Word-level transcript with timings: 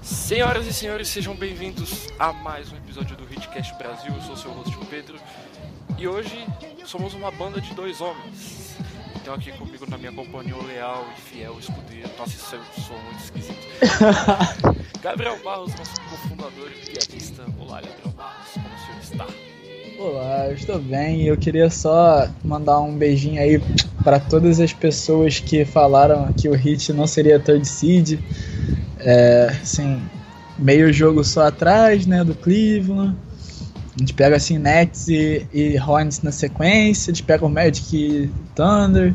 Senhoras 0.00 0.64
e 0.64 0.72
senhores, 0.72 1.08
sejam 1.08 1.34
bem-vindos 1.34 2.06
a 2.20 2.32
mais 2.32 2.70
um 2.70 2.76
episódio 2.76 3.16
do 3.16 3.24
Hitcast 3.24 3.74
Brasil. 3.74 4.14
Eu 4.14 4.22
sou 4.22 4.36
seu 4.36 4.52
host 4.52 4.78
Pedro 4.88 5.18
e 5.98 6.06
hoje 6.06 6.46
somos 6.84 7.14
uma 7.14 7.32
banda 7.32 7.60
de 7.60 7.74
dois 7.74 8.00
homens. 8.00 8.76
Então 9.16 9.34
aqui 9.34 9.50
comigo 9.50 9.84
na 9.90 9.98
minha 9.98 10.12
companhia 10.12 10.56
o 10.56 10.64
leal 10.64 11.04
e 11.18 11.20
fiel 11.20 11.58
escudeiro. 11.58 12.08
Nossa, 12.16 12.30
isso 12.30 12.54
é 12.54 12.58
um 12.60 12.82
som 12.82 12.98
muito 12.98 13.24
esquisito. 13.24 13.58
Gabriel 15.02 15.42
Barros, 15.42 15.74
nosso 15.74 16.00
cofundador 16.02 16.70
e 16.70 16.90
piadista. 16.90 17.44
Olá, 17.58 17.80
Gabriel 17.80 18.12
Barros, 18.16 18.52
como 18.54 18.68
o 18.68 18.78
senhor 18.78 19.00
está? 19.02 19.26
Olá, 19.98 20.46
eu 20.46 20.54
estou 20.54 20.78
bem. 20.78 21.22
Eu 21.22 21.36
queria 21.36 21.68
só 21.70 22.28
mandar 22.44 22.80
um 22.80 22.96
beijinho 22.96 23.40
aí 23.40 23.60
para 24.02 24.18
todas 24.20 24.60
as 24.60 24.72
pessoas 24.72 25.40
que 25.40 25.64
falaram 25.64 26.32
que 26.32 26.48
o 26.48 26.54
Hit 26.54 26.92
não 26.92 27.06
seria 27.06 27.38
third 27.38 27.66
seed. 27.66 28.18
É, 28.98 29.46
assim, 29.62 30.02
meio 30.58 30.92
jogo 30.92 31.24
só 31.24 31.46
atrás, 31.48 32.06
né, 32.06 32.24
do 32.24 32.34
Cleveland. 32.34 33.16
A 33.94 33.98
gente 33.98 34.14
pega 34.14 34.36
assim 34.36 34.58
Nets 34.58 35.08
e, 35.08 35.46
e 35.52 35.78
Hornets 35.78 36.22
na 36.22 36.32
sequência, 36.32 37.10
a 37.10 37.14
gente 37.14 37.24
pega 37.24 37.44
o 37.44 37.48
Magic 37.48 37.94
e 37.94 38.30
Thunder. 38.54 39.14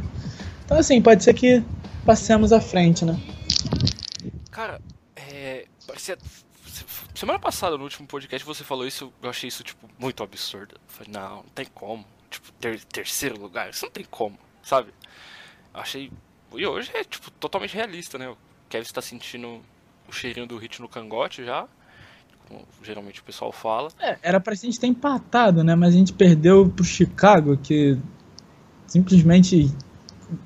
Então 0.66 0.78
assim, 0.78 1.02
pode 1.02 1.24
ser 1.24 1.34
que 1.34 1.64
passemos 2.06 2.54
à 2.54 2.62
frente, 2.62 3.04
né? 3.04 3.20
Cara, 4.52 4.80
é. 5.16 5.66
Parecia. 5.86 6.18
Semana 7.16 7.40
passada, 7.40 7.76
no 7.78 7.84
último 7.84 8.08
podcast, 8.08 8.46
você 8.46 8.64
falou 8.64 8.86
isso, 8.86 9.12
eu 9.24 9.30
achei 9.30 9.48
isso, 9.48 9.64
tipo, 9.64 9.90
muito 9.98 10.22
absurdo. 10.22 10.76
Eu 10.76 10.82
falei, 10.88 11.12
não, 11.12 11.38
não 11.38 11.44
tem 11.56 11.66
como. 11.74 12.06
Tipo, 12.30 12.52
ter 12.54 12.84
terceiro 12.84 13.40
lugar, 13.40 13.70
isso 13.70 13.86
não 13.86 13.92
tem 13.92 14.06
como, 14.10 14.38
sabe? 14.68 14.94
Eu 15.74 15.80
achei. 15.80 16.12
E 16.54 16.66
hoje 16.66 16.92
é, 16.94 17.04
tipo, 17.04 17.32
totalmente 17.32 17.74
realista, 17.74 18.18
né? 18.18 18.28
O 18.30 18.38
Kevin 18.70 18.84
está 18.84 19.02
sentindo 19.02 19.62
o 20.08 20.12
cheirinho 20.12 20.46
do 20.48 20.58
hit 20.58 20.82
no 20.82 20.88
cangote 20.90 21.44
já. 21.46 21.68
Como 22.48 22.66
geralmente 22.84 23.20
o 23.22 23.24
pessoal 23.24 23.52
fala. 23.52 23.90
É, 24.00 24.18
era 24.22 24.40
pra 24.40 24.54
gente 24.56 24.80
ter 24.80 24.88
empatado, 24.88 25.64
né? 25.64 25.76
Mas 25.76 25.94
a 25.94 25.98
gente 25.98 26.14
perdeu 26.14 26.70
pro 26.70 26.84
Chicago, 26.84 27.58
que 27.58 27.98
simplesmente 28.88 29.70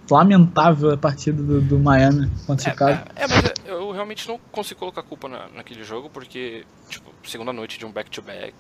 lamentável 0.09 0.91
a 0.91 0.97
partida 0.97 1.41
do, 1.41 1.61
do 1.61 1.79
Miami 1.79 2.29
contra 2.45 2.65
o 2.65 2.67
É, 2.67 2.71
Chicago. 2.71 3.11
é, 3.15 3.23
é, 3.23 3.27
mas 3.27 3.53
eu 3.65 3.91
realmente 3.91 4.27
não 4.27 4.37
consigo 4.51 4.79
colocar 4.79 5.03
culpa 5.03 5.27
na, 5.27 5.47
naquele 5.49 5.83
jogo, 5.83 6.09
porque, 6.09 6.65
tipo, 6.89 7.11
segunda 7.23 7.53
noite 7.53 7.77
de 7.79 7.85
um 7.85 7.91
back-to-back, 7.91 8.55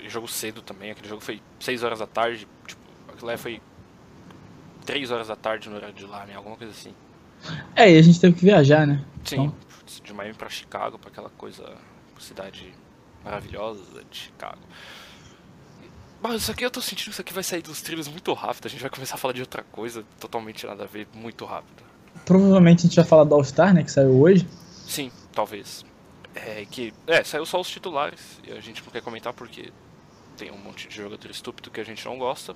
e 0.00 0.08
jogo 0.08 0.28
cedo 0.28 0.62
também, 0.62 0.90
aquele 0.90 1.08
jogo 1.08 1.20
foi 1.20 1.40
6 1.60 1.82
horas 1.82 1.98
da 1.98 2.06
tarde, 2.06 2.46
tipo, 2.66 2.80
aquilo 3.08 3.26
lá 3.30 3.36
foi 3.36 3.60
3 4.86 5.10
horas 5.10 5.28
da 5.28 5.36
tarde 5.36 5.68
no 5.68 5.76
horário 5.76 5.94
de 5.94 6.06
lá, 6.06 6.24
né, 6.24 6.34
alguma 6.34 6.56
coisa 6.56 6.72
assim. 6.72 6.94
É, 7.74 7.90
e 7.92 7.98
a 7.98 8.02
gente 8.02 8.18
teve 8.18 8.34
que 8.34 8.44
viajar, 8.44 8.86
né? 8.86 9.04
Sim, 9.24 9.34
Então, 9.36 9.54
putz, 9.78 10.00
de 10.02 10.12
Miami 10.14 10.34
pra 10.34 10.48
Chicago, 10.48 10.98
pra 10.98 11.10
aquela 11.10 11.28
coisa, 11.30 11.74
cidade 12.18 12.72
maravilhosa 13.22 13.82
de 14.10 14.16
Chicago. 14.16 14.60
Mas 16.22 16.42
isso 16.42 16.50
aqui 16.50 16.64
eu 16.64 16.70
tô 16.70 16.80
sentindo 16.80 17.06
que 17.06 17.10
isso 17.10 17.20
aqui 17.20 17.32
vai 17.34 17.42
sair 17.42 17.60
dos 17.62 17.82
trilhos 17.82 18.08
muito 18.08 18.32
rápido, 18.32 18.66
a 18.66 18.70
gente 18.70 18.80
vai 18.80 18.90
começar 18.90 19.16
a 19.16 19.18
falar 19.18 19.34
de 19.34 19.42
outra 19.42 19.62
coisa 19.64 20.02
totalmente 20.18 20.66
nada 20.66 20.84
a 20.84 20.86
ver, 20.86 21.06
muito 21.14 21.44
rápido. 21.44 21.82
provavelmente 22.24 22.80
a 22.80 22.82
gente 22.88 22.96
vai 22.96 23.04
falar 23.04 23.24
do 23.24 23.34
All-Star, 23.34 23.74
né? 23.74 23.82
Que 23.84 23.90
saiu 23.92 24.18
hoje. 24.20 24.46
Sim, 24.86 25.10
talvez. 25.32 25.84
É 26.34 26.64
que. 26.70 26.92
É, 27.06 27.22
saiu 27.22 27.44
só 27.44 27.60
os 27.60 27.68
titulares 27.68 28.40
e 28.46 28.52
a 28.52 28.60
gente 28.60 28.82
não 28.82 28.90
quer 28.90 29.02
comentar 29.02 29.32
porque 29.32 29.70
tem 30.36 30.50
um 30.50 30.58
monte 30.58 30.88
de 30.88 30.96
jogador 30.96 31.30
estúpido 31.30 31.70
que 31.70 31.80
a 31.80 31.84
gente 31.84 32.04
não 32.04 32.18
gosta. 32.18 32.54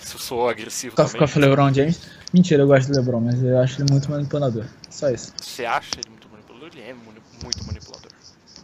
Se 0.00 0.14
eu 0.14 0.20
sou 0.20 0.48
agressivo 0.48 0.94
Com 0.94 1.04
também. 1.04 1.26
com 1.28 1.38
o 1.38 1.42
LeBron 1.42 1.72
James. 1.72 2.10
Mentira, 2.32 2.62
eu 2.62 2.66
gosto 2.66 2.92
do 2.92 2.98
LeBron, 2.98 3.20
mas 3.20 3.42
eu 3.42 3.58
acho 3.58 3.82
ele 3.82 3.90
muito 3.90 4.10
manipulador. 4.10 4.66
Só 4.90 5.10
isso. 5.10 5.32
Você 5.36 5.64
acha 5.64 5.98
ele 5.98 6.10
muito 6.10 6.28
manipulador? 6.28 6.68
Ele 6.72 6.82
é 6.82 6.94
muito 6.94 7.64
manipulador. 7.66 8.12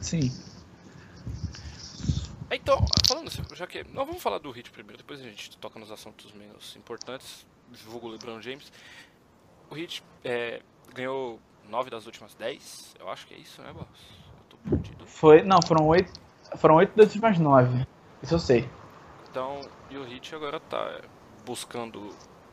Sim. 0.01 0.31
Então, 2.51 2.85
falando 3.09 3.29
assim, 3.29 3.43
já 3.55 3.67
que. 3.67 3.85
Não, 3.93 4.05
vamos 4.05 4.23
falar 4.23 4.39
do 4.39 4.51
Hit 4.51 4.71
primeiro, 4.71 4.99
depois 4.99 5.21
a 5.21 5.25
gente 5.25 5.57
toca 5.57 5.79
nos 5.79 5.91
assuntos 5.91 6.33
menos 6.33 6.77
importantes. 6.77 7.47
Vulgo 7.87 8.09
LeBron 8.09 8.41
James. 8.41 8.71
O 9.71 9.75
Hit 9.75 10.05
é, 10.23 10.61
ganhou 10.95 11.41
9 11.69 11.91
das 11.91 12.07
últimas 12.07 12.35
10, 12.35 12.95
eu 13.01 13.09
acho 13.09 13.27
que 13.27 13.35
é 13.35 13.39
isso, 13.39 13.61
né, 13.63 13.73
Barros? 13.73 13.89
Eu 14.39 14.45
tô 14.51 14.57
perdido. 14.69 15.07
Foi. 15.07 15.43
Não, 15.43 15.59
foram 15.67 15.87
oito. 15.87 16.13
Foram 16.57 16.77
oito 16.77 16.95
das 16.95 17.07
últimas 17.07 17.39
nove. 17.39 17.87
Isso 18.25 18.35
eu 18.35 18.39
sei. 18.39 18.71
Então, 19.31 19.61
e 19.91 19.99
o 19.99 20.11
Heat 20.11 20.35
agora 20.35 20.59
tá 20.59 21.03
buscando 21.45 22.09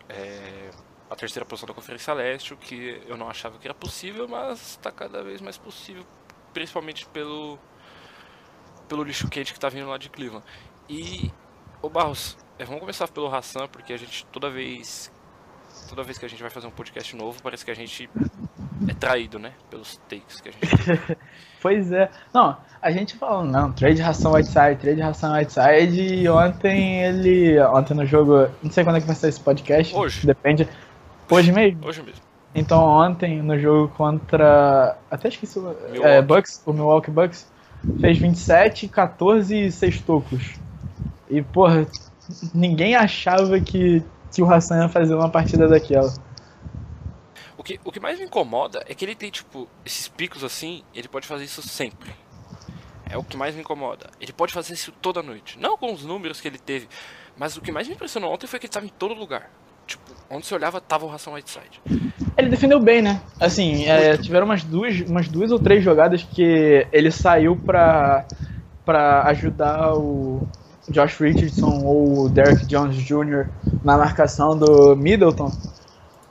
é, 0.10 0.70
a 1.10 1.16
terceira 1.16 1.46
posição 1.46 1.66
da 1.66 1.74
Conferência 1.74 2.14
Leste, 2.14 2.54
o 2.54 2.58
que 2.58 3.02
eu 3.08 3.16
não 3.16 3.30
achava 3.30 3.58
que 3.58 3.66
era 3.66 3.74
possível, 3.74 4.28
mas 4.28 4.60
está 4.72 4.92
cada 4.92 5.24
vez 5.24 5.40
mais 5.40 5.58
possível, 5.58 6.06
principalmente 6.54 7.08
pelo 7.08 7.58
pelo 8.90 9.02
lixo 9.02 9.30
quente 9.30 9.54
que 9.54 9.60
tá 9.62 9.70
vindo 9.70 9.88
lá 9.88 9.98
de 9.98 10.10
Cleveland. 10.10 10.46
E 10.90 11.32
o 11.82 11.90
Barros, 11.90 12.38
é, 12.60 12.66
vamos 12.66 12.82
começar 12.82 13.08
pelo 13.08 13.34
Hassan, 13.34 13.70
porque 13.70 13.94
a 13.94 13.98
gente 13.98 14.26
toda 14.26 14.50
vez 14.50 15.10
toda 15.88 16.04
vez 16.04 16.18
que 16.18 16.26
a 16.26 16.28
gente 16.28 16.42
vai 16.42 16.52
fazer 16.52 16.68
um 16.68 16.72
podcast 16.72 17.16
novo, 17.16 17.42
parece 17.42 17.64
que 17.64 17.72
a 17.72 17.76
gente 17.76 18.10
é 18.88 18.94
traído, 18.94 19.40
né, 19.40 19.52
pelos 19.70 19.98
takes 20.10 20.42
que 20.42 20.50
a 20.50 20.52
gente 20.52 21.18
Pois 21.62 21.92
é. 21.92 22.10
Não, 22.34 22.58
a 22.82 22.92
gente 22.92 23.16
falou, 23.16 23.46
não, 23.46 23.72
trade 23.72 24.02
ração 24.02 24.34
Whiteside, 24.34 24.78
trade 24.78 25.00
ração 25.02 25.34
Whiteside, 25.34 26.16
e 26.16 26.28
ontem 26.28 27.04
ele. 27.04 27.60
Ontem 27.60 27.94
no 27.94 28.06
jogo. 28.06 28.48
Não 28.64 28.72
sei 28.72 28.84
quando 28.84 28.96
é 28.96 29.02
que 29.02 29.06
vai 29.06 29.16
sair 29.16 29.30
esse 29.30 29.40
podcast. 29.40 29.96
Hoje. 29.96 30.26
Depende. 30.26 30.68
Hoje 31.30 31.52
mesmo? 31.52 31.88
hoje 31.88 32.02
mesmo. 32.02 32.22
Então 32.54 32.84
ontem 32.84 33.42
no 33.44 33.58
jogo 33.60 33.90
contra. 33.96 34.98
Até 35.12 35.30
esqueci 35.30 35.60
o. 35.60 35.76
É. 36.04 36.22
Bucks, 36.22 36.64
o 36.66 36.74
Milwaukee 36.74 37.12
Bucks. 37.12 37.48
Fez 38.00 38.18
27, 38.18 38.88
14 38.88 39.56
e 39.56 39.72
6 39.72 40.02
tocos. 40.02 40.56
E, 41.30 41.42
porra, 41.42 41.88
ninguém 42.54 42.96
achava 42.96 43.60
que, 43.60 44.04
que 44.32 44.42
o 44.42 44.52
Hassan 44.52 44.84
ia 44.84 44.90
fazer 44.90 45.16
uma 45.16 45.30
partida 45.30 45.68
daquela. 45.68 46.14
O 47.62 47.64
que, 47.64 47.80
o 47.86 47.92
que 47.92 48.00
mais 48.00 48.18
me 48.18 48.26
incomoda 48.26 48.84
é 48.88 48.96
que 48.96 49.06
ele 49.06 49.14
tem, 49.14 49.30
tipo, 49.30 49.68
esses 49.86 50.08
picos 50.08 50.44
assim, 50.44 50.82
ele 50.96 51.08
pode 51.08 51.28
fazer 51.28 51.44
isso 51.44 51.62
sempre. 51.62 52.10
É 53.08 53.16
o 53.16 53.24
que 53.24 53.38
mais 53.38 53.54
me 53.54 53.62
incomoda. 53.62 54.10
Ele 54.20 54.34
pode 54.34 54.52
fazer 54.52 54.74
isso 54.74 54.92
toda 55.00 55.22
noite. 55.22 55.60
Não 55.60 55.78
com 55.78 55.94
os 55.94 56.04
números 56.04 56.42
que 56.42 56.48
ele 56.48 56.58
teve, 56.58 56.90
mas 57.38 57.56
o 57.56 57.62
que 57.62 57.72
mais 57.72 57.88
me 57.88 57.94
impressionou 57.94 58.34
ontem 58.34 58.48
foi 58.48 58.58
que 58.58 58.66
ele 58.66 58.72
estava 58.72 58.88
em 58.88 58.90
todo 58.90 59.14
lugar. 59.14 59.52
Tipo, 59.86 60.02
onde 60.32 60.48
você 60.48 60.56
olhava, 60.56 60.82
tava 60.82 61.06
o 61.06 61.08
Ração 61.08 61.34
Whiteside. 61.34 61.80
Ele 62.36 62.50
defendeu 62.50 62.80
bem, 62.80 63.00
né? 63.00 63.22
Assim, 63.40 63.86
é, 63.86 64.18
tiveram 64.18 64.48
umas 64.48 64.64
duas, 64.64 65.00
umas 65.02 65.28
duas 65.28 65.52
ou 65.52 65.60
três 65.60 65.84
jogadas 65.84 66.24
que 66.24 66.88
ele 66.92 67.12
saiu 67.12 67.56
pra, 67.56 68.26
pra 68.84 69.22
ajudar 69.28 69.94
o 69.94 70.48
Josh 70.90 71.20
Richardson 71.20 71.84
ou 71.86 72.26
o 72.26 72.30
Derek 72.30 72.66
Jones 72.66 72.96
Jr. 72.96 73.50
na 73.84 74.00
marcação 74.00 74.58
do 74.58 74.96
Middleton 74.96 75.52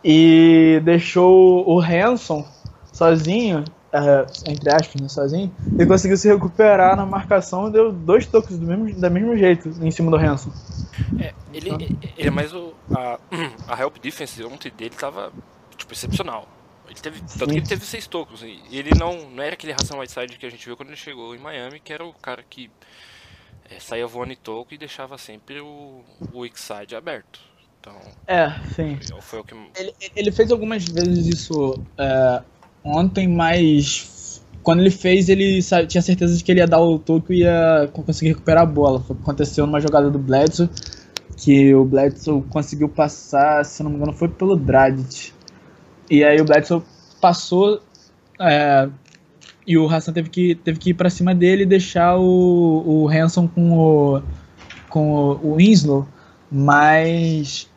e 0.05 0.81
deixou 0.85 1.69
o 1.69 1.81
Hanson 1.81 2.47
sozinho, 2.93 3.65
é, 3.93 4.27
entre 4.47 4.71
aspas, 4.71 5.01
né, 5.01 5.09
sozinho, 5.09 5.55
e 5.79 5.87
conseguiu 5.87 6.17
se 6.17 6.29
recuperar 6.29 6.97
na 6.97 7.07
marcação 7.07 7.69
e 7.69 7.73
deu 7.73 7.93
dois 7.93 8.27
toques 8.27 8.59
do 8.59 8.67
mesmo, 8.67 9.01
da 9.01 9.11
mesmo 9.11 9.37
jeito 9.37 9.69
em 9.81 9.91
cima 9.91 10.11
do 10.11 10.17
Hanson. 10.17 10.51
É, 11.19 11.35
ele, 11.53 11.71
ele 12.17 12.29
é 12.29 12.31
mais 12.31 12.53
o. 12.53 12.75
A, 12.95 13.19
a 13.69 13.81
help 13.81 13.99
defense 13.99 14.43
ontem 14.45 14.71
dele 14.77 14.95
tava, 14.95 15.33
tipo, 15.77 15.93
excepcional. 15.93 16.49
Ele 16.89 16.99
teve, 16.99 17.21
tanto 17.21 17.47
que 17.47 17.59
ele 17.59 17.67
teve 17.67 17.85
seis 17.85 18.07
tocos. 18.07 18.43
E 18.43 18.61
ele 18.73 18.91
não, 18.99 19.31
não 19.31 19.43
era 19.43 19.55
aquele 19.55 19.73
Ração 19.73 20.01
Whiteside 20.01 20.37
que 20.37 20.45
a 20.45 20.51
gente 20.51 20.67
viu 20.67 20.77
quando 20.77 20.89
ele 20.89 20.97
chegou 20.97 21.35
em 21.35 21.39
Miami, 21.39 21.79
que 21.79 21.93
era 21.93 22.05
o 22.05 22.13
cara 22.13 22.43
que 22.43 22.69
é, 23.71 23.79
saía 23.79 24.07
voando 24.07 24.33
em 24.33 24.37
toco 24.37 24.75
e 24.75 24.79
deixava 24.79 25.17
sempre 25.17 25.61
o, 25.61 26.05
o 26.33 26.41
weak 26.41 26.59
side 26.59 26.97
aberto. 26.97 27.50
Então, 27.81 27.95
É, 28.27 28.51
sim. 28.75 28.99
foi 29.21 29.41
o 29.41 29.45
que. 29.45 29.55
Ele, 29.77 29.93
ele 30.17 30.33
fez 30.33 30.51
algumas 30.51 30.85
vezes 30.85 31.27
isso 31.27 31.79
é, 31.99 32.43
ontem, 32.85 33.27
mas 33.29 34.43
quando 34.63 34.81
ele 34.81 34.91
fez, 34.91 35.29
ele 35.29 35.61
tinha 35.89 36.03
certeza 36.03 36.37
de 36.37 36.45
que 36.45 36.53
ele 36.53 36.61
ia 36.61 36.67
dar 36.67 36.81
o 36.81 36.99
toque 36.99 37.33
e 37.35 37.41
ia 37.41 37.89
co- 37.93 38.03
conseguir 38.03 38.31
recuperar 38.31 38.63
a 38.65 38.67
bola. 38.67 39.01
Foi 39.01 39.15
o 39.15 39.19
que 39.19 39.23
aconteceu 39.23 39.67
numa 39.67 39.81
jogada 39.81 40.11
do 40.11 40.19
Bledsoe, 40.19 40.69
que 41.37 41.75
o 41.75 41.85
Bledsoe 41.85 42.43
conseguiu 42.51 42.89
passar, 42.89 43.65
se 43.65 43.83
não 43.83 43.91
me 43.91 43.97
engano, 43.97 44.13
foi 44.13 44.29
pelo 44.29 44.57
Dragic. 44.57 45.33
E 46.11 46.25
aí 46.25 46.41
o 46.41 46.45
Bledsoe 46.45 46.83
passou 47.21 47.81
é, 48.41 48.89
e 49.67 49.79
o 49.79 49.89
Hassan 49.89 50.13
teve 50.13 50.31
que, 50.31 50.55
teve 50.57 50.79
que 50.79 50.91
ir 50.91 50.95
pra 50.95 51.11
cima 51.11 51.35
dele 51.35 51.63
e 51.63 51.67
deixar 51.67 52.17
o, 52.19 53.05
o 53.05 53.09
Hanson 53.09 53.47
com 53.49 53.73
o, 53.79 54.23
com 54.89 55.13
o, 55.13 55.53
o 55.53 55.57
Winslow, 55.57 56.09
mas 56.51 57.70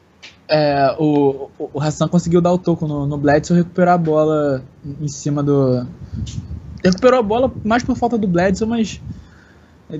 é, 0.53 0.95
o, 1.00 1.50
o, 1.57 1.81
Hassan 1.81 2.07
conseguiu 2.07 2.39
dar 2.39 2.53
o 2.53 2.59
toco 2.59 2.88
no, 2.88 3.07
no 3.07 3.17
Bledsoe 3.17 3.57
e 3.57 3.61
recuperar 3.61 3.95
a 3.95 3.97
bola 3.97 4.63
em 5.01 5.07
cima 5.07 5.41
do. 5.41 5.88
Recuperou 6.83 7.19
a 7.19 7.23
bola 7.23 7.51
mais 7.65 7.81
por 7.81 7.97
falta 7.97 8.19
do 8.19 8.27
Bledsoe, 8.27 8.67
mas 8.67 9.01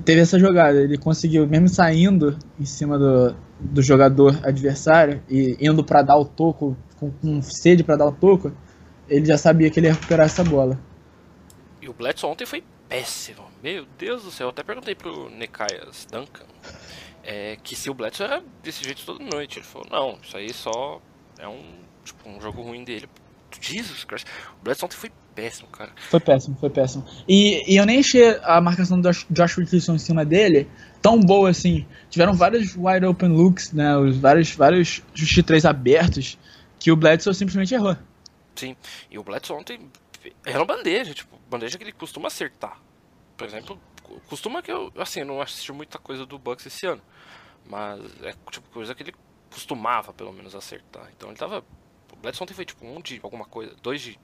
teve 0.04 0.20
essa 0.20 0.38
jogada. 0.38 0.80
Ele 0.80 0.96
conseguiu, 0.96 1.44
mesmo 1.44 1.68
saindo 1.68 2.38
em 2.60 2.64
cima 2.64 2.96
do, 2.96 3.34
do 3.58 3.82
jogador 3.82 4.38
adversário 4.44 5.20
e 5.28 5.56
indo 5.60 5.82
pra 5.82 6.02
dar 6.02 6.18
o 6.18 6.24
toco, 6.24 6.76
com, 7.00 7.10
com 7.10 7.42
sede 7.42 7.82
pra 7.82 7.96
dar 7.96 8.06
o 8.06 8.12
toco, 8.12 8.52
ele 9.08 9.26
já 9.26 9.36
sabia 9.36 9.68
que 9.70 9.80
ele 9.80 9.88
ia 9.88 9.94
recuperar 9.94 10.26
essa 10.26 10.44
bola. 10.44 10.78
E 11.82 11.88
o 11.88 11.92
Bledsoe 11.92 12.30
ontem 12.30 12.46
foi 12.46 12.62
péssimo. 12.88 13.42
Meu 13.60 13.84
Deus 13.98 14.22
do 14.22 14.30
céu, 14.30 14.46
eu 14.46 14.50
até 14.50 14.62
perguntei 14.62 14.94
pro 14.94 15.28
Nekaias 15.30 16.06
Duncan 16.12 16.44
é, 17.24 17.56
que 17.62 17.74
se 17.74 17.90
o 17.90 17.94
Bledsoe 17.94 18.26
era 18.26 18.42
desse 18.62 18.84
jeito 18.84 19.04
toda 19.04 19.24
noite. 19.24 19.58
Ele 19.58 19.66
falou, 19.66 19.88
não, 19.90 20.18
isso 20.22 20.36
aí 20.36 20.52
só 20.52 21.00
é 21.38 21.48
um, 21.48 21.62
tipo, 22.04 22.28
um 22.28 22.40
jogo 22.40 22.62
ruim 22.62 22.84
dele. 22.84 23.08
Jesus 23.60 24.04
Christ. 24.04 24.26
O 24.60 24.64
Bledsoe 24.64 24.86
ontem 24.86 24.96
foi 24.96 25.12
péssimo, 25.34 25.68
cara. 25.68 25.92
Foi 25.96 26.20
péssimo, 26.20 26.56
foi 26.56 26.70
péssimo. 26.70 27.04
E, 27.28 27.72
e 27.72 27.76
eu 27.76 27.86
nem 27.86 28.00
achei 28.00 28.38
a 28.42 28.60
marcação 28.60 29.00
do 29.00 29.10
Josh, 29.10 29.56
Richardson 29.56 29.94
em 29.94 29.98
cima 29.98 30.24
dele 30.24 30.68
tão 31.00 31.20
boa 31.20 31.50
assim. 31.50 31.86
Tiveram 32.10 32.34
vários 32.34 32.76
wide 32.76 33.06
open 33.06 33.30
looks, 33.30 33.72
né? 33.72 33.96
Os 33.96 34.16
vários, 34.16 34.50
vários 34.52 35.02
justi 35.14 35.42
3 35.42 35.64
abertos 35.64 36.38
que 36.78 36.90
o 36.90 36.96
Bledsoe 36.96 37.34
simplesmente 37.34 37.74
errou. 37.74 37.96
Sim, 38.54 38.76
e 39.10 39.18
o 39.18 39.24
Bledsoe 39.24 39.56
ontem 39.56 39.80
era 40.44 40.58
uma 40.58 40.66
bandeja, 40.66 41.12
tipo, 41.12 41.38
bandeja 41.50 41.76
que 41.76 41.84
ele 41.84 41.92
costuma 41.92 42.28
acertar. 42.28 42.80
Por 43.36 43.46
exemplo, 43.46 43.78
costuma 44.28 44.62
que 44.62 44.70
eu, 44.70 44.92
assim, 44.96 45.20
eu 45.20 45.26
não 45.26 45.40
assisti 45.40 45.72
muita 45.72 45.98
coisa 45.98 46.24
do 46.24 46.38
Bucks 46.38 46.66
esse 46.66 46.86
ano. 46.86 47.02
Mas 47.68 48.00
é 48.22 48.34
tipo 48.50 48.68
coisa 48.70 48.94
que 48.94 49.02
ele 49.02 49.14
costumava, 49.50 50.12
pelo 50.12 50.32
menos, 50.32 50.54
acertar. 50.54 51.08
Então 51.16 51.28
ele 51.30 51.38
tava. 51.38 51.64
O 52.12 52.16
Bledsoe 52.16 52.44
ontem 52.44 52.54
foi 52.54 52.64
tipo 52.64 52.86
um 52.86 53.00
de 53.00 53.20
alguma 53.22 53.44
coisa, 53.44 53.74
dois 53.82 54.00
de 54.00 54.18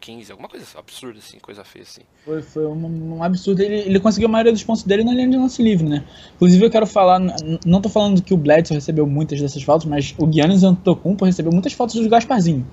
15, 0.00 0.30
alguma 0.30 0.48
coisa 0.48 0.66
absurda, 0.78 1.18
assim, 1.18 1.38
coisa 1.38 1.64
feia, 1.64 1.82
assim. 1.82 2.02
Foi, 2.24 2.42
foi 2.42 2.66
um, 2.66 3.16
um 3.16 3.22
absurdo. 3.22 3.60
Ele, 3.60 3.76
ele 3.76 4.00
conseguiu 4.00 4.28
a 4.28 4.32
maioria 4.32 4.52
dos 4.52 4.64
pontos 4.64 4.82
dele 4.82 5.04
na 5.04 5.12
linha 5.12 5.28
de 5.28 5.36
lance 5.36 5.62
livre, 5.62 5.88
né? 5.88 6.04
Inclusive, 6.34 6.64
eu 6.64 6.70
quero 6.70 6.86
falar, 6.86 7.20
não 7.64 7.80
tô 7.80 7.88
falando 7.88 8.22
que 8.22 8.34
o 8.34 8.36
Bledsoe 8.36 8.74
recebeu 8.74 9.06
muitas 9.06 9.40
dessas 9.40 9.62
faltas, 9.62 9.86
mas 9.86 10.14
o 10.18 10.30
Giannis 10.30 10.62
Antetokounmpo 10.62 11.24
recebeu 11.24 11.52
muitas 11.52 11.72
faltas 11.72 11.96
do 11.96 12.08
Gasparzinho. 12.08 12.66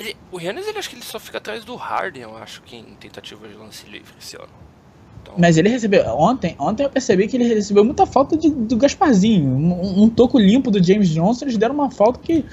Ele, 0.00 0.16
o 0.32 0.40
Yannis, 0.40 0.66
ele 0.66 0.78
acho 0.78 0.88
que 0.88 0.96
ele 0.96 1.04
só 1.04 1.20
fica 1.20 1.36
atrás 1.36 1.62
do 1.62 1.76
Harden, 1.76 2.22
eu 2.22 2.34
acho, 2.34 2.62
que 2.62 2.74
em 2.74 2.94
tentativa 2.94 3.46
de 3.46 3.52
lance 3.52 3.86
livre 3.86 4.14
esse 4.18 4.34
ano. 4.34 4.48
Então, 5.22 5.34
Mas 5.36 5.56
ele 5.56 5.68
recebeu. 5.68 6.04
Ontem, 6.16 6.56
ontem 6.58 6.84
eu 6.84 6.90
percebi 6.90 7.28
que 7.28 7.36
ele 7.36 7.44
recebeu 7.44 7.84
muita 7.84 8.06
falta 8.06 8.36
de- 8.36 8.50
do 8.50 8.76
Gasparzinho. 8.76 9.48
Um, 9.50 10.04
um 10.04 10.08
toco 10.08 10.38
limpo 10.38 10.70
do 10.70 10.82
James 10.82 11.08
Johnson, 11.10 11.44
eles 11.44 11.56
deram 11.56 11.74
uma 11.74 11.90
falta 11.90 12.18
que. 12.20 12.44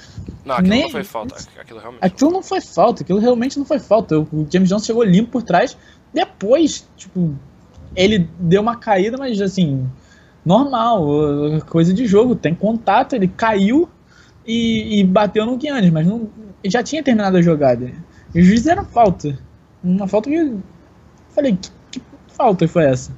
não, 0.44 0.54
aquilo 0.54 0.68
nem- 0.68 0.82
não 0.82 0.90
foi 0.90 1.04
falta, 1.04 1.34
aquilo 1.60 1.78
realmente. 1.80 2.04
Aquilo 2.04 2.30
não 2.30 2.42
foi 2.42 2.60
falta, 2.60 3.02
aquilo 3.02 3.18
realmente 3.18 3.58
não 3.58 3.64
foi 3.64 3.78
falta. 3.78 4.18
O 4.18 4.46
James 4.50 4.68
Johnson 4.68 4.84
chegou 4.86 5.02
limpo 5.02 5.30
por 5.32 5.42
trás. 5.42 5.76
Depois, 6.12 6.88
tipo, 6.96 7.34
ele 7.96 8.28
deu 8.38 8.60
uma 8.62 8.76
caída, 8.76 9.16
mas 9.18 9.40
assim, 9.40 9.86
normal, 10.44 11.06
uh, 11.08 11.64
coisa 11.66 11.92
de 11.92 12.06
jogo, 12.06 12.34
tem 12.34 12.54
contato, 12.54 13.14
ele 13.14 13.28
caiu 13.28 13.88
e, 14.46 15.00
e 15.00 15.04
bateu 15.04 15.44
no 15.44 15.60
Giannis, 15.60 15.90
mas 15.90 16.06
não, 16.06 16.28
já 16.64 16.82
tinha 16.82 17.02
terminado 17.02 17.36
a 17.36 17.42
jogada. 17.42 17.90
E 18.34 18.40
os 18.40 18.46
juízes 18.46 18.64
deram 18.66 18.84
falta. 18.84 19.38
Uma 19.82 20.06
falta 20.06 20.28
que. 20.30 20.36
eu 20.36 20.62
Falei, 21.30 21.56
que 21.56 21.70
falta 22.38 22.68
foi 22.68 22.84
essa? 22.84 23.12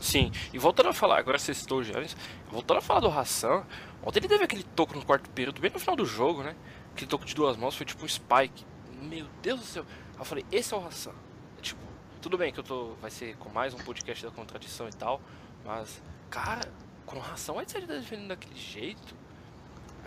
Sim, 0.00 0.30
e 0.52 0.58
voltando 0.58 0.88
a 0.88 0.92
falar, 0.92 1.18
agora 1.18 1.38
você 1.38 1.52
citou 1.52 1.80
o 1.80 1.84
Giannis, 1.84 2.16
voltando 2.50 2.78
a 2.78 2.80
falar 2.80 3.00
do 3.00 3.08
Hassan, 3.08 3.64
ontem 4.02 4.20
ele 4.20 4.28
teve 4.28 4.44
aquele 4.44 4.62
toco 4.62 4.94
no 4.94 5.04
quarto 5.04 5.28
período, 5.30 5.60
bem 5.60 5.70
no 5.70 5.80
final 5.80 5.96
do 5.96 6.06
jogo, 6.06 6.42
né? 6.42 6.54
Aquele 6.92 7.10
toco 7.10 7.24
de 7.24 7.34
duas 7.34 7.56
mãos 7.56 7.76
foi 7.76 7.84
tipo 7.84 8.04
um 8.04 8.08
spike. 8.08 8.64
Meu 9.02 9.26
Deus 9.42 9.60
do 9.60 9.66
céu. 9.66 9.84
Aí 10.14 10.20
eu 10.20 10.24
falei, 10.24 10.44
esse 10.52 10.72
é 10.72 10.76
o 10.76 10.86
Hassan. 10.86 11.12
É, 11.58 11.60
tipo, 11.60 11.80
tudo 12.22 12.38
bem 12.38 12.52
que 12.52 12.60
eu 12.60 12.64
tô. 12.64 12.94
Vai 13.00 13.10
ser 13.10 13.36
com 13.36 13.48
mais 13.48 13.74
um 13.74 13.78
podcast 13.78 14.24
da 14.24 14.30
contradição 14.30 14.88
e 14.88 14.92
tal, 14.92 15.20
mas, 15.64 16.00
cara, 16.30 16.70
com 17.04 17.18
o 17.18 17.22
Hassan 17.22 17.54
vai 17.54 17.68
ser 17.68 17.86
defendendo 17.86 18.28
daquele 18.28 18.56
jeito. 18.56 19.14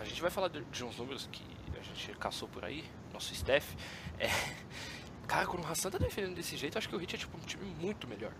A 0.00 0.04
gente 0.04 0.20
vai 0.20 0.30
falar 0.30 0.48
de, 0.48 0.64
de 0.64 0.84
uns 0.84 0.96
números 0.96 1.28
que 1.30 1.44
a 1.78 1.82
gente 1.82 2.16
caçou 2.18 2.48
por 2.48 2.64
aí, 2.64 2.84
nosso 3.12 3.32
staff. 3.32 3.76
É, 4.18 4.28
cara, 5.28 5.46
quando 5.46 5.64
o 5.64 5.66
Hassan 5.66 5.90
tá 5.90 5.98
defendendo 5.98 6.34
desse 6.34 6.56
jeito, 6.56 6.78
acho 6.78 6.88
que 6.88 6.96
o 6.96 6.98
Hit 6.98 7.14
é 7.14 7.18
tipo 7.18 7.36
um 7.36 7.40
time 7.40 7.64
muito 7.80 8.08
melhor. 8.08 8.32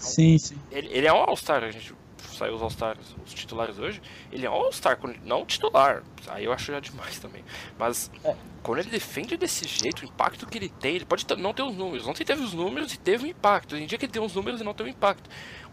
Sim, 0.00 0.38
sim. 0.38 0.56
Ele, 0.70 0.88
ele 0.90 1.06
é 1.06 1.12
um 1.12 1.16
All-Star, 1.18 1.62
a 1.62 1.70
gente 1.70 1.94
saiu 2.18 2.54
os 2.54 2.62
All-Stars, 2.62 3.14
os 3.26 3.34
titulares 3.34 3.78
hoje. 3.78 4.00
Ele 4.32 4.46
é 4.46 4.50
um 4.50 4.54
All-Star, 4.54 4.98
não 5.24 5.44
titular. 5.44 6.02
Aí 6.28 6.44
eu 6.44 6.52
acho 6.52 6.72
já 6.72 6.80
demais 6.80 7.18
também. 7.20 7.44
Mas 7.78 8.10
É. 8.24 8.34
quando 8.62 8.78
ele 8.78 8.90
defende 8.90 9.36
desse 9.36 9.66
jeito, 9.68 10.02
o 10.02 10.04
impacto 10.06 10.46
que 10.46 10.56
ele 10.58 10.68
tem, 10.68 10.96
ele 10.96 11.04
pode 11.04 11.26
não 11.38 11.52
ter 11.52 11.62
os 11.62 11.76
números. 11.76 12.06
Ontem 12.06 12.24
teve 12.24 12.42
os 12.42 12.54
números 12.54 12.92
e 12.94 12.98
teve 12.98 13.24
o 13.24 13.26
impacto. 13.26 13.76
Tem 13.76 13.86
dia 13.86 13.98
que 13.98 14.06
ele 14.06 14.12
tem 14.12 14.22
os 14.22 14.34
números 14.34 14.60
e 14.60 14.64
não 14.64 14.72
tem 14.74 14.86
o 14.86 14.88
impacto. 14.88 15.28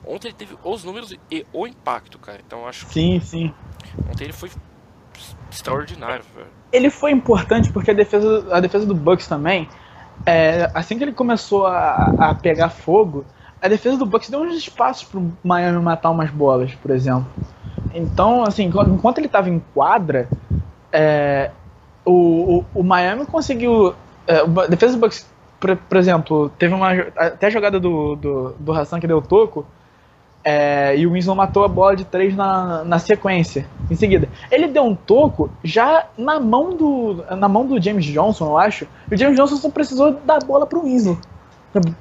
Ontem 0.05 0.27
ele 0.27 0.35
teve 0.37 0.57
os 0.63 0.83
números 0.83 1.15
e 1.31 1.45
o 1.53 1.65
impacto, 1.65 2.19
cara. 2.19 2.39
Então 2.45 2.59
eu 2.61 2.67
acho 2.67 2.85
que 2.87 2.93
Sim, 2.93 3.19
sim. 3.21 3.53
ontem 4.11 4.25
ele 4.25 4.33
foi 4.33 4.49
extraordinário, 5.51 6.23
velho. 6.35 6.47
ele 6.71 6.89
foi 6.89 7.11
importante 7.11 7.71
porque 7.71 7.91
a 7.91 7.93
defesa, 7.93 8.47
a 8.53 8.59
defesa 8.59 8.85
do 8.85 8.93
Bucks 8.93 9.27
também, 9.27 9.67
é, 10.25 10.69
assim 10.73 10.97
que 10.97 11.03
ele 11.03 11.13
começou 11.13 11.65
a, 11.65 12.13
a 12.19 12.35
pegar 12.35 12.69
fogo, 12.69 13.25
a 13.61 13.67
defesa 13.67 13.97
do 13.97 14.05
Bucks 14.05 14.29
deu 14.29 14.41
uns 14.41 14.55
espaços 14.55 15.03
pro 15.03 15.31
Miami 15.43 15.79
matar 15.79 16.11
umas 16.11 16.29
bolas, 16.29 16.73
por 16.75 16.91
exemplo. 16.91 17.27
Então, 17.93 18.43
assim, 18.43 18.65
enquanto 18.65 19.17
ele 19.17 19.27
estava 19.27 19.49
em 19.49 19.61
quadra, 19.73 20.27
é, 20.91 21.51
o, 22.05 22.59
o, 22.59 22.65
o 22.75 22.83
Miami 22.83 23.25
conseguiu. 23.25 23.93
é, 24.27 24.43
o 24.43 24.59
a 24.59 24.67
defesa 24.67 24.93
do 24.93 24.99
Bucks, 24.99 25.27
por, 25.59 25.75
por 25.75 25.97
exemplo, 25.97 26.49
teve 26.57 26.73
uma. 26.73 26.91
Até 27.15 27.47
a 27.47 27.49
jogada 27.49 27.79
do, 27.79 28.15
do, 28.15 28.55
do 28.59 28.73
Hassan 28.73 28.99
que 28.99 29.07
deu 29.07 29.21
toco. 29.21 29.65
É, 30.43 30.95
e 30.95 31.05
o 31.05 31.11
Winslow 31.11 31.35
matou 31.35 31.65
a 31.65 31.67
bola 31.67 31.93
de 31.93 32.05
três 32.05 32.33
na, 32.33 32.81
na 32.85 32.99
sequência, 32.99 33.67
em 33.91 33.95
seguida. 33.95 34.29
Ele 34.49 34.69
deu 34.69 34.83
um 34.83 34.95
toco 34.95 35.49
já 35.61 36.05
na 36.17 36.39
mão 36.39 36.73
do 36.73 37.25
na 37.35 37.49
mão 37.49 37.65
do 37.65 37.81
James 37.81 38.05
Johnson, 38.05 38.45
eu 38.45 38.57
acho. 38.57 38.87
E 39.11 39.15
o 39.15 39.17
James 39.17 39.35
Johnson 39.35 39.57
só 39.57 39.69
precisou 39.69 40.13
dar 40.13 40.35
a 40.35 40.45
bola 40.45 40.65
pro 40.65 40.83
Winslow. 40.83 41.17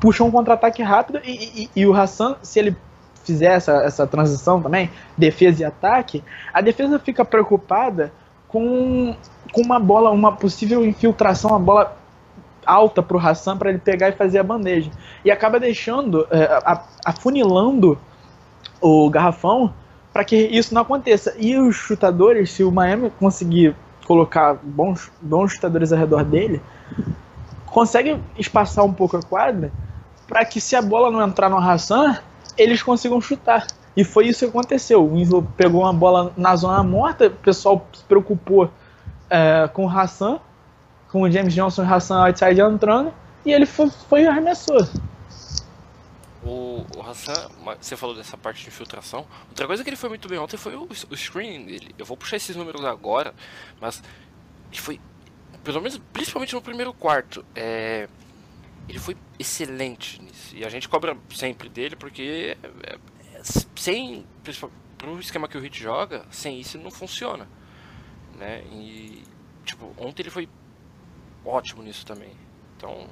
Puxou 0.00 0.26
um 0.26 0.31
contra-ataque 0.31 0.82
rápido 0.82 1.20
e, 1.25 1.62
e- 1.64 1.70
e 1.76 1.87
o 1.87 1.94
Hassan, 1.94 2.37
se 2.43 2.58
ele 2.58 2.76
fizer 3.25 3.52
essa, 3.55 3.73
essa 3.82 4.06
transição 4.06 4.62
também, 4.62 4.90
defesa 5.19 5.62
e 5.62 5.64
ataque, 5.64 6.23
a 6.55 6.61
defesa 6.61 6.99
fica 6.99 7.25
preocupada 7.25 8.12
com, 8.46 9.14
com 9.52 9.61
uma 9.62 9.81
bola, 9.81 10.11
uma 10.11 10.32
possível 10.32 10.84
infiltração, 10.87 11.50
uma 11.50 11.58
bola 11.58 11.96
alta 12.64 13.02
pro 13.02 13.19
Hassan 13.19 13.56
para 13.56 13.70
ele 13.70 13.78
pegar 13.78 14.08
e 14.08 14.12
fazer 14.12 14.38
a 14.38 14.43
bandeja. 14.44 14.90
E 15.25 15.31
acaba 15.31 15.58
deixando, 15.58 16.26
é, 16.31 16.49
afunilando 17.04 17.99
o 18.80 19.09
garrafão 19.11 19.73
para 20.12 20.25
que 20.25 20.37
isso 20.37 20.73
não 20.75 20.83
aconteça. 20.83 21.35
E 21.38 21.56
os 21.56 21.76
chutadores, 21.76 22.50
se 22.52 22.64
o 22.64 22.71
Miami 22.71 23.11
conseguir 23.18 23.75
colocar 24.06 24.54
bons, 24.62 25.11
bons 25.21 25.52
chutadores 25.52 25.92
ao 25.92 25.99
redor 25.99 26.25
dele, 26.25 26.61
consegue 27.76 28.18
espaçar 28.38 28.87
um 28.87 28.92
pouco 28.95 29.18
a 29.18 29.23
quadra 29.23 29.71
para 30.26 30.47
que 30.47 30.62
se 30.62 30.75
a 30.75 30.80
bola 30.80 31.11
não 31.11 31.23
entrar 31.23 31.50
no 31.50 31.59
Hassan, 31.59 32.18
eles 32.56 32.83
consigam 32.83 33.21
chutar. 33.21 33.66
E 33.95 34.02
foi 34.02 34.28
isso 34.28 34.38
que 34.38 34.47
aconteceu. 34.47 35.04
O 35.04 35.14
Winslow 35.14 35.47
pegou 35.59 35.83
uma 35.83 35.92
bola 35.92 36.33
na 36.38 36.56
zona 36.56 36.83
morta, 36.83 37.26
o 37.26 37.30
pessoal 37.30 37.87
se 37.92 38.02
preocupou 38.04 38.71
é, 39.28 39.68
com 39.75 39.85
o 39.85 39.90
Hassan, 39.90 40.40
com 41.12 41.21
o 41.21 41.30
James 41.30 41.52
Johnson 41.52 41.83
e 41.83 41.87
o 41.87 41.95
Hassan 41.95 42.26
outside 42.26 42.62
entrando, 42.62 43.12
e 43.45 43.52
ele 43.52 43.66
foi, 43.66 43.90
foi 43.90 44.26
arremessou. 44.26 44.88
O, 46.42 46.83
o 46.97 47.02
Hassan, 47.02 47.50
você 47.78 47.95
falou 47.95 48.16
dessa 48.16 48.38
parte 48.38 48.62
de 48.62 48.68
infiltração. 48.68 49.26
Outra 49.50 49.66
coisa 49.66 49.85
que 49.85 49.90
ele 49.90 49.97
foi 49.97 50.09
muito 50.09 50.26
bem 50.26 50.38
ontem 50.38 50.56
foi 50.56 50.75
o, 50.75 50.85
o 50.85 51.66
dele. 51.66 51.95
Eu 51.99 52.06
vou 52.06 52.16
puxar 52.16 52.37
esses 52.37 52.56
números 52.56 52.83
agora, 52.87 53.35
mas 53.78 54.02
ele 54.73 54.80
foi, 54.80 54.99
pelo 55.66 55.80
menos, 55.80 56.00
principalmente 56.12 56.54
no 56.54 56.62
primeiro 56.62 56.94
quarto, 56.94 57.44
é, 57.54 58.08
ele 58.88 59.00
foi 59.00 59.16
excelente 59.37 60.23
nisso. 60.23 60.54
E 60.56 60.64
a 60.64 60.68
gente 60.68 60.88
cobra 60.88 61.16
sempre 61.35 61.68
dele 61.68 61.96
porque 61.96 62.56
é, 62.62 62.94
é, 63.35 63.42
sem, 63.75 64.25
pro 64.96 65.18
esquema 65.18 65.49
que 65.49 65.58
o 65.58 65.61
Hit 65.61 65.82
joga, 65.82 66.25
sem 66.30 66.61
isso 66.61 66.78
não 66.78 66.90
funciona, 66.90 67.49
né? 68.38 68.62
E 68.70 69.25
tipo, 69.64 69.92
ontem 69.99 70.23
ele 70.23 70.30
foi 70.30 70.49
ótimo 71.44 71.82
nisso 71.82 72.06
também. 72.06 72.30
Então, 72.76 73.06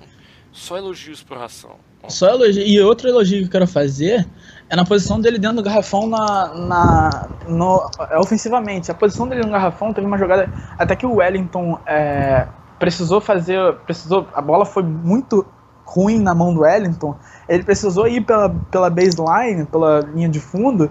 só 0.53 0.77
elogios 0.77 1.23
pro 1.23 1.39
Ração. 1.39 1.77
Só 2.09 2.29
elogio. 2.29 2.63
E 2.63 2.81
outro 2.81 3.09
elogio 3.09 3.41
que 3.41 3.47
eu 3.47 3.51
quero 3.51 3.67
fazer 3.67 4.27
é 4.69 4.77
na 4.77 4.85
posição 4.85 5.21
dele 5.21 5.39
dentro 5.39 5.57
do 5.57 5.63
garrafão 5.63 6.07
na, 6.07 6.55
na 6.55 7.29
no, 7.49 7.91
é, 8.11 8.19
ofensivamente. 8.19 8.91
A 8.91 8.95
posição 8.95 9.27
dele 9.27 9.43
no 9.43 9.51
garrafão 9.51 9.93
teve 9.93 10.07
uma 10.07 10.19
jogada 10.19 10.51
até 10.79 10.95
que 10.95 11.07
o 11.07 11.17
Wellington 11.17 11.79
é, 11.87 12.47
precisou 12.79 13.21
fazer, 13.21 13.75
precisou, 13.87 14.27
a 14.35 14.41
bola 14.41 14.65
foi 14.65 14.83
muito 14.83 15.47
ruim 15.85 16.19
na 16.19 16.35
mão 16.35 16.53
do 16.53 16.61
Wellington. 16.61 17.17
Ele 17.49 17.63
precisou 17.65 18.07
ir 18.07 18.21
pela, 18.23 18.51
pela 18.71 18.91
baseline, 18.91 19.65
pela 19.67 20.01
linha 20.01 20.29
de 20.29 20.41
fundo, 20.41 20.91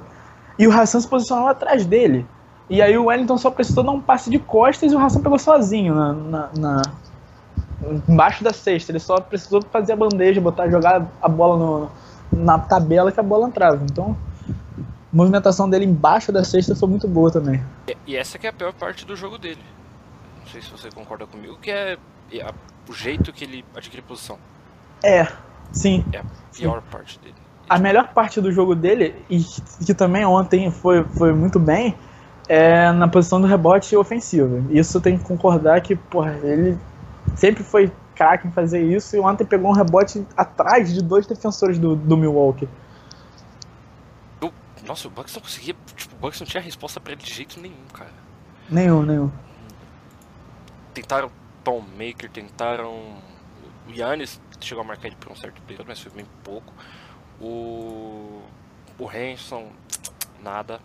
e 0.58 0.68
o 0.68 0.72
Hassan 0.72 1.00
se 1.00 1.08
posicionou 1.08 1.48
atrás 1.48 1.86
dele. 1.86 2.26
E 2.70 2.82
aí 2.82 2.98
o 2.98 3.06
Wellington 3.06 3.38
só 3.38 3.52
precisou 3.52 3.84
dar 3.84 3.92
um 3.92 4.02
passe 4.02 4.30
de 4.30 4.40
costas 4.40 4.92
e 4.92 4.96
o 4.96 5.00
Hassan 5.00 5.22
pegou 5.22 5.38
sozinho 5.38 5.94
na, 5.94 6.14
na, 6.14 6.50
na 6.58 6.82
embaixo 8.08 8.44
da 8.44 8.54
cesta. 8.54 8.92
Ele 8.92 9.00
só 9.00 9.20
precisou 9.20 9.62
fazer 9.62 9.94
a 9.94 9.96
bandeja, 9.96 10.40
botar, 10.42 10.70
jogar 10.70 11.08
a 11.22 11.28
bola 11.28 11.58
no, 11.58 12.44
na 12.44 12.58
tabela 12.60 13.12
que 13.12 13.20
a 13.20 13.24
bola 13.24 13.48
entrava. 13.48 13.84
Então, 13.84 14.16
movimentação 15.12 15.70
dele 15.70 15.86
embaixo 15.86 16.32
da 16.32 16.44
cesta 16.44 16.76
foi 16.76 16.90
muito 16.90 17.08
boa 17.08 17.32
também. 17.32 17.62
E, 18.08 18.16
essa 18.16 18.38
que 18.40 18.48
é 18.48 18.50
a 18.50 18.54
pior 18.54 18.74
parte 18.74 19.06
do 19.06 19.16
jogo 19.16 19.38
dele. 19.38 19.62
Não 20.42 20.48
sei 20.52 20.62
se 20.62 20.72
você 20.72 20.90
concorda 20.90 21.26
comigo, 21.26 21.58
que 21.62 21.72
é 21.72 21.98
é 22.32 22.42
a- 22.42 22.54
o 22.90 22.94
jeito 22.94 23.32
que 23.32 23.44
ele 23.44 23.64
adquire 23.76 24.02
posição. 24.02 24.38
É, 25.04 25.28
sim. 25.72 26.04
É 26.12 26.20
a 26.20 26.24
pior 26.56 26.82
parte 26.82 27.20
dele. 27.20 27.36
A 27.70 27.78
melhor 27.80 28.08
parte 28.14 28.42
do 28.42 28.52
jogo 28.52 28.76
dele, 28.76 29.16
e 29.30 29.40
que 29.86 29.94
também 29.94 30.26
ontem 30.26 30.70
foi, 30.72 31.04
foi 31.04 31.32
muito 31.34 31.60
bem, 31.60 31.96
é 32.48 32.92
na 32.92 33.08
posição 33.08 33.40
do 33.40 33.48
rebote 33.48 33.96
ofensivo. 33.96 34.66
Isso 34.72 35.00
tenho 35.00 35.18
que 35.18 35.26
concordar 35.26 35.80
que, 35.82 35.96
porra, 35.96 36.36
ele 36.44 36.78
sempre 37.36 37.64
foi 37.64 37.92
craque 38.16 38.48
em 38.48 38.52
fazer 38.52 38.82
isso 38.84 39.16
e 39.16 39.20
ontem 39.20 39.46
pegou 39.46 39.72
um 39.72 39.74
rebote 39.74 40.26
atrás 40.38 40.94
de 40.94 41.02
dois 41.02 41.26
defensores 41.26 41.80
do, 41.80 41.96
do 41.96 42.16
Milwaukee. 42.16 42.68
Nossa, 44.86 45.08
o 45.08 45.12
Bucks 45.12 45.34
não 45.34 45.42
conseguia. 45.42 45.76
Tipo, 45.96 46.16
o 46.16 46.20
Bucks 46.20 46.40
não 46.40 46.48
tinha 46.48 46.62
resposta 46.62 47.00
pra 47.00 47.14
ele 47.14 47.22
de 47.22 47.34
jeito 47.34 47.60
nenhum, 47.60 47.86
cara. 47.94 48.12
Nenhum, 48.70 49.04
nenhum. 49.04 49.32
Tentaram 50.94 51.32
Tom 51.64 51.82
Maker, 51.98 52.30
tentaram. 52.30 52.92
O 53.88 53.92
Yannis 53.92 54.40
chegou 54.60 54.84
a 54.84 54.88
marcar 54.88 55.08
ele 55.08 55.16
por 55.20 55.32
um 55.32 55.36
certo 55.36 55.62
período, 55.64 55.88
mas 55.88 56.00
foi 56.00 56.12
bem 56.12 56.26
pouco. 56.44 56.74
O. 57.40 58.42
O 59.00 59.10
Hanson, 59.10 59.68
nada. 60.44 60.80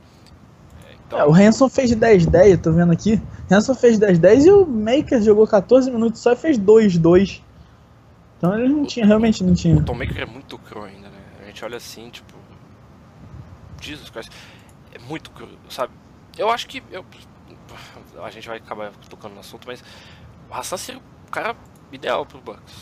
É, 0.89 0.95
Então, 0.95 1.19
É, 1.19 1.27
o 1.27 1.35
Hanson 1.35 1.69
fez 1.69 1.91
10-10, 1.91 2.51
eu 2.51 2.63
tô 2.63 2.73
vendo 2.73 2.93
aqui. 2.93 3.21
Hanson 3.51 3.75
fez 3.75 3.99
10-10 3.99 4.47
e 4.47 4.51
o 4.51 4.67
Maker 4.67 5.23
jogou 5.23 5.47
14 5.47 5.91
minutos 5.91 6.21
só 6.21 6.33
e 6.33 6.37
fez 6.37 6.59
2-2. 6.59 7.41
Então 8.37 8.57
ele 8.57 8.69
não 8.69 8.85
tinha, 8.85 9.05
realmente 9.05 9.43
não 9.43 9.55
tinha. 9.55 9.77
o 9.77 9.85
Tom 9.85 9.95
Maker 9.95 10.23
é 10.23 10.27
muito 10.27 10.57
cru 10.59 10.85
ainda, 10.85 11.09
né? 11.09 11.19
A 11.43 11.47
gente 11.47 11.65
olha 11.65 11.77
assim, 11.77 12.09
tipo. 12.11 12.35
Jesus 13.81 14.11
Christ. 14.11 14.31
É 14.93 14.99
muito 15.01 15.31
cru, 15.31 15.49
sabe? 15.69 15.93
Eu 16.37 16.49
acho 16.51 16.69
que. 16.69 16.83
Eu, 16.91 17.05
a 18.23 18.31
gente 18.31 18.47
vai 18.49 18.59
acabar 18.59 18.93
tocando 19.09 19.35
no 19.35 19.41
assunto, 19.41 19.67
mas. 19.67 19.83
O 20.49 20.55
Hassan 20.55 20.77
seria 20.77 21.01
o 21.01 21.31
cara 21.31 21.57
ideal 21.91 22.25
pro 22.25 22.41
Bucks. 22.41 22.75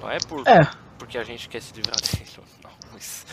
Não 0.00 0.10
é 0.10 0.18
por. 0.20 0.46
É. 0.46 0.66
porque 0.98 1.18
a 1.18 1.24
gente 1.24 1.48
quer 1.48 1.60
se 1.60 1.74
livrar 1.74 1.96
dele. 2.00 2.30
Não, 2.64 2.70
mas. 2.92 3.26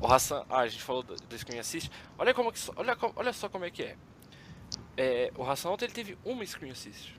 O 0.00 0.06
Hassan. 0.06 0.44
Ah, 0.48 0.60
a 0.60 0.68
gente 0.68 0.82
falou 0.82 1.02
do, 1.02 1.16
do 1.16 1.38
Screen 1.38 1.58
Assist. 1.58 1.90
Olha, 2.16 2.32
como 2.32 2.52
que, 2.52 2.60
olha, 2.76 2.96
olha 3.16 3.32
só 3.32 3.48
como 3.48 3.64
é 3.64 3.70
que 3.70 3.82
é. 3.82 3.96
É, 4.98 5.30
o 5.36 5.42
ontem 5.70 5.84
ele 5.84 5.92
teve 5.92 6.18
uma 6.24 6.44
Screen 6.44 6.72
Assist. 6.72 7.14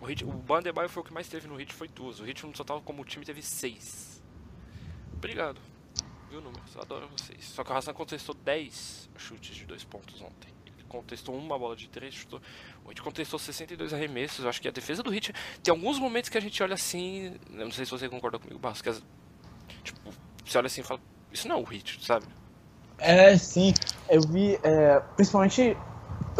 O, 0.00 0.06
Hit, 0.06 0.24
o 0.24 0.28
Bandebaio 0.32 0.88
foi 0.88 1.02
o 1.02 1.04
que 1.04 1.12
mais 1.12 1.28
teve 1.28 1.46
no 1.46 1.56
Hit, 1.56 1.74
foi 1.74 1.86
duas. 1.88 2.20
O 2.20 2.24
Hit 2.24 2.46
no 2.46 2.52
total, 2.52 2.80
como 2.80 3.04
time, 3.04 3.22
teve 3.22 3.42
seis. 3.42 4.22
Obrigado. 5.12 5.60
Viu 6.30 6.40
números? 6.40 6.74
Adoro 6.78 7.06
vocês. 7.08 7.44
Só 7.44 7.62
que 7.62 7.70
o 7.70 7.76
Hassan 7.76 7.92
contestou 7.92 8.34
10 8.34 9.10
chutes 9.18 9.56
de 9.56 9.66
dois 9.66 9.84
pontos 9.84 10.22
ontem. 10.22 10.48
Ele 10.64 10.84
contestou 10.88 11.36
uma 11.36 11.58
bola 11.58 11.76
de 11.76 11.86
três, 11.88 12.14
chutou. 12.14 12.40
O 12.82 12.88
Hit 12.88 13.02
contestou 13.02 13.38
62 13.38 13.92
arremessos. 13.92 14.44
Eu 14.44 14.48
acho 14.48 14.62
que 14.62 14.68
a 14.68 14.70
defesa 14.70 15.02
do 15.02 15.10
Hit. 15.10 15.34
Tem 15.62 15.70
alguns 15.70 15.98
momentos 15.98 16.30
que 16.30 16.38
a 16.38 16.40
gente 16.40 16.62
olha 16.62 16.74
assim. 16.74 17.36
Eu 17.50 17.66
não 17.66 17.72
sei 17.72 17.84
se 17.84 17.90
você 17.90 18.08
concorda 18.08 18.38
comigo, 18.38 18.58
Barros. 18.58 18.80
Que 18.80 18.88
as- 18.88 19.02
tipo, 19.84 20.14
você 20.46 20.56
olha 20.56 20.66
assim 20.66 20.80
e 20.80 20.84
fala. 20.84 21.00
Isso 21.30 21.46
não 21.46 21.56
é 21.56 21.60
o 21.60 21.64
Hit, 21.64 22.02
sabe? 22.02 22.24
É, 22.96 23.36
sim. 23.36 23.74
Eu 24.08 24.22
vi, 24.22 24.58
é, 24.62 25.00
principalmente, 25.14 25.76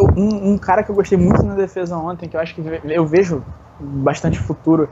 um, 0.00 0.52
um 0.52 0.58
cara 0.58 0.82
que 0.82 0.90
eu 0.90 0.94
gostei 0.94 1.18
muito 1.18 1.46
na 1.46 1.54
defesa 1.54 1.96
ontem, 1.96 2.28
que 2.28 2.36
eu 2.36 2.40
acho 2.40 2.54
que 2.54 2.62
eu 2.84 3.06
vejo 3.06 3.44
bastante 3.78 4.38
futuro, 4.38 4.88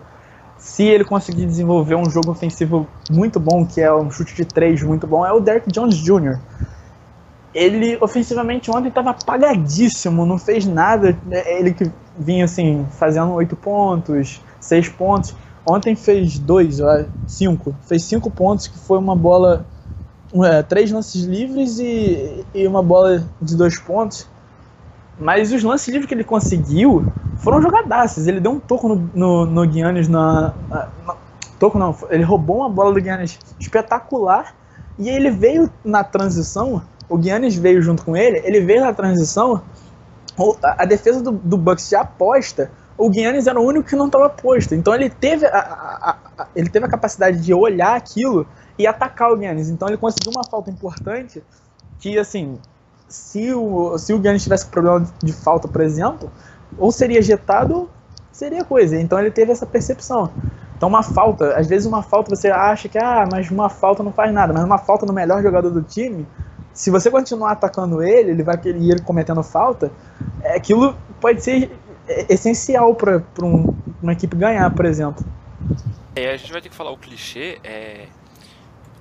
se 0.58 0.84
ele 0.84 1.04
conseguir 1.04 1.46
desenvolver 1.46 1.94
um 1.96 2.08
jogo 2.10 2.30
ofensivo 2.30 2.88
muito 3.10 3.38
bom, 3.38 3.66
que 3.66 3.80
é 3.80 3.92
um 3.92 4.10
chute 4.10 4.34
de 4.34 4.44
três 4.44 4.82
muito 4.82 5.06
bom, 5.06 5.24
é 5.26 5.32
o 5.32 5.40
Derrick 5.40 5.70
Jones 5.70 5.96
Jr. 5.96 6.40
Ele, 7.54 7.96
ofensivamente, 8.02 8.70
ontem 8.70 8.88
estava 8.88 9.10
apagadíssimo, 9.10 10.26
não 10.26 10.38
fez 10.38 10.66
nada. 10.66 11.18
É, 11.30 11.58
Ele 11.58 11.72
que 11.72 11.90
vinha, 12.18 12.44
assim, 12.44 12.86
fazendo 12.98 13.32
oito 13.32 13.56
pontos, 13.56 14.42
seis 14.60 14.88
pontos. 14.88 15.34
Ontem 15.64 15.96
fez 15.96 16.38
dois, 16.38 16.78
cinco. 17.26 17.74
Fez 17.88 18.02
cinco 18.04 18.30
pontos, 18.30 18.66
que 18.66 18.78
foi 18.78 18.98
uma 18.98 19.16
bola 19.16 19.66
é, 20.44 20.62
três 20.62 20.90
lances 20.90 21.24
livres 21.24 21.78
e, 21.78 22.44
e 22.54 22.66
uma 22.66 22.82
bola 22.82 23.28
de 23.40 23.56
dois 23.56 23.78
pontos. 23.78 24.28
Mas 25.18 25.52
os 25.52 25.62
lances 25.62 25.88
livres 25.88 26.06
que 26.06 26.14
ele 26.14 26.24
conseguiu 26.24 27.06
foram 27.36 27.62
jogadaços. 27.62 28.26
Ele 28.26 28.40
deu 28.40 28.52
um 28.52 28.60
toco 28.60 28.88
no, 28.88 29.10
no, 29.14 29.46
no 29.46 29.72
Giannis 29.72 30.08
na, 30.08 30.54
na- 30.68 30.88
na- 31.04 31.16
Toco 31.58 31.78
não, 31.78 31.96
ele 32.10 32.22
roubou 32.22 32.58
uma 32.58 32.68
bola 32.68 32.92
do 32.92 33.00
Giannis 33.00 33.38
espetacular. 33.58 34.54
E 34.98 35.08
ele 35.08 35.30
veio 35.30 35.70
na 35.84 36.04
transição. 36.04 36.82
O 37.08 37.20
Giannis 37.22 37.54
veio 37.56 37.80
junto 37.80 38.04
com 38.04 38.16
ele. 38.16 38.40
Ele 38.44 38.60
veio 38.60 38.82
na 38.82 38.92
transição. 38.92 39.62
A, 40.62 40.84
defesa 40.84 41.22
do, 41.22 41.32
do 41.32 41.56
Bucks 41.56 41.88
já 41.88 42.02
aposta. 42.02 42.70
O 42.98 43.12
Giannis 43.12 43.46
era 43.46 43.58
o 43.60 43.64
único 43.64 43.88
que 43.88 43.96
não 43.96 44.06
estava 44.06 44.28
posto. 44.28 44.74
Então 44.74 44.94
ele 44.94 45.08
teve 45.10 45.46
a, 45.46 45.50
a- 45.58 46.16
a- 46.38 46.48
ele 46.54 46.68
teve 46.68 46.86
a 46.86 46.88
capacidade 46.88 47.40
de 47.40 47.52
olhar 47.54 47.96
aquilo 47.96 48.46
e 48.78 48.86
atacar 48.86 49.32
o 49.32 49.38
Giannis. 49.38 49.68
Então 49.68 49.88
ele 49.88 49.96
conseguiu 49.96 50.32
uma 50.32 50.44
falta 50.44 50.70
importante 50.70 51.42
que, 51.98 52.18
assim, 52.18 52.58
se 53.08 53.52
o, 53.54 53.96
se 53.98 54.12
o 54.12 54.20
Giannis 54.20 54.42
tivesse 54.42 54.66
problema 54.66 55.06
de 55.22 55.32
falta, 55.32 55.68
por 55.68 55.80
exemplo, 55.80 56.30
ou 56.78 56.90
seria 56.90 57.18
ejetado 57.18 57.88
seria 58.36 58.64
coisa. 58.64 59.00
Então 59.00 59.18
ele 59.18 59.30
teve 59.30 59.50
essa 59.50 59.64
percepção. 59.64 60.30
Então 60.76 60.88
uma 60.88 61.02
falta, 61.02 61.56
às 61.56 61.66
vezes 61.66 61.86
uma 61.86 62.02
falta 62.02 62.34
você 62.34 62.50
acha 62.50 62.88
que, 62.88 62.98
ah, 62.98 63.26
mas 63.30 63.50
uma 63.50 63.70
falta 63.70 64.02
não 64.02 64.12
faz 64.12 64.32
nada, 64.32 64.52
mas 64.52 64.62
uma 64.62 64.76
falta 64.76 65.06
no 65.06 65.12
melhor 65.12 65.42
jogador 65.42 65.70
do 65.70 65.82
time, 65.82 66.26
se 66.72 66.90
você 66.90 67.10
continuar 67.10 67.52
atacando 67.52 68.02
ele, 68.02 68.32
ele 68.32 68.42
vai 68.42 68.58
querer 68.58 68.78
ele 68.78 69.00
cometendo 69.00 69.42
falta, 69.42 69.90
é, 70.42 70.54
aquilo 70.54 70.94
pode 71.18 71.42
ser 71.42 71.70
essencial 72.28 72.94
para 72.94 73.22
um, 73.42 73.74
uma 74.02 74.12
equipe 74.12 74.36
ganhar, 74.36 74.70
por 74.74 74.84
exemplo. 74.84 75.24
É, 76.14 76.34
a 76.34 76.36
gente 76.36 76.52
vai 76.52 76.60
ter 76.60 76.68
que 76.68 76.76
falar 76.76 76.90
o 76.90 76.98
clichê, 76.98 77.58
é, 77.64 78.06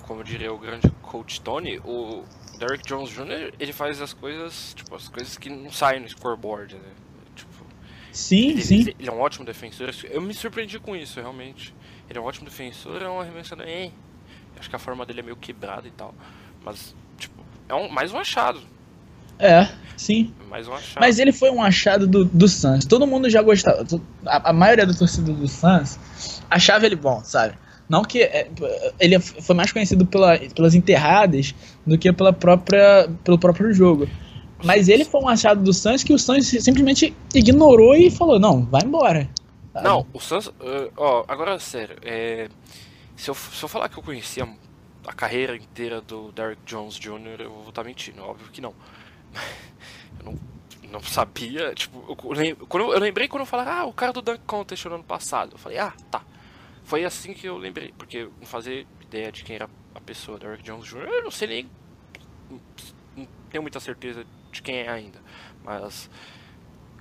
como 0.06 0.24
diria 0.24 0.52
o 0.52 0.58
grande 0.58 0.90
coach 1.02 1.42
Tony, 1.42 1.78
o 1.84 2.22
Derrick 2.58 2.86
Jones 2.86 3.10
Jr., 3.10 3.52
ele 3.58 3.72
faz 3.72 4.00
as 4.00 4.12
coisas, 4.12 4.72
tipo, 4.74 4.94
as 4.94 5.08
coisas 5.08 5.36
que 5.36 5.48
não 5.50 5.70
saem 5.70 6.00
no 6.00 6.08
scoreboard, 6.08 6.74
né? 6.74 6.80
Tipo, 7.34 7.50
Sim, 8.12 8.50
ele, 8.50 8.62
sim. 8.62 8.80
ele 8.98 9.08
é 9.08 9.12
um 9.12 9.20
ótimo 9.20 9.44
defensor, 9.44 9.92
eu 10.10 10.20
me 10.22 10.32
surpreendi 10.32 10.78
com 10.78 10.96
isso, 10.96 11.20
realmente. 11.20 11.74
Ele 12.08 12.18
é 12.18 12.22
um 12.22 12.24
ótimo 12.24 12.46
defensor, 12.46 13.02
é 13.02 13.08
um 13.08 13.20
arremessador, 13.20 13.66
é, 13.66 13.90
acho 14.58 14.70
que 14.70 14.76
a 14.76 14.78
forma 14.78 15.04
dele 15.04 15.20
é 15.20 15.22
meio 15.22 15.36
quebrada 15.36 15.86
e 15.86 15.90
tal, 15.90 16.14
mas, 16.64 16.94
tipo, 17.18 17.44
é 17.68 17.74
um, 17.74 17.88
mais 17.90 18.12
um 18.12 18.18
achado, 18.18 18.60
É, 19.38 19.68
sim. 19.98 20.32
mais 20.48 20.66
um 20.66 20.72
achado. 20.72 21.00
Mas 21.00 21.18
ele 21.18 21.32
foi 21.32 21.50
um 21.50 21.62
achado 21.62 22.06
do, 22.06 22.24
do 22.24 22.48
Suns. 22.48 22.86
Todo 22.86 23.06
mundo 23.06 23.28
já 23.28 23.42
gostava. 23.42 23.84
A, 24.24 24.48
a 24.50 24.52
maioria 24.54 24.86
da 24.86 24.94
torcida 24.94 25.30
do 25.30 25.46
Suns 25.46 25.98
achava 26.50 26.86
ele 26.86 26.96
bom, 26.96 27.22
sabe? 27.22 27.58
Não 27.88 28.02
que 28.02 28.22
é, 28.22 28.48
ele 28.98 29.18
foi 29.20 29.54
mais 29.54 29.72
conhecido 29.72 30.04
pela, 30.04 30.38
pelas 30.38 30.74
enterradas 30.74 31.54
do 31.86 31.96
que 31.96 32.12
pela 32.12 32.32
própria, 32.32 33.08
pelo 33.22 33.38
próprio 33.38 33.72
jogo. 33.72 34.08
Mas 34.64 34.88
ele 34.88 35.04
foi 35.04 35.20
um 35.20 35.28
achado 35.28 35.62
do 35.62 35.72
Suns 35.72 36.02
que 36.02 36.12
o 36.12 36.18
Suns 36.18 36.48
simplesmente 36.48 37.14
ignorou 37.34 37.94
e 37.94 38.10
falou: 38.10 38.38
não, 38.38 38.64
vai 38.64 38.82
embora. 38.82 39.28
sabe? 39.72 39.84
Não, 39.84 40.06
o 40.12 40.18
Suns. 40.18 40.48
eh, 40.60 40.90
Ó, 40.96 41.24
agora 41.28 41.58
sério. 41.58 41.96
é, 42.02 42.48
se, 43.16 43.30
eu, 43.30 43.34
se 43.34 43.62
eu 43.62 43.68
falar 43.68 43.88
que 43.88 43.98
eu 43.98 44.02
conhecia 44.02 44.48
a 45.06 45.12
carreira 45.12 45.56
inteira 45.56 46.00
do 46.00 46.32
Derrick 46.32 46.62
Jones 46.66 46.94
Jr., 46.94 47.40
eu 47.40 47.50
vou 47.50 47.68
estar 47.68 47.84
mentindo, 47.84 48.22
óbvio 48.22 48.48
que 48.50 48.60
não. 48.60 48.74
Eu 50.18 50.32
não, 50.32 50.38
não 50.92 51.02
sabia. 51.02 51.74
Tipo, 51.74 52.16
eu, 52.32 52.92
eu, 52.92 52.98
lembrei 52.98 53.28
quando 53.28 53.40
eu 53.40 53.46
falava, 53.46 53.70
ah, 53.70 53.84
o 53.84 53.92
cara 53.92 54.14
do 54.14 54.22
Dunk 54.22 54.40
Contest 54.46 54.86
no 54.86 54.94
ano 54.94 55.04
passado. 55.04 55.52
Eu 55.52 55.58
falei, 55.58 55.76
ah, 55.76 55.92
tá. 56.10 56.22
Foi 56.86 57.04
assim 57.04 57.34
que 57.34 57.48
eu 57.48 57.58
lembrei, 57.58 57.92
porque 57.98 58.28
não 58.38 58.46
fazia 58.46 58.86
ideia 59.00 59.32
de 59.32 59.42
quem 59.42 59.56
era 59.56 59.68
a 59.92 60.00
pessoa, 60.00 60.38
Derrick 60.38 60.62
Jones 60.62 60.86
Jr. 60.86 60.98
Eu 60.98 61.24
não 61.24 61.32
sei 61.32 61.48
nem. 61.48 61.70
Não 63.16 63.26
tenho 63.50 63.60
muita 63.60 63.80
certeza 63.80 64.24
de 64.52 64.62
quem 64.62 64.76
é 64.76 64.88
ainda. 64.88 65.20
Mas. 65.64 66.08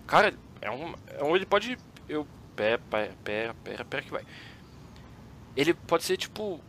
Cara, 0.07 0.33
é 0.59 0.71
um. 0.71 0.95
É 1.07 1.23
um 1.23 1.35
ele 1.35 1.45
pode. 1.45 1.77
Eu. 2.09 2.27
Pera, 2.55 2.79
pera, 3.23 3.53
pera, 3.63 3.85
pera 3.85 4.01
que 4.01 4.09
vai. 4.09 4.25
Ele 5.55 5.75
pode 5.75 6.03
ser 6.03 6.17
tipo. 6.17 6.59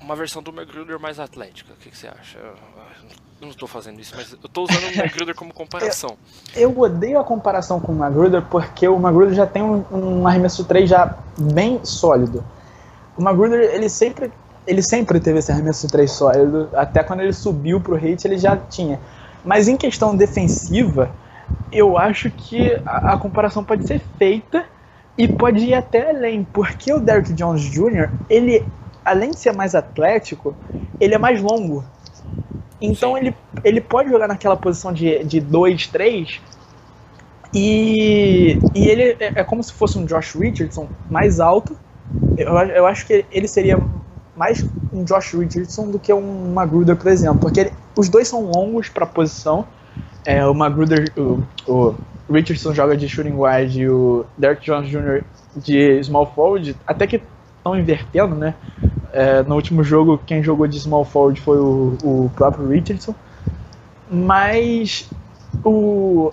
Uma 0.00 0.14
versão 0.14 0.42
do 0.42 0.52
Magruder 0.52 0.98
mais 0.98 1.18
atlética. 1.18 1.72
O 1.72 1.76
que, 1.76 1.90
que 1.90 1.98
você 1.98 2.08
acha? 2.08 2.38
Eu, 2.38 2.46
eu 2.46 3.42
não 3.42 3.50
estou 3.50 3.68
fazendo 3.68 4.00
isso, 4.00 4.14
mas 4.16 4.32
eu 4.32 4.48
tô 4.48 4.64
usando 4.64 4.92
o 4.92 4.96
Magruder 4.96 5.34
como 5.34 5.52
comparação. 5.52 6.16
Eu 6.56 6.78
odeio 6.78 7.18
a 7.18 7.24
comparação 7.24 7.80
com 7.80 7.92
o 7.92 7.94
Magruder 7.94 8.42
porque 8.42 8.88
o 8.88 8.98
Magruder 8.98 9.34
já 9.34 9.46
tem 9.46 9.62
um, 9.62 9.84
um 9.92 10.26
arremesso 10.26 10.64
3 10.64 10.88
já 10.88 11.16
bem 11.36 11.80
sólido. 11.84 12.44
O 13.16 13.22
Magruder, 13.22 13.60
ele 13.74 13.88
sempre, 13.88 14.32
ele 14.66 14.82
sempre 14.82 15.20
teve 15.20 15.38
esse 15.38 15.50
arremesso 15.52 15.88
3 15.88 16.10
sólido, 16.10 16.68
até 16.74 17.02
quando 17.02 17.20
ele 17.20 17.32
subiu 17.32 17.80
pro 17.80 17.96
hit 17.96 18.24
ele 18.24 18.38
já 18.38 18.56
tinha. 18.56 19.00
Mas 19.44 19.68
em 19.68 19.76
questão 19.76 20.16
defensiva, 20.16 21.10
eu 21.72 21.96
acho 21.98 22.30
que 22.30 22.72
a, 22.84 23.14
a 23.14 23.18
comparação 23.18 23.64
pode 23.64 23.86
ser 23.86 24.00
feita 24.18 24.64
e 25.16 25.26
pode 25.26 25.64
ir 25.64 25.74
até 25.74 26.10
além, 26.10 26.44
porque 26.44 26.92
o 26.92 27.00
Derrick 27.00 27.32
Jones 27.32 27.62
Jr., 27.62 28.08
ele, 28.30 28.64
além 29.10 29.30
de 29.30 29.38
ser 29.38 29.52
mais 29.54 29.74
atlético, 29.74 30.54
ele 31.00 31.14
é 31.14 31.18
mais 31.18 31.40
longo. 31.40 31.84
Então 32.80 33.14
Sim. 33.14 33.18
ele, 33.18 33.34
ele 33.64 33.80
pode 33.80 34.08
jogar 34.10 34.28
naquela 34.28 34.56
posição 34.56 34.92
de 34.92 35.10
2, 35.18 35.28
de 35.28 35.40
dois, 35.40 35.86
3 35.86 36.40
e, 37.54 38.58
e 38.74 38.88
ele 38.88 39.16
é, 39.18 39.40
é 39.40 39.44
como 39.44 39.62
se 39.62 39.72
fosse 39.72 39.98
um 39.98 40.04
Josh 40.04 40.34
Richardson 40.34 40.88
mais 41.10 41.40
alto. 41.40 41.76
Eu, 42.36 42.52
eu 42.56 42.86
acho 42.86 43.06
que 43.06 43.24
ele 43.30 43.48
seria 43.48 43.78
mais 44.36 44.64
um 44.92 45.02
Josh 45.04 45.34
Richardson 45.34 45.90
do 45.90 45.98
que 45.98 46.12
um 46.12 46.52
Magruder, 46.52 46.96
por 46.96 47.08
exemplo, 47.08 47.40
porque 47.40 47.60
ele- 47.60 47.72
os 47.96 48.08
dois 48.08 48.28
são 48.28 48.42
longos 48.42 48.88
para 48.88 49.04
a 49.04 49.06
posição. 49.06 49.66
É, 50.24 50.46
o 50.46 50.54
Magruder, 50.54 51.10
o, 51.16 51.42
o 51.66 51.94
Richardson 52.30 52.72
joga 52.74 52.96
de 52.96 53.08
shooting 53.08 53.36
guard 53.36 53.74
e 53.74 53.88
o 53.88 54.24
Derek 54.36 54.64
Jones 54.64 54.88
Jr. 54.88 55.24
de 55.56 56.02
small 56.04 56.26
forward, 56.26 56.76
até 56.86 57.06
que 57.06 57.20
estão 57.56 57.76
invertendo, 57.76 58.36
né? 58.36 58.54
É, 59.12 59.42
no 59.42 59.54
último 59.54 59.82
jogo, 59.82 60.20
quem 60.26 60.42
jogou 60.42 60.66
de 60.66 60.78
small 60.78 61.04
forward 61.04 61.40
foi 61.40 61.58
o, 61.58 61.96
o 62.02 62.30
próprio 62.34 62.68
Richardson. 62.68 63.14
Mas 64.10 65.08
o, 65.64 66.30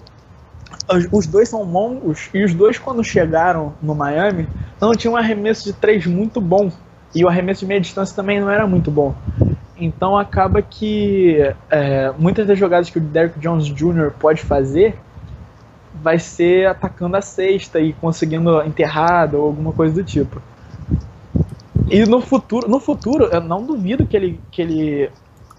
os, 1.11 1.27
dois 1.27 1.49
são 1.49 1.63
longos 1.63 2.29
e 2.33 2.43
os 2.43 2.53
dois, 2.53 2.77
quando 2.77 3.03
chegaram 3.03 3.73
no 3.81 3.95
Miami, 3.95 4.47
não 4.79 4.93
tinham 4.93 5.13
um 5.13 5.17
arremesso 5.17 5.63
de 5.63 5.73
três 5.73 6.05
muito 6.05 6.39
bom. 6.39 6.71
E 7.13 7.23
o 7.23 7.29
arremesso 7.29 7.61
de 7.61 7.67
meia 7.67 7.79
distância 7.79 8.15
também 8.15 8.39
não 8.39 8.49
era 8.49 8.67
muito 8.67 8.91
bom. 8.91 9.15
Então 9.77 10.17
acaba 10.17 10.61
que 10.61 11.37
é, 11.69 12.13
muitas 12.17 12.45
das 12.47 12.57
jogadas 12.57 12.89
que 12.89 12.97
o 12.97 13.01
Derrick 13.01 13.39
Jones 13.39 13.65
Jr. 13.65 14.11
pode 14.19 14.41
fazer 14.41 14.97
vai 15.93 16.19
ser 16.19 16.67
atacando 16.67 17.15
a 17.15 17.21
cesta 17.21 17.79
e 17.79 17.93
conseguindo 17.93 18.61
enterrada 18.63 19.37
ou 19.37 19.45
alguma 19.45 19.71
coisa 19.71 19.93
do 19.95 20.03
tipo. 20.03 20.41
E 21.89 22.05
no 22.05 22.19
futuro, 22.21 22.67
no 22.67 22.79
futuro, 22.79 23.25
eu 23.25 23.41
não 23.41 23.63
duvido 23.65 24.05
que 24.07 24.15
ele, 24.17 24.39
que 24.51 24.61
ele 24.61 25.11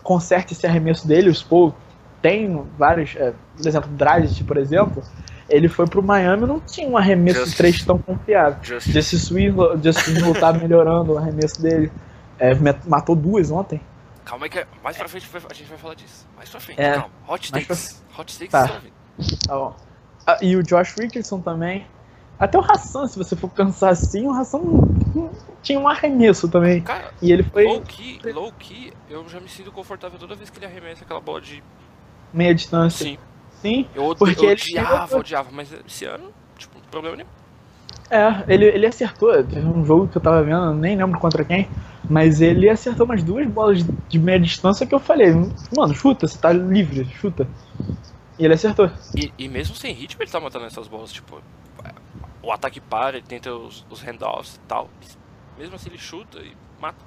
conserte 0.02 0.52
esse 0.54 0.66
arremesso 0.66 1.06
dele. 1.06 1.28
O 1.30 1.34
Spo 1.34 1.74
tem 2.22 2.64
vários, 2.78 3.14
é, 3.16 3.32
por 3.56 3.66
exemplo, 3.68 3.90
Dragic, 3.90 4.42
por 4.44 4.56
exemplo, 4.56 5.02
ele 5.48 5.68
foi 5.68 5.86
pro 5.86 6.02
Miami 6.02 6.42
e 6.44 6.46
não 6.46 6.58
tinha 6.60 6.88
um 6.88 6.96
arremesso 6.96 7.44
de 7.48 7.56
três 7.56 7.84
tão 7.84 7.98
confiável. 7.98 8.58
Just, 8.62 8.88
Jesse 8.88 9.18
Swindle, 9.18 9.78
Jesse 9.82 10.00
Swindle 10.10 10.34
tá 10.34 10.52
melhorando 10.54 11.12
o 11.12 11.18
arremesso 11.18 11.62
dele. 11.62 11.92
É, 12.38 12.52
matou 12.86 13.14
duas 13.16 13.50
ontem. 13.50 13.80
calma 14.24 14.46
aí 14.46 14.50
que 14.50 14.66
mais 14.82 14.96
pra 14.96 15.08
frente 15.08 15.26
a 15.48 15.54
gente 15.54 15.68
vai 15.68 15.78
falar 15.78 15.94
disso. 15.94 16.26
Mais 16.36 16.48
pra 16.50 16.60
frente, 16.60 16.80
É, 16.80 16.92
calma. 16.94 17.10
Hot 17.28 17.52
takes. 17.52 18.02
Hot 18.18 18.38
takes 18.38 18.50
Tá. 18.52 18.64
vindo. 18.82 19.38
Tá 19.46 19.54
bom. 19.54 19.74
Ah, 20.26 20.38
e 20.42 20.56
o 20.56 20.62
Josh 20.62 20.94
Richardson 20.98 21.40
também. 21.40 21.86
Até 22.38 22.58
o 22.58 22.60
Hassan, 22.60 23.06
se 23.08 23.16
você 23.18 23.34
for 23.34 23.48
pensar 23.48 23.90
assim, 23.90 24.26
o 24.26 24.30
Hassan 24.32 24.60
tinha 25.62 25.80
um 25.80 25.88
arremesso 25.88 26.48
também. 26.48 26.82
Cara, 26.82 27.10
E 27.22 27.32
ele 27.32 27.42
foi 27.42 27.64
low 27.64 27.80
key, 27.82 28.20
low 28.32 28.52
key, 28.58 28.92
eu 29.08 29.26
já 29.28 29.40
me 29.40 29.48
sinto 29.48 29.72
confortável 29.72 30.18
toda 30.18 30.34
vez 30.34 30.50
que 30.50 30.58
ele 30.58 30.66
arremessa 30.66 31.04
aquela 31.04 31.20
bola 31.20 31.40
de. 31.40 31.62
meia 32.32 32.54
distância. 32.54 33.04
Sim. 33.06 33.18
Sim. 33.62 33.86
Eu, 33.94 34.04
odi- 34.04 34.18
Porque 34.18 34.38
eu 34.44 34.50
ele 34.50 34.60
odiava, 34.60 35.06
chegou- 35.06 35.20
odiava, 35.20 35.48
mas 35.50 35.72
esse 35.86 36.04
ano, 36.04 36.30
tipo, 36.58 36.78
problema 36.90 37.16
nenhum. 37.16 37.28
É, 38.10 38.44
ele, 38.52 38.66
ele 38.66 38.86
acertou. 38.86 39.32
Teve 39.42 39.66
um 39.66 39.84
jogo 39.84 40.06
que 40.06 40.18
eu 40.18 40.22
tava 40.22 40.42
vendo, 40.42 40.74
nem 40.74 40.94
lembro 40.96 41.18
contra 41.18 41.42
quem. 41.44 41.66
Mas 42.08 42.40
ele 42.40 42.68
acertou 42.68 43.04
umas 43.06 43.22
duas 43.22 43.46
bolas 43.48 43.82
de 44.08 44.18
meia 44.18 44.38
distância 44.38 44.86
que 44.86 44.94
eu 44.94 45.00
falei, 45.00 45.32
mano, 45.76 45.92
chuta, 45.94 46.28
você 46.28 46.38
tá 46.38 46.52
livre, 46.52 47.04
chuta. 47.06 47.48
E 48.38 48.44
ele 48.44 48.54
acertou. 48.54 48.90
E, 49.16 49.32
e 49.38 49.48
mesmo 49.48 49.74
sem 49.74 49.92
ritmo, 49.92 50.22
ele 50.22 50.30
tá 50.30 50.38
matando 50.38 50.66
essas 50.66 50.86
bolas, 50.86 51.10
tipo. 51.10 51.40
O 52.46 52.52
ataque 52.52 52.80
para, 52.80 53.18
ele 53.18 53.26
tenta 53.26 53.52
os, 53.52 53.84
os 53.90 54.00
handoffs 54.00 54.54
e 54.54 54.60
tal. 54.60 54.88
Mesmo 55.58 55.74
assim, 55.74 55.88
ele 55.88 55.98
chuta 55.98 56.38
e 56.38 56.56
mata. 56.78 57.04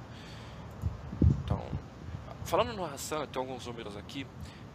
Então, 1.46 1.66
falando 2.44 2.74
no 2.74 2.84
Hassan, 2.84 3.26
tem 3.26 3.42
alguns 3.42 3.66
números 3.66 3.96
aqui. 3.96 4.28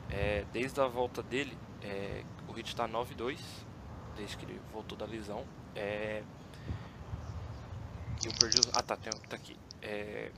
É, 0.09 0.47
desde 0.55 0.81
a 0.81 0.87
volta 0.87 1.23
dele, 1.23 1.55
é, 1.83 2.25
o 2.49 2.53
Hit 2.53 2.75
tá 2.75 2.89
9-2, 2.89 3.39
desde 4.17 4.39
que 4.39 4.47
ele 4.47 4.59
voltou 4.73 4.97
da 4.97 5.05
lesão. 5.05 5.45
É, 5.77 6.23
eu 8.25 8.33
perdi 8.41 8.59
os. 8.59 8.71
Ah, 8.75 8.83
tá, 8.83 8.97
tem, 8.97 9.13
tá 9.29 9.37
aqui. 9.37 9.59
É, 9.83 10.33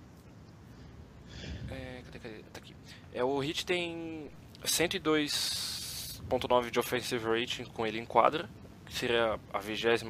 é, 1.70 2.03
cadê, 2.05 2.18
cadê? 2.18 2.42
Tá 2.53 2.59
aqui. 2.59 2.74
É, 3.14 3.22
o 3.22 3.38
Hit 3.38 3.64
tem 3.64 4.29
102.9 4.64 6.70
de 6.72 6.81
offensive 6.81 7.24
rating 7.24 7.64
com 7.66 7.87
ele 7.87 8.01
em 8.01 8.05
quadra, 8.05 8.51
seria 8.96 9.38
a 9.52 9.59
26 9.59 10.02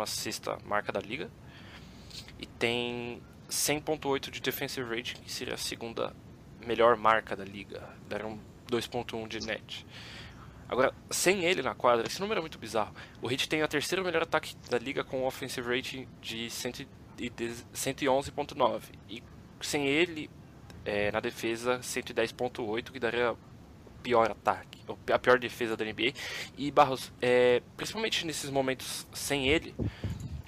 marca 0.64 0.92
da 0.92 1.01
liga. 1.01 1.31
E 2.38 2.46
tem 2.46 3.22
100.8 3.49 4.31
de 4.31 4.40
defensive 4.40 4.88
rating, 4.88 5.20
que 5.22 5.33
seria 5.33 5.55
a 5.55 5.59
segunda 5.59 6.14
melhor 6.64 6.96
marca 6.96 7.37
da 7.37 7.44
liga. 7.44 7.88
Deram 8.09 8.40
2.1 8.70 9.29
de 9.29 9.40
net. 9.46 9.87
Agora, 10.68 10.92
sem 11.11 11.44
ele 11.44 11.62
na 11.62 11.75
quadra, 11.75 12.07
esse 12.07 12.20
número 12.20 12.40
é 12.40 12.42
muito 12.42 12.59
bizarro. 12.59 12.92
O 13.22 13.31
Heat 13.31 13.49
tem 13.49 13.62
a 13.62 13.68
terceira 13.68 14.03
melhor 14.03 14.22
ataque 14.22 14.57
da 14.68 14.79
liga 14.79 15.05
com 15.05 15.22
um 15.22 15.25
offensive 15.27 15.68
rating 15.68 16.09
de 16.20 16.51
100 16.51 16.87
e 17.18 17.31
dez- 17.31 17.64
111.9. 17.72 18.83
E 19.09 19.22
sem 19.61 19.87
ele 19.87 20.29
é, 20.85 21.12
na 21.12 21.20
defesa 21.20 21.79
110.8, 21.79 22.90
que 22.90 22.99
daria 22.99 23.37
pior 24.07 24.31
ataque, 24.31 24.79
a 25.12 25.19
pior 25.19 25.37
defesa 25.38 25.77
da 25.77 25.85
NBA. 25.85 26.12
E 26.57 26.71
Barros, 26.71 27.12
é, 27.21 27.61
principalmente 27.77 28.25
nesses 28.25 28.51
momentos 28.51 29.05
sem 29.12 29.49
ele, 29.49 29.75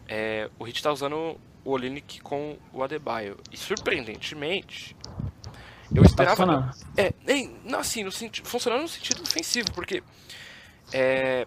é, 0.07 0.49
o 0.61 0.64
Heat 0.66 0.77
está 0.77 0.92
usando 0.92 1.37
o 1.64 1.71
Olinick 1.73 2.21
com 2.21 2.57
o 2.73 2.85
Adebayo. 2.85 3.37
E 3.51 3.57
surpreendentemente, 3.57 4.94
eu 5.92 6.03
Tá 6.05 6.09
esperava. 6.09 6.73
É, 6.97 7.12
nem, 7.27 7.57
não, 7.64 7.81
assim, 7.81 8.05
no 8.05 8.12
senti 8.12 8.42
funcionando 8.42 8.83
no 8.83 8.88
sentido 8.88 9.23
ofensivo, 9.23 9.73
porque. 9.73 10.03
É. 10.92 11.47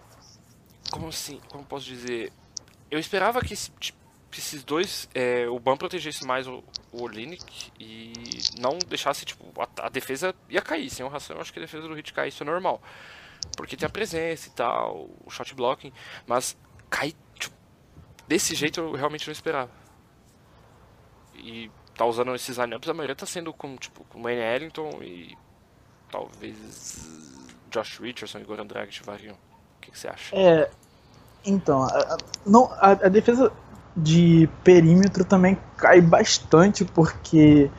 Como 0.91 1.07
assim? 1.07 1.39
Como 1.49 1.63
posso 1.63 1.85
dizer? 1.85 2.33
Eu 2.89 2.99
esperava 2.99 3.39
que 3.41 3.53
esse- 3.53 3.71
tipo, 3.79 3.97
esses 4.37 4.63
dois. 4.65 5.07
é, 5.15 5.47
o 5.47 5.57
Ban 5.59 5.77
protegesse 5.77 6.25
mais 6.25 6.45
o, 6.45 6.61
o 6.91 7.03
Olinick 7.03 7.71
e 7.79 8.13
não 8.59 8.77
deixasse, 8.87 9.25
tipo, 9.25 9.45
a, 9.61 9.85
a 9.87 9.89
defesa 9.89 10.35
ia 10.49 10.61
cair. 10.61 10.89
Sem 10.89 11.05
o 11.05 11.09
Ração, 11.09 11.35
eu 11.35 11.41
acho 11.41 11.51
que 11.53 11.59
a 11.59 11.61
defesa 11.61 11.87
do 11.87 11.93
Hit 11.93 12.13
cair, 12.13 12.29
isso 12.29 12.43
é 12.43 12.45
normal. 12.45 12.81
Porque 13.57 13.75
tem 13.77 13.87
a 13.87 13.89
presença 13.89 14.49
e 14.49 14.51
tal, 14.51 15.09
o 15.25 15.29
shot 15.29 15.53
blocking, 15.55 15.91
mas 16.27 16.55
cair, 16.89 17.15
tipo, 17.35 17.55
desse 18.27 18.53
jeito 18.55 18.79
eu 18.79 18.91
realmente 18.93 19.27
não 19.27 19.31
esperava. 19.31 19.71
E 21.35 21.71
tá 21.95 22.05
usando 22.05 22.33
esses 22.35 22.57
lineups, 22.57 22.89
a 22.89 22.93
maioria 22.93 23.15
tá 23.15 23.25
sendo 23.25 23.53
com, 23.53 23.75
tipo, 23.77 24.03
com 24.05 24.21
Wayne 24.21 24.41
Ellington 24.41 25.01
e 25.01 25.37
talvez 26.11 27.09
Josh 27.69 27.99
Richardson 27.99 28.39
e 28.39 28.43
Goran 28.43 28.65
Dragic 28.65 29.03
variam. 29.05 29.35
O 29.35 29.81
que, 29.81 29.91
que 29.91 29.97
você 29.97 30.07
acha? 30.07 30.35
É, 30.35 30.69
então, 31.45 31.83
a, 31.83 31.87
a- 31.87 32.17
não, 32.45 32.65
a, 32.73 32.91
a 32.91 33.09
defesa 33.09 33.51
de 33.95 34.49
perímetro 34.63 35.25
também 35.25 35.57
cai 35.77 36.01
bastante, 36.01 36.85
porque, 36.85 37.69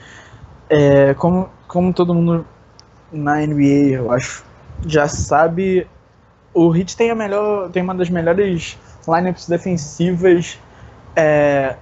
é, 0.70 1.14
como, 1.14 1.48
como 1.68 1.92
todo 1.92 2.14
mundo 2.14 2.46
na 3.12 3.42
NBA, 3.42 3.90
eu 3.96 4.12
acho, 4.12 4.44
já 4.86 5.08
sabe, 5.08 5.86
o 6.54 6.74
Heat 6.76 6.96
tem, 6.96 7.10
a 7.10 7.14
melhor, 7.14 7.70
tem 7.70 7.82
uma 7.82 7.94
das 7.94 8.10
melhores 8.10 8.78
lineups 9.08 9.48
defensivas 9.48 10.58
é, 11.16 11.76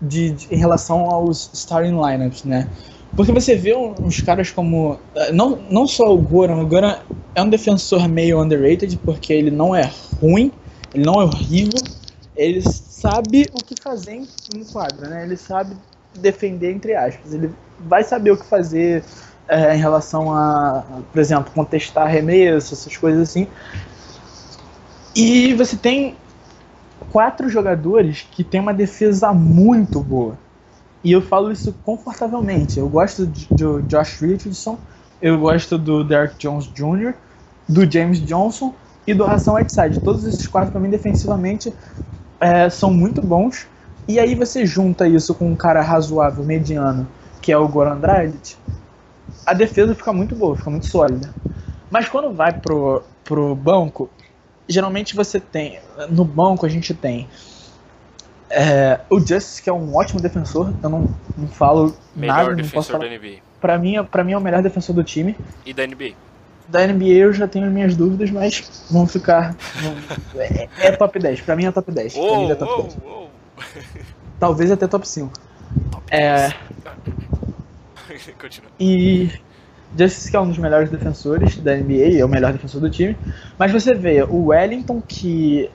de, 0.00 0.30
de- 0.32 0.54
em 0.54 0.58
relação 0.58 1.10
aos 1.10 1.50
starting 1.54 1.96
lineups, 2.00 2.44
né? 2.44 2.68
Porque 3.16 3.32
você 3.32 3.54
vê 3.56 3.76
uns 3.76 4.20
caras 4.22 4.50
como. 4.50 4.98
Não, 5.32 5.58
não 5.70 5.86
só 5.86 6.12
o 6.12 6.18
Goran, 6.18 6.56
o 6.62 6.66
Goran 6.66 6.96
é 7.34 7.42
um 7.42 7.48
defensor 7.48 8.08
meio 8.08 8.42
underrated, 8.42 8.98
porque 9.04 9.32
ele 9.32 9.50
não 9.50 9.74
é 9.74 9.90
ruim, 10.20 10.52
ele 10.92 11.04
não 11.04 11.20
é 11.20 11.24
horrível, 11.24 11.80
ele 12.36 12.62
sabe 12.62 13.48
o 13.52 13.64
que 13.64 13.80
fazer 13.80 14.12
em, 14.12 14.28
em 14.54 14.64
quadra, 14.64 15.08
né? 15.08 15.24
Ele 15.24 15.36
sabe 15.36 15.76
defender, 16.14 16.72
entre 16.72 16.94
aspas. 16.94 17.32
Ele 17.32 17.52
vai 17.78 18.02
saber 18.02 18.32
o 18.32 18.36
que 18.36 18.44
fazer 18.44 19.04
eh, 19.48 19.76
em 19.76 19.78
relação 19.78 20.32
a, 20.32 20.84
por 21.12 21.20
exemplo, 21.20 21.52
contestar 21.52 22.06
arremesso, 22.06 22.74
essas 22.74 22.96
coisas 22.96 23.28
assim. 23.28 23.46
E 25.14 25.54
você 25.54 25.76
tem 25.76 26.16
quatro 27.12 27.48
jogadores 27.48 28.26
que 28.30 28.42
têm 28.42 28.60
uma 28.60 28.74
defesa 28.74 29.32
muito 29.32 30.00
boa. 30.00 30.36
E 31.04 31.12
eu 31.12 31.20
falo 31.20 31.52
isso 31.52 31.72
confortavelmente. 31.84 32.78
Eu 32.78 32.88
gosto 32.88 33.26
do 33.50 33.82
Josh 33.82 34.20
Richardson, 34.20 34.78
eu 35.20 35.38
gosto 35.38 35.78
do 35.78 36.02
Derrick 36.02 36.36
Jones 36.38 36.66
Jr., 36.72 37.14
do 37.68 37.90
James 37.90 38.20
Johnson 38.20 38.74
e 39.06 39.14
do 39.14 39.24
Hassan 39.24 39.52
Whiteside. 39.52 40.00
Todos 40.00 40.24
esses 40.24 40.46
quatro, 40.46 40.72
para 40.72 40.80
mim, 40.80 40.90
defensivamente, 40.90 41.72
é, 42.44 42.68
são 42.68 42.92
muito 42.92 43.22
bons. 43.22 43.66
E 44.06 44.18
aí 44.20 44.34
você 44.34 44.66
junta 44.66 45.08
isso 45.08 45.34
com 45.34 45.50
um 45.50 45.56
cara 45.56 45.80
razoável, 45.80 46.44
mediano, 46.44 47.08
que 47.40 47.50
é 47.50 47.56
o 47.56 47.66
Goran 47.66 47.96
Dragic, 47.98 48.54
a 49.46 49.54
defesa 49.54 49.94
fica 49.94 50.12
muito 50.12 50.34
boa, 50.34 50.54
fica 50.54 50.68
muito 50.68 50.86
sólida. 50.86 51.32
Mas 51.90 52.06
quando 52.08 52.34
vai 52.34 52.52
pro, 52.52 53.02
pro 53.24 53.54
banco, 53.54 54.10
geralmente 54.68 55.16
você 55.16 55.40
tem. 55.40 55.78
No 56.10 56.24
banco 56.24 56.66
a 56.66 56.68
gente 56.68 56.92
tem 56.92 57.26
é, 58.50 59.00
o 59.08 59.18
Justice, 59.18 59.62
que 59.62 59.70
é 59.70 59.72
um 59.72 59.94
ótimo 59.96 60.20
defensor, 60.20 60.72
eu 60.82 60.90
não, 60.90 61.08
não 61.36 61.48
falo 61.48 61.96
Melhor 62.14 62.36
nada, 62.36 62.50
não 62.50 62.56
posso 62.56 62.62
defensor 62.62 62.92
falar. 62.98 63.04
da 63.04 63.10
NBA. 63.10 63.38
Pra 63.60 63.78
mim, 63.78 63.96
é- 63.96 64.02
pra 64.02 64.22
mim 64.22 64.32
é 64.32 64.38
o 64.38 64.40
melhor 64.40 64.62
defensor 64.62 64.94
do 64.94 65.02
time. 65.02 65.34
E 65.64 65.72
da 65.72 65.84
NBA. 65.86 66.12
Da 66.68 66.86
NBA 66.86 67.04
eu 67.14 67.32
já 67.32 67.46
tenho 67.46 67.70
minhas 67.70 67.94
dúvidas, 67.96 68.30
mas 68.30 68.84
vão 68.90 69.06
ficar. 69.06 69.54
vão- 69.82 69.96
é, 70.40 70.68
é 70.78 70.92
top 70.92 71.18
10. 71.18 71.40
Pra 71.42 71.54
mim 71.56 71.66
é 71.66 71.70
top 71.72 71.92
10. 71.92 72.14
Pra 72.14 72.22
mim 72.38 72.50
é 72.50 72.54
top 72.54 72.72
uou, 72.72 72.82
10. 72.84 72.96
uou. 73.04 73.30
Talvez 74.40 74.70
até 74.70 74.86
top 74.86 75.06
5. 75.06 75.30
Top 75.90 76.04
É. 76.10 76.48
10. 78.08 78.30
Continua. 78.40 78.70
E 78.80 79.30
Justice 79.96 80.30
que 80.30 80.36
é 80.36 80.40
um 80.40 80.48
dos 80.48 80.58
melhores 80.58 80.90
defensores 80.90 81.56
da 81.56 81.74
NBA, 81.76 82.18
é 82.20 82.24
o 82.24 82.28
melhor 82.28 82.52
defensor 82.52 82.80
do 82.80 82.90
time. 82.90 83.16
Mas 83.58 83.70
você 83.70 83.94
vê, 83.94 84.22
o 84.22 84.46
Wellington, 84.46 85.00
que 85.06 85.70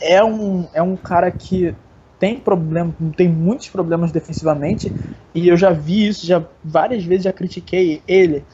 é 0.00 0.22
um, 0.24 0.66
é 0.74 0.82
um 0.82 0.96
cara 0.96 1.30
que 1.30 1.74
tem 2.22 2.38
problema, 2.38 2.94
tem 3.16 3.28
muitos 3.28 3.68
problemas 3.68 4.12
defensivamente, 4.12 4.94
e 5.34 5.48
eu 5.48 5.56
já 5.56 5.72
vi 5.72 6.06
isso, 6.06 6.24
já 6.24 6.46
várias 6.62 7.02
vezes 7.04 7.24
já 7.24 7.32
critiquei 7.32 8.00
ele 8.06 8.46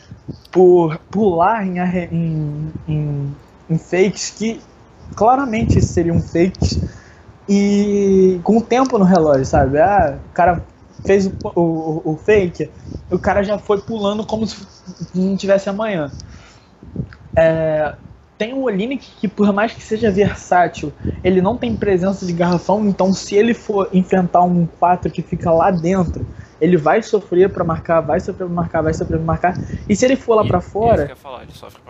por 0.51 0.99
pular 1.11 1.67
em, 1.67 1.79
em, 2.11 2.75
em, 2.89 3.37
em 3.69 3.79
fakes 3.79 4.31
que 4.31 4.63
claramente 5.15 5.83
seriam 5.83 6.23
fakes 6.23 6.81
e 7.47 8.41
com 8.45 8.59
o 8.59 8.63
tempo 8.63 8.99
no 8.99 9.05
relógio, 9.05 9.45
sabe? 9.45 9.79
Ah, 9.79 10.19
o 10.25 10.31
cara 10.33 10.67
fez 11.05 11.27
o, 11.27 11.33
o, 11.55 12.13
o 12.15 12.17
fake, 12.17 12.73
o 13.11 13.19
cara 13.19 13.43
já 13.43 13.59
foi 13.59 13.83
pulando 13.83 14.25
como 14.27 14.47
se 14.47 14.57
não 15.15 15.37
tivesse 15.37 15.69
amanhã. 15.69 16.15
É, 17.37 17.95
tem 18.38 18.55
o 18.55 18.62
Olinick 18.62 19.05
que, 19.20 19.27
por 19.27 19.53
mais 19.53 19.72
que 19.72 19.83
seja 19.83 20.11
versátil, 20.11 20.92
ele 21.24 21.42
não 21.42 21.57
tem 21.57 21.77
presença 21.77 22.24
de 22.24 22.33
garrafão, 22.33 22.87
então 22.87 23.12
se 23.12 23.35
ele 23.35 23.53
for 23.53 23.88
enfrentar 23.92 24.42
um 24.42 24.64
4 24.79 25.11
que 25.11 25.20
fica 25.20 25.51
lá 25.51 25.72
dentro, 25.72 26.24
ele 26.61 26.77
vai 26.77 27.03
sofrer 27.03 27.51
pra 27.51 27.64
marcar, 27.64 28.01
vai 28.01 28.20
sofrer 28.20 28.46
pra 28.46 28.55
marcar, 28.55 28.83
vai 28.83 28.94
sofrer 28.94 29.16
pra 29.16 29.27
marcar. 29.27 29.59
E 29.88 29.96
se 29.96 30.05
ele 30.05 30.16
for 30.16 30.37
lá 30.37 30.44
pra 30.44 30.59
isso 30.59 30.70
fora, 30.70 31.16
falar, 31.16 31.42
ele 31.42 31.53
sofre 31.53 31.81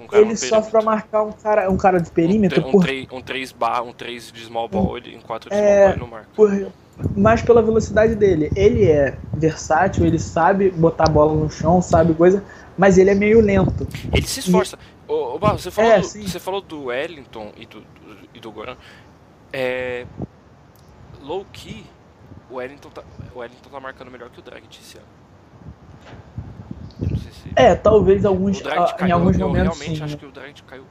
um 0.00 0.06
perímetro. 0.06 0.84
marcar 0.84 1.22
um 1.22 1.32
cara, 1.32 1.70
um 1.70 1.76
cara 1.76 2.00
de 2.00 2.10
perímetro 2.10 2.66
um, 2.66 2.70
por, 2.70 2.84
3, 2.84 3.08
um 3.12 3.20
3 3.20 3.52
bar, 3.52 3.82
um 3.82 3.92
3 3.92 4.32
de 4.32 4.44
small 4.44 4.68
ball, 4.68 4.96
ele, 4.96 5.14
em 5.14 5.20
4 5.20 5.50
de 5.50 5.56
É, 5.56 5.58
small 5.58 5.78
ball 5.78 5.90
ele 5.90 6.00
não 6.00 6.06
marca. 6.06 6.28
por 6.34 6.66
mais 7.16 7.42
pela 7.42 7.62
velocidade 7.62 8.14
dele. 8.14 8.50
Ele 8.56 8.84
é 8.84 9.18
versátil, 9.34 10.06
ele 10.06 10.18
sabe 10.18 10.70
botar 10.70 11.04
a 11.08 11.10
bola 11.10 11.34
no 11.34 11.50
chão, 11.50 11.82
sabe 11.82 12.14
coisa, 12.14 12.42
mas 12.76 12.98
ele 12.98 13.10
é 13.10 13.14
meio 13.14 13.40
lento. 13.40 13.86
Ele 14.12 14.26
se 14.26 14.40
esforça. 14.40 14.78
Ô, 15.06 15.34
ô, 15.34 15.38
Barro, 15.38 15.58
você 15.58 15.70
falou, 15.70 15.90
É, 15.90 16.00
do, 16.00 16.06
sim. 16.06 16.26
você 16.26 16.40
falou 16.40 16.60
do 16.60 16.84
Wellington 16.86 17.52
e 17.56 17.66
do, 17.66 17.80
do, 17.80 18.28
e 18.34 18.40
do 18.40 18.50
Goran. 18.50 18.76
É, 19.52 20.06
low 21.22 21.44
key, 21.52 21.84
o 22.50 22.56
Wellington, 22.56 22.90
tá, 22.90 23.02
o 23.34 23.38
Wellington 23.38 23.70
tá 23.70 23.80
marcando 23.80 24.10
melhor 24.10 24.30
que 24.30 24.40
o 24.40 24.42
Dragic 24.42 24.78
esse 24.80 24.98
ano. 24.98 25.06
Eu 27.00 27.08
não 27.10 27.16
sei 27.18 27.32
se. 27.32 27.52
É, 27.54 27.74
talvez 27.74 28.24
alguns, 28.24 28.60
em 28.60 29.10
alguns 29.12 29.38
eu 29.38 29.48
momentos 29.48 29.78
realmente 29.78 29.98
sim. 29.98 30.04
acho 30.04 30.16
que 30.16 30.26
o 30.26 30.30
Dragic 30.30 30.62
caiu. 30.62 30.84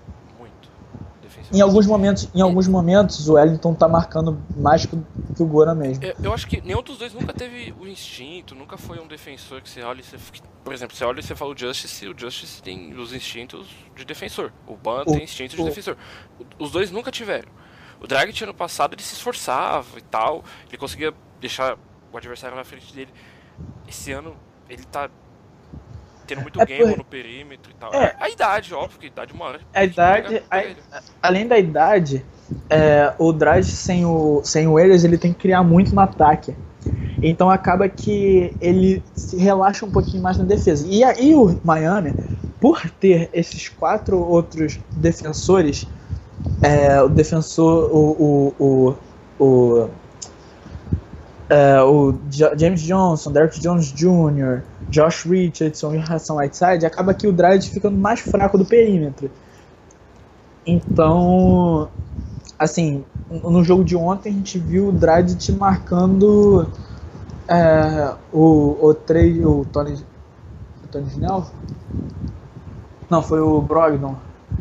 Em 1.52 1.62
alguns 1.62 1.86
momentos, 1.86 2.30
em 2.34 2.42
alguns 2.42 2.68
momentos 2.68 3.28
o 3.28 3.34
Wellington 3.34 3.74
tá 3.74 3.88
marcando 3.88 4.42
mais 4.56 4.86
que, 4.86 4.96
o- 4.96 5.06
que 5.36 5.44
o 5.44 5.46
Goran 5.46 5.76
mesmo. 5.76 6.04
Eu, 6.04 6.16
eu 6.24 6.34
acho 6.34 6.48
que 6.48 6.62
nenhum 6.62 6.82
dos 6.82 6.98
dois 6.98 7.14
nunca 7.14 7.34
teve 7.34 7.74
o 7.80 7.88
instinto, 7.88 8.54
nunca 8.56 8.78
foi 8.78 9.00
um 9.00 9.08
defensor 9.08 9.62
que 9.62 9.70
você 9.70 9.82
olha 9.82 10.00
e 10.00 10.04
você. 10.04 10.18
Por 10.64 10.74
exemplo, 10.74 10.96
você 10.96 11.04
olha 11.06 11.20
e 11.20 11.24
você 11.24 11.36
fala 11.36 11.54
o 11.54 11.58
Justice, 11.58 12.08
o 12.08 12.14
Justice 12.18 12.62
tem 12.62 12.94
os 12.98 13.14
instintos 13.14 13.68
de 13.96 14.04
defensor. 14.06 14.52
O 14.68 14.76
Ban 14.76 15.02
O- 15.02 15.14
tem 15.14 15.24
instinto 15.24 15.56
de 15.56 15.62
o- 15.62 15.66
defensor. 15.66 15.96
Os 16.60 16.72
dois 16.72 16.90
nunca 16.92 17.12
tiveram. 17.12 17.50
O 18.02 18.08
Dragic 18.08 18.44
ano 18.44 18.54
passado 18.54 18.94
ele 18.94 19.02
se 19.04 19.14
esforçava 19.14 19.98
e 19.98 20.02
tal, 20.02 20.44
ele 20.68 20.78
conseguia 20.78 21.14
deixar 21.40 21.78
o 22.12 22.18
adversário 22.18 22.56
na 22.58 22.64
frente 22.64 22.94
dele. 22.94 23.12
Esse 23.88 24.12
ano 24.12 24.36
ele 24.70 24.84
tá 24.84 25.10
tendo 26.26 26.42
muito 26.42 26.62
É 26.62 26.66
game 26.66 26.90
por- 26.90 26.98
no 26.98 27.04
perímetro 27.06 27.72
e 27.72 27.76
tal. 27.76 27.94
É. 27.94 28.16
A 28.20 28.30
idade, 28.30 28.74
óbvio 28.74 29.00
que 29.00 29.06
a 29.06 29.10
idade 29.10 29.34
uma 29.34 29.46
hora. 29.46 29.60
A 29.74 29.84
idade, 29.84 30.44
a- 30.50 31.02
além 31.22 31.48
da 31.48 31.58
idade, 31.58 32.26
é, 32.70 33.14
o 33.18 33.32
Dredd 33.32 33.66
sem 33.66 34.06
o, 34.06 34.42
sem 34.44 34.68
o 34.68 34.80
Elias, 34.80 35.04
ele 35.04 35.18
tem 35.18 35.32
que 35.34 35.40
criar 35.40 35.64
muito 35.64 35.94
no 35.94 36.02
ataque. 36.02 36.56
Então 37.22 37.50
acaba 37.50 37.88
que 37.90 38.54
ele 38.62 39.02
se 39.14 39.38
relaxa 39.38 39.86
um 39.86 39.92
pouquinho 39.92 40.22
mais 40.22 40.38
na 40.38 40.44
defesa. 40.44 40.86
E 40.88 41.04
aí 41.04 41.34
o 41.34 41.58
Miami, 41.64 42.14
por 42.60 42.90
ter 42.90 43.30
esses 43.34 43.70
quatro 43.70 44.20
outros 44.20 44.80
defensores, 44.92 45.88
é, 46.62 47.02
o 47.02 47.08
defensor, 47.10 47.90
o, 47.92 48.54
o, 48.60 48.96
o, 49.40 49.44
o, 49.44 49.90
é, 51.50 51.82
o 51.82 52.16
James 52.58 52.82
Johnson, 52.82 53.32
Derrick 53.32 53.60
Jones 53.60 53.92
Jr., 53.92 54.62
Josh 54.90 55.26
Richardson 55.26 55.96
e 55.96 56.00
Hassan 56.00 56.36
Whiteside, 56.36 56.86
acaba 56.86 57.14
que 57.14 57.28
o 57.28 57.34
Dredd 57.34 57.66
ficando 57.70 57.98
mais 57.98 58.20
fraco 58.20 58.58
do 58.58 58.66
perímetro. 58.66 59.32
Então, 60.66 61.90
assim, 62.60 63.06
no 63.30 63.64
jogo 63.64 63.84
de 63.84 63.96
ontem 63.96 64.30
a 64.30 64.34
gente 64.34 64.60
viu 64.60 64.90
o 64.90 64.92
Dragic 64.92 65.52
marcando 65.54 66.70
é, 67.50 68.16
o, 68.32 68.88
o, 68.88 68.94
três, 68.96 69.44
o 69.46 69.66
Tony, 69.66 70.06
o 70.84 70.88
Tony 70.88 71.08
Snell? 71.10 71.46
Não, 73.10 73.22
foi 73.22 73.40
o 73.40 73.62
Brogdon. 73.62 74.18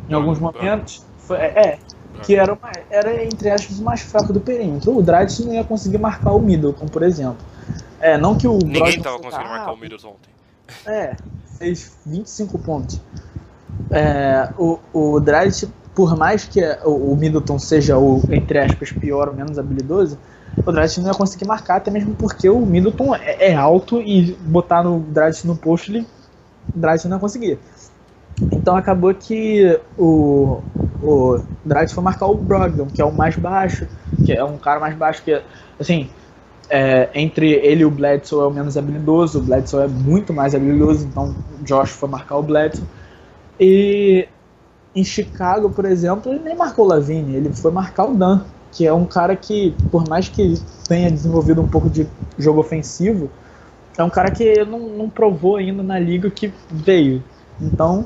Em 0.08 0.14
Brogdon, 0.14 0.14
alguns 0.14 0.38
momentos. 0.38 1.06
Foi, 1.16 1.38
é, 1.38 1.78
que 2.22 2.36
era, 2.36 2.52
uma- 2.52 2.70
era, 2.90 3.24
entre 3.24 3.50
aspas, 3.50 3.78
o 3.78 3.84
mais 3.84 4.00
fraco 4.02 4.32
do 4.32 4.40
perímetro. 4.40 4.96
O 4.96 5.02
Dragic 5.02 5.44
não 5.44 5.54
ia 5.54 5.64
conseguir 5.64 5.98
marcar 5.98 6.32
o 6.32 6.40
Middleton, 6.40 6.86
por 6.86 7.02
exemplo. 7.02 7.44
É, 8.04 8.18
não 8.18 8.36
que 8.36 8.46
o 8.46 8.58
Ninguém 8.58 8.82
Brogdon 8.82 9.02
tava 9.02 9.18
conseguindo 9.18 9.48
marcar 9.48 9.72
o 9.72 9.76
Middleton 9.78 10.08
ontem. 10.08 10.30
é, 10.86 11.16
fez 11.58 11.96
25 12.04 12.58
pontos. 12.58 13.00
É, 13.90 14.50
o, 14.58 14.78
o 14.92 15.18
Dragic, 15.20 15.72
por 15.94 16.14
mais 16.14 16.44
que 16.44 16.60
o, 16.84 17.12
o 17.12 17.16
Middleton 17.16 17.58
seja 17.58 17.96
o, 17.96 18.20
entre 18.30 18.58
aspas, 18.58 18.92
pior 18.92 19.28
ou 19.28 19.34
menos 19.34 19.58
habilidoso, 19.58 20.18
o 20.66 20.70
Dragic 20.70 21.00
não 21.00 21.08
ia 21.08 21.14
conseguir 21.14 21.46
marcar, 21.46 21.76
até 21.76 21.90
mesmo 21.90 22.14
porque 22.14 22.46
o 22.46 22.60
Middleton 22.60 23.14
é, 23.14 23.52
é 23.52 23.54
alto 23.56 24.02
e 24.02 24.32
botar 24.32 24.82
no 24.82 25.00
Dragic 25.00 25.46
no 25.46 25.56
post, 25.56 25.90
ele, 25.90 26.06
o 26.76 26.78
Dragic 26.78 27.08
não 27.08 27.16
ia 27.16 27.20
conseguir. 27.22 27.58
Então 28.52 28.76
acabou 28.76 29.14
que 29.14 29.80
o, 29.96 30.60
o 31.02 31.42
Dragic 31.64 31.94
foi 31.94 32.04
marcar 32.04 32.26
o 32.26 32.34
Brogdon, 32.34 32.84
que 32.84 33.00
é 33.00 33.04
o 33.04 33.12
mais 33.12 33.34
baixo, 33.34 33.88
que 34.26 34.34
é 34.34 34.44
um 34.44 34.58
cara 34.58 34.78
mais 34.78 34.94
baixo 34.94 35.22
que, 35.22 35.40
assim, 35.80 36.10
é, 36.70 37.10
entre 37.14 37.52
ele 37.52 37.82
e 37.82 37.84
o 37.84 37.90
Bledsoe 37.90 38.40
é 38.42 38.46
o 38.46 38.50
menos 38.50 38.76
habilidoso, 38.76 39.38
o 39.38 39.42
Bledsoe 39.42 39.84
é 39.84 39.88
muito 39.88 40.32
mais 40.32 40.54
habilidoso, 40.54 41.06
então 41.06 41.34
o 41.60 41.64
Josh 41.64 41.90
foi 41.90 42.08
marcar 42.08 42.36
o 42.36 42.42
Bledsoe. 42.42 42.84
E 43.58 44.26
em 44.94 45.04
Chicago, 45.04 45.70
por 45.70 45.84
exemplo, 45.84 46.32
ele 46.32 46.42
nem 46.42 46.56
marcou 46.56 46.84
o 46.84 46.88
Lavigne, 46.88 47.34
ele 47.36 47.52
foi 47.52 47.70
marcar 47.70 48.06
o 48.06 48.14
Dan, 48.14 48.44
que 48.72 48.86
é 48.86 48.92
um 48.92 49.04
cara 49.06 49.36
que, 49.36 49.74
por 49.90 50.08
mais 50.08 50.28
que 50.28 50.54
tenha 50.88 51.10
desenvolvido 51.10 51.60
um 51.60 51.68
pouco 51.68 51.88
de 51.88 52.06
jogo 52.38 52.60
ofensivo, 52.60 53.30
é 53.96 54.02
um 54.02 54.10
cara 54.10 54.30
que 54.30 54.64
não, 54.64 54.80
não 54.88 55.08
provou 55.08 55.56
ainda 55.56 55.82
na 55.82 55.98
liga 55.98 56.28
que 56.30 56.52
veio. 56.68 57.22
Então, 57.60 58.04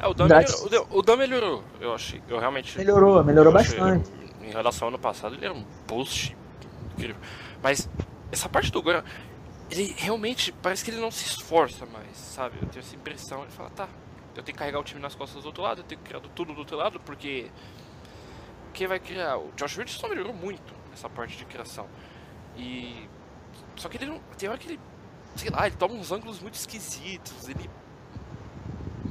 É, 0.00 0.06
o 0.06 0.14
Dan, 0.14 0.28
melhorou, 0.28 0.64
o 0.64 0.68
Dan- 0.68 0.84
o 0.90 1.02
Dan 1.02 1.16
melhorou, 1.16 1.62
eu 1.80 1.92
achei. 1.92 2.20
Eu 2.28 2.38
realmente. 2.38 2.78
melhorou, 2.78 3.24
melhorou 3.24 3.52
bastante. 3.52 4.08
ele- 4.40 4.48
em 4.48 4.52
relação 4.52 4.86
ao 4.86 4.94
ano 4.94 4.98
passado, 4.98 5.34
ele 5.34 5.44
era 5.44 5.52
um 5.52 5.64
boost 5.88 6.36
incrível. 6.96 7.16
Mas 7.62 7.88
essa 8.30 8.48
parte 8.48 8.70
do 8.70 8.82
Goran, 8.82 9.04
ele 9.70 9.94
realmente 9.98 10.52
parece 10.52 10.84
que 10.84 10.90
ele 10.90 11.00
não 11.00 11.10
se 11.10 11.24
esforça 11.24 11.86
mais, 11.86 12.16
sabe? 12.16 12.58
Eu 12.60 12.68
tenho 12.68 12.80
essa 12.80 12.94
impressão. 12.94 13.42
Ele 13.42 13.50
fala, 13.50 13.70
tá, 13.70 13.88
eu 14.36 14.42
tenho 14.42 14.54
que 14.54 14.58
carregar 14.58 14.78
o 14.78 14.84
time 14.84 15.00
nas 15.00 15.14
costas 15.14 15.42
do 15.42 15.46
outro 15.46 15.62
lado, 15.62 15.80
eu 15.80 15.84
tenho 15.84 16.00
que 16.00 16.06
criar 16.06 16.20
tudo 16.20 16.52
do 16.52 16.60
outro 16.60 16.76
lado, 16.76 17.00
porque. 17.00 17.50
Quem 18.72 18.86
vai 18.86 19.00
criar? 19.00 19.38
O 19.38 19.50
Josh 19.56 19.76
Richardson 19.76 20.08
melhorou 20.08 20.32
muito 20.32 20.74
essa 20.92 21.08
parte 21.08 21.36
de 21.36 21.44
criação. 21.44 21.88
E. 22.56 23.08
Só 23.76 23.88
que 23.88 23.96
ele 23.96 24.06
não. 24.06 24.20
Tem 24.36 24.48
hora 24.48 24.58
que 24.58 24.68
ele. 24.68 24.80
Sei 25.34 25.50
lá, 25.50 25.66
ele 25.66 25.76
toma 25.76 25.94
uns 25.94 26.12
ângulos 26.12 26.40
muito 26.40 26.54
esquisitos, 26.54 27.48
ele 27.48 27.68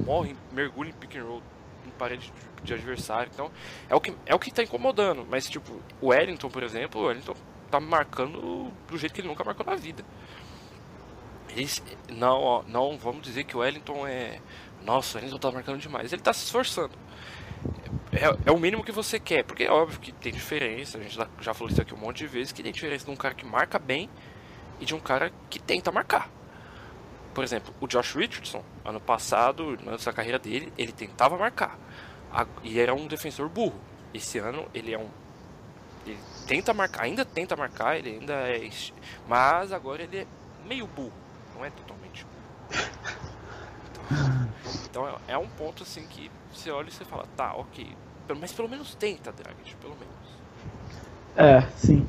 morre, 0.04 0.36
mergulha 0.52 0.90
em 0.90 0.92
pick 0.92 1.16
and 1.16 1.24
roll 1.24 1.42
em 1.86 1.90
parede 1.90 2.32
de, 2.32 2.62
de 2.64 2.74
adversário. 2.74 3.30
Então, 3.32 3.50
é 3.88 3.94
o, 3.94 4.00
que, 4.00 4.14
é 4.26 4.34
o 4.34 4.38
que 4.38 4.50
tá 4.50 4.62
incomodando. 4.62 5.26
Mas, 5.28 5.48
tipo, 5.48 5.80
o 6.00 6.08
Wellington, 6.08 6.48
por 6.48 6.62
exemplo, 6.62 7.00
o 7.00 7.04
Wellington 7.06 7.34
tá 7.68 7.80
marcando 7.80 8.72
do 8.86 8.98
jeito 8.98 9.12
que 9.12 9.20
ele 9.20 9.28
nunca 9.28 9.44
marcou 9.44 9.64
na 9.64 9.74
vida. 9.74 10.04
Eles, 11.50 11.82
não, 12.08 12.62
não 12.68 12.98
vamos 12.98 13.22
dizer 13.22 13.44
que 13.44 13.56
o 13.56 13.60
Wellington 13.60 14.06
é. 14.06 14.40
Nossa, 14.84 15.16
o 15.16 15.20
Wellington 15.20 15.38
tá 15.38 15.50
marcando 15.50 15.78
demais. 15.78 16.12
Ele 16.12 16.22
tá 16.22 16.32
se 16.32 16.44
esforçando. 16.44 16.92
É, 18.12 18.50
é 18.50 18.52
o 18.52 18.58
mínimo 18.58 18.84
que 18.84 18.92
você 18.92 19.18
quer, 19.18 19.44
porque 19.44 19.64
é 19.64 19.70
óbvio 19.70 20.00
que 20.00 20.12
tem 20.12 20.32
diferença. 20.32 20.98
A 20.98 21.02
gente 21.02 21.18
já, 21.40 21.54
falou 21.54 21.70
isso 21.70 21.80
aqui 21.80 21.94
um 21.94 21.98
monte 21.98 22.18
de 22.18 22.26
vezes: 22.26 22.52
que 22.52 22.62
tem 22.62 22.72
diferença 22.72 23.04
de 23.04 23.10
um 23.10 23.16
cara 23.16 23.34
que 23.34 23.44
marca 23.44 23.78
bem 23.78 24.08
e 24.80 24.84
de 24.84 24.94
um 24.94 25.00
cara 25.00 25.32
que 25.50 25.58
tenta 25.58 25.90
marcar. 25.90 26.30
Por 27.34 27.44
exemplo, 27.44 27.72
o 27.80 27.86
Josh 27.86 28.14
Richardson, 28.14 28.64
ano 28.84 29.00
passado, 29.00 29.78
antes 29.86 30.04
da 30.04 30.12
carreira 30.12 30.38
dele, 30.38 30.72
ele 30.76 30.92
tentava 30.92 31.36
marcar. 31.36 31.78
E 32.62 32.80
era 32.80 32.94
um 32.94 33.06
defensor 33.06 33.48
burro. 33.48 33.78
Esse 34.12 34.38
ano 34.38 34.66
ele 34.74 34.92
é 34.92 34.98
um. 34.98 35.08
Ele 36.06 36.18
tenta 36.46 36.72
marcar, 36.72 37.02
ainda 37.02 37.24
tenta 37.24 37.56
marcar, 37.56 37.96
ele 37.96 38.18
ainda 38.20 38.34
é. 38.34 38.70
Mas 39.28 39.72
agora 39.72 40.02
ele 40.02 40.18
é 40.18 40.26
meio 40.66 40.86
burro, 40.86 41.12
não 41.54 41.64
é 41.64 41.70
totalmente 41.70 42.24
burro. 42.24 42.38
Então, 43.90 44.48
Então 44.90 45.08
é, 45.08 45.34
é 45.34 45.38
um 45.38 45.48
ponto 45.48 45.82
assim 45.82 46.04
que 46.08 46.30
você 46.52 46.70
olha 46.70 46.88
e 46.88 46.92
você 46.92 47.04
fala, 47.04 47.24
tá, 47.36 47.54
ok. 47.54 47.86
Mas 48.40 48.52
pelo 48.52 48.68
menos 48.68 48.94
tenta, 48.94 49.32
Dragic, 49.32 49.76
pelo 49.76 49.94
menos. 49.94 50.18
É, 51.36 51.62
sim. 51.76 52.06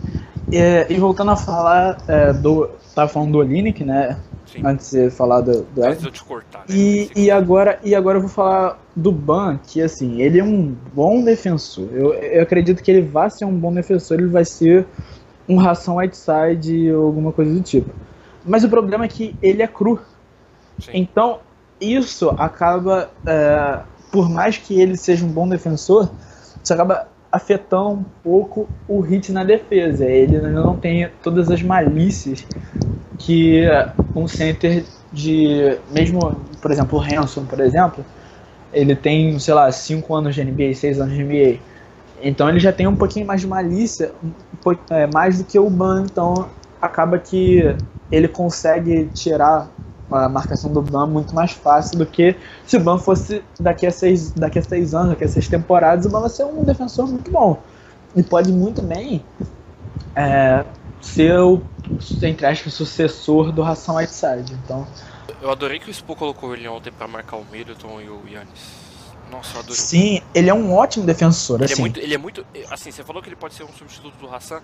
É, 0.51 0.91
e 0.91 0.97
voltando 0.97 1.31
a 1.31 1.35
falar 1.35 1.97
é, 2.07 2.33
do. 2.33 2.67
Tava 2.95 3.07
falando 3.07 3.33
do 3.33 3.37
Olinick, 3.37 3.83
né? 3.83 4.19
Sim. 4.51 4.61
Antes 4.65 4.91
de 4.91 5.09
falar 5.11 5.41
do, 5.41 5.63
do 5.63 5.83
Antes 5.83 6.01
de 6.01 6.07
eu 6.07 6.11
te 6.11 6.23
cortar, 6.23 6.59
né? 6.59 6.75
E, 6.75 7.11
e, 7.15 7.31
agora, 7.31 7.79
e 7.83 7.93
agora 7.93 8.17
eu 8.17 8.21
vou 8.21 8.29
falar 8.29 8.79
do 8.95 9.11
Ban, 9.11 9.59
que 9.67 9.81
assim, 9.81 10.21
ele 10.21 10.39
é 10.39 10.43
um 10.43 10.75
bom 10.93 11.23
defensor. 11.23 11.87
Eu, 11.91 12.13
eu 12.13 12.41
acredito 12.41 12.81
que 12.81 12.89
ele 12.89 13.01
vai 13.01 13.29
ser 13.29 13.45
um 13.45 13.53
bom 13.53 13.71
defensor, 13.71 14.19
ele 14.19 14.27
vai 14.27 14.43
ser 14.43 14.87
um 15.47 15.57
ração 15.57 15.97
Whiteside 15.97 16.91
ou 16.91 17.05
alguma 17.05 17.31
coisa 17.31 17.53
do 17.53 17.61
tipo. 17.61 17.91
Mas 18.43 18.63
o 18.63 18.69
problema 18.69 19.05
é 19.05 19.07
que 19.07 19.35
ele 19.41 19.61
é 19.61 19.67
cru. 19.67 19.99
Sim. 20.79 20.91
Então, 20.93 21.39
isso 21.79 22.29
acaba, 22.31 23.11
é, 23.25 23.79
por 24.11 24.29
mais 24.29 24.57
que 24.57 24.79
ele 24.79 24.97
seja 24.97 25.25
um 25.25 25.29
bom 25.29 25.47
defensor, 25.47 26.09
isso 26.63 26.73
acaba 26.73 27.07
afetando 27.31 27.99
um 27.99 28.05
pouco 28.23 28.67
o 28.87 28.99
hit 28.99 29.31
na 29.31 29.43
defesa. 29.43 30.05
Ele 30.05 30.39
não 30.39 30.75
tem 30.75 31.09
todas 31.21 31.51
as 31.51 31.61
malícias 31.61 32.45
que 33.19 33.65
um 34.15 34.27
center 34.27 34.83
de. 35.11 35.77
Mesmo, 35.91 36.35
por 36.61 36.71
exemplo, 36.71 36.97
o 36.97 37.01
Hanson, 37.01 37.45
por 37.45 37.59
exemplo, 37.59 38.03
ele 38.73 38.95
tem, 38.95 39.37
sei 39.37 39.53
lá, 39.53 39.71
5 39.71 40.15
anos 40.15 40.33
de 40.33 40.43
NBA, 40.43 40.73
6 40.73 40.99
anos 40.99 41.13
de 41.13 41.23
NBA. 41.23 41.59
Então 42.21 42.49
ele 42.49 42.59
já 42.59 42.71
tem 42.71 42.87
um 42.87 42.95
pouquinho 42.95 43.25
mais 43.25 43.41
de 43.41 43.47
malícia, 43.47 44.11
um 44.23 44.31
é, 44.89 45.07
mais 45.13 45.37
do 45.37 45.43
que 45.43 45.57
o 45.57 45.69
Ban, 45.69 46.03
então 46.03 46.47
acaba 46.81 47.17
que 47.17 47.75
ele 48.11 48.27
consegue 48.27 49.05
tirar 49.13 49.69
a 50.11 50.27
marcação 50.27 50.71
do 50.71 50.81
Ban 50.81 51.05
muito 51.05 51.33
mais 51.33 51.51
fácil 51.51 51.97
do 51.97 52.05
que 52.05 52.35
se 52.65 52.75
o 52.77 52.79
Ban 52.79 52.97
fosse 52.97 53.41
daqui 53.59 53.85
a 53.85 53.91
seis, 53.91 54.31
daqui 54.31 54.59
a 54.59 54.61
seis 54.61 54.93
anos, 54.93 55.09
daqui 55.11 55.23
a 55.23 55.27
seis 55.27 55.47
temporadas, 55.47 56.05
o 56.05 56.09
Ban 56.09 56.21
vai 56.21 56.29
ser 56.29 56.45
um 56.45 56.63
defensor 56.63 57.07
muito 57.07 57.31
bom. 57.31 57.59
E 58.15 58.23
pode 58.23 58.51
muito 58.51 58.81
bem 58.81 59.23
é, 60.15 60.65
ser 61.01 61.39
o, 61.39 61.61
entre 62.21 62.45
aspas, 62.45 62.73
sucessor 62.73 63.51
do 63.51 63.61
Ração 63.61 63.95
Whiteside. 63.95 64.53
Então, 64.63 64.87
Eu 65.41 65.49
adorei 65.51 65.79
que 65.79 65.89
o 65.89 65.93
Spo 65.93 66.15
colocou 66.15 66.53
ele 66.53 66.67
ontem 66.67 66.91
pra 66.91 67.07
marcar 67.07 67.37
o 67.37 67.45
Middleton 67.45 68.01
e 68.01 68.09
o 68.09 68.21
Yannis. 68.27 68.79
Nossa, 69.31 69.55
eu 69.57 69.59
adorei. 69.59 69.75
sim, 69.81 70.21
ele 70.33 70.49
é 70.49 70.53
um 70.53 70.73
ótimo 70.73 71.05
defensor. 71.05 71.57
Ele 71.61 71.69
é 71.69 71.73
assim. 71.73 71.81
muito, 71.81 71.99
ele 71.99 72.13
é 72.13 72.17
muito, 72.17 72.45
assim, 72.71 72.91
você 72.91 73.03
falou 73.03 73.21
que 73.21 73.29
ele 73.29 73.35
pode 73.35 73.53
ser 73.53 73.63
um 73.63 73.71
substituto 73.71 74.15
do 74.17 74.27
Hassan. 74.33 74.61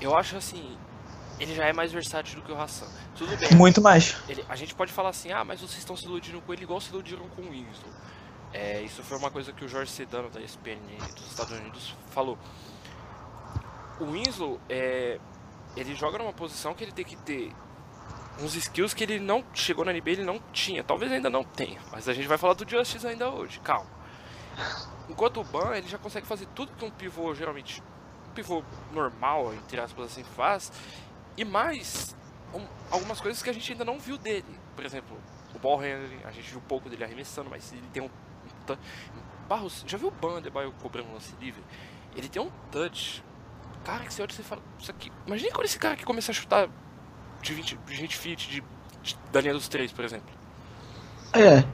Eu 0.00 0.16
acho 0.16 0.36
assim, 0.36 0.76
ele 1.40 1.54
já 1.54 1.64
é 1.64 1.72
mais 1.72 1.90
versátil 1.90 2.36
do 2.36 2.42
que 2.42 2.52
o 2.52 2.60
Hassan. 2.60 2.86
Tudo 3.16 3.36
bem. 3.36 3.48
Muito 3.56 3.80
mais. 3.80 4.16
ele- 4.28 4.44
a 4.48 4.54
gente 4.54 4.74
pode 4.74 4.92
falar 4.92 5.08
assim, 5.08 5.32
ah, 5.32 5.44
mas 5.44 5.60
vocês 5.60 5.78
estão 5.78 5.96
se 5.96 6.04
iludindo 6.04 6.40
com 6.42 6.52
ele 6.52 6.62
igual 6.62 6.80
se 6.80 6.90
iludiram 6.90 7.24
com 7.34 7.42
o 7.42 7.50
Winslow. 7.50 7.90
É, 8.52 8.80
isso 8.82 9.02
foi 9.02 9.18
uma 9.18 9.30
coisa 9.30 9.52
que 9.52 9.64
o 9.64 9.68
Jorge 9.68 9.90
Sedano 9.90 10.28
da 10.30 10.40
ESPN 10.40 10.78
dos 11.16 11.26
Estados 11.26 11.52
Unidos 11.58 11.94
falou. 12.10 12.38
O 14.00 14.12
Winslow, 14.12 14.60
é, 14.68 15.18
ele 15.76 15.94
joga 15.94 16.18
numa 16.18 16.32
posição 16.32 16.74
que 16.74 16.84
ele 16.84 16.92
tem 16.92 17.04
que 17.04 17.16
ter 17.16 17.52
uns 18.40 18.54
skills 18.54 18.94
que 18.94 19.02
ele 19.02 19.18
não 19.18 19.44
chegou 19.52 19.84
na 19.84 19.92
NBA, 19.92 20.10
ele 20.10 20.24
não 20.24 20.38
tinha. 20.52 20.84
Talvez 20.84 21.10
ainda 21.10 21.28
não 21.28 21.42
tenha, 21.42 21.80
mas 21.90 22.08
a 22.08 22.14
gente 22.14 22.28
vai 22.28 22.38
falar 22.38 22.54
do 22.54 22.68
Justice 22.68 23.06
ainda 23.06 23.28
hoje, 23.30 23.58
calma. 23.60 23.90
Enquanto 25.08 25.40
o 25.40 25.44
Ban, 25.44 25.74
ele 25.76 25.88
já 25.88 25.98
consegue 25.98 26.26
fazer 26.26 26.46
tudo 26.54 26.72
que 26.72 26.84
um 26.84 26.90
pivô 26.90 27.34
geralmente, 27.34 27.82
um 28.28 28.34
pivô 28.34 28.62
normal, 28.92 29.52
entre 29.54 29.80
aspas 29.80 30.06
assim, 30.06 30.22
faz, 30.22 30.70
e 31.36 31.44
mais 31.44 32.14
um- 32.54 32.66
algumas 32.90 33.20
coisas 33.20 33.42
que 33.42 33.50
a 33.50 33.52
gente 33.52 33.72
ainda 33.72 33.84
não 33.84 33.98
viu 33.98 34.18
dele. 34.18 34.58
Por 34.76 34.84
exemplo, 34.84 35.16
o 35.54 35.58
ball 35.58 35.78
handling, 35.78 36.20
a 36.24 36.30
gente 36.30 36.50
viu 36.50 36.60
pouco 36.60 36.88
dele 36.88 37.04
arremessando, 37.04 37.48
mas 37.50 37.72
ele 37.72 37.86
tem 37.92 38.02
um, 38.02 38.10
um. 38.66 38.76
Barros, 39.48 39.82
já 39.86 39.96
viu 39.96 40.08
o 40.08 40.10
Ban 40.10 40.38
Adebayo 40.38 40.72
cobrando 40.82 41.08
um 41.08 41.14
lance 41.14 41.34
livre? 41.40 41.62
Ele 42.14 42.28
tem 42.28 42.40
um 42.42 42.50
touch. 42.70 43.22
Cara, 43.88 44.04
que 44.04 44.12
você 44.12 44.20
olha 44.20 44.30
e 44.30 44.34
você 44.34 44.42
fala, 44.42 44.60
isso 44.78 44.90
aqui. 44.90 45.10
Imagina 45.26 45.50
quando 45.50 45.64
esse 45.64 45.78
cara 45.78 45.96
que 45.96 46.04
começa 46.04 46.30
a 46.30 46.34
chutar 46.34 46.68
de 47.42 47.54
20, 47.54 47.78
de 47.86 47.94
20 47.94 48.16
feet 48.18 48.50
de, 48.50 48.62
de- 49.02 49.16
da 49.32 49.40
linha 49.40 49.54
dos 49.54 49.66
três, 49.66 49.90
por 49.90 50.04
exemplo. 50.04 50.28
É. 51.32 51.64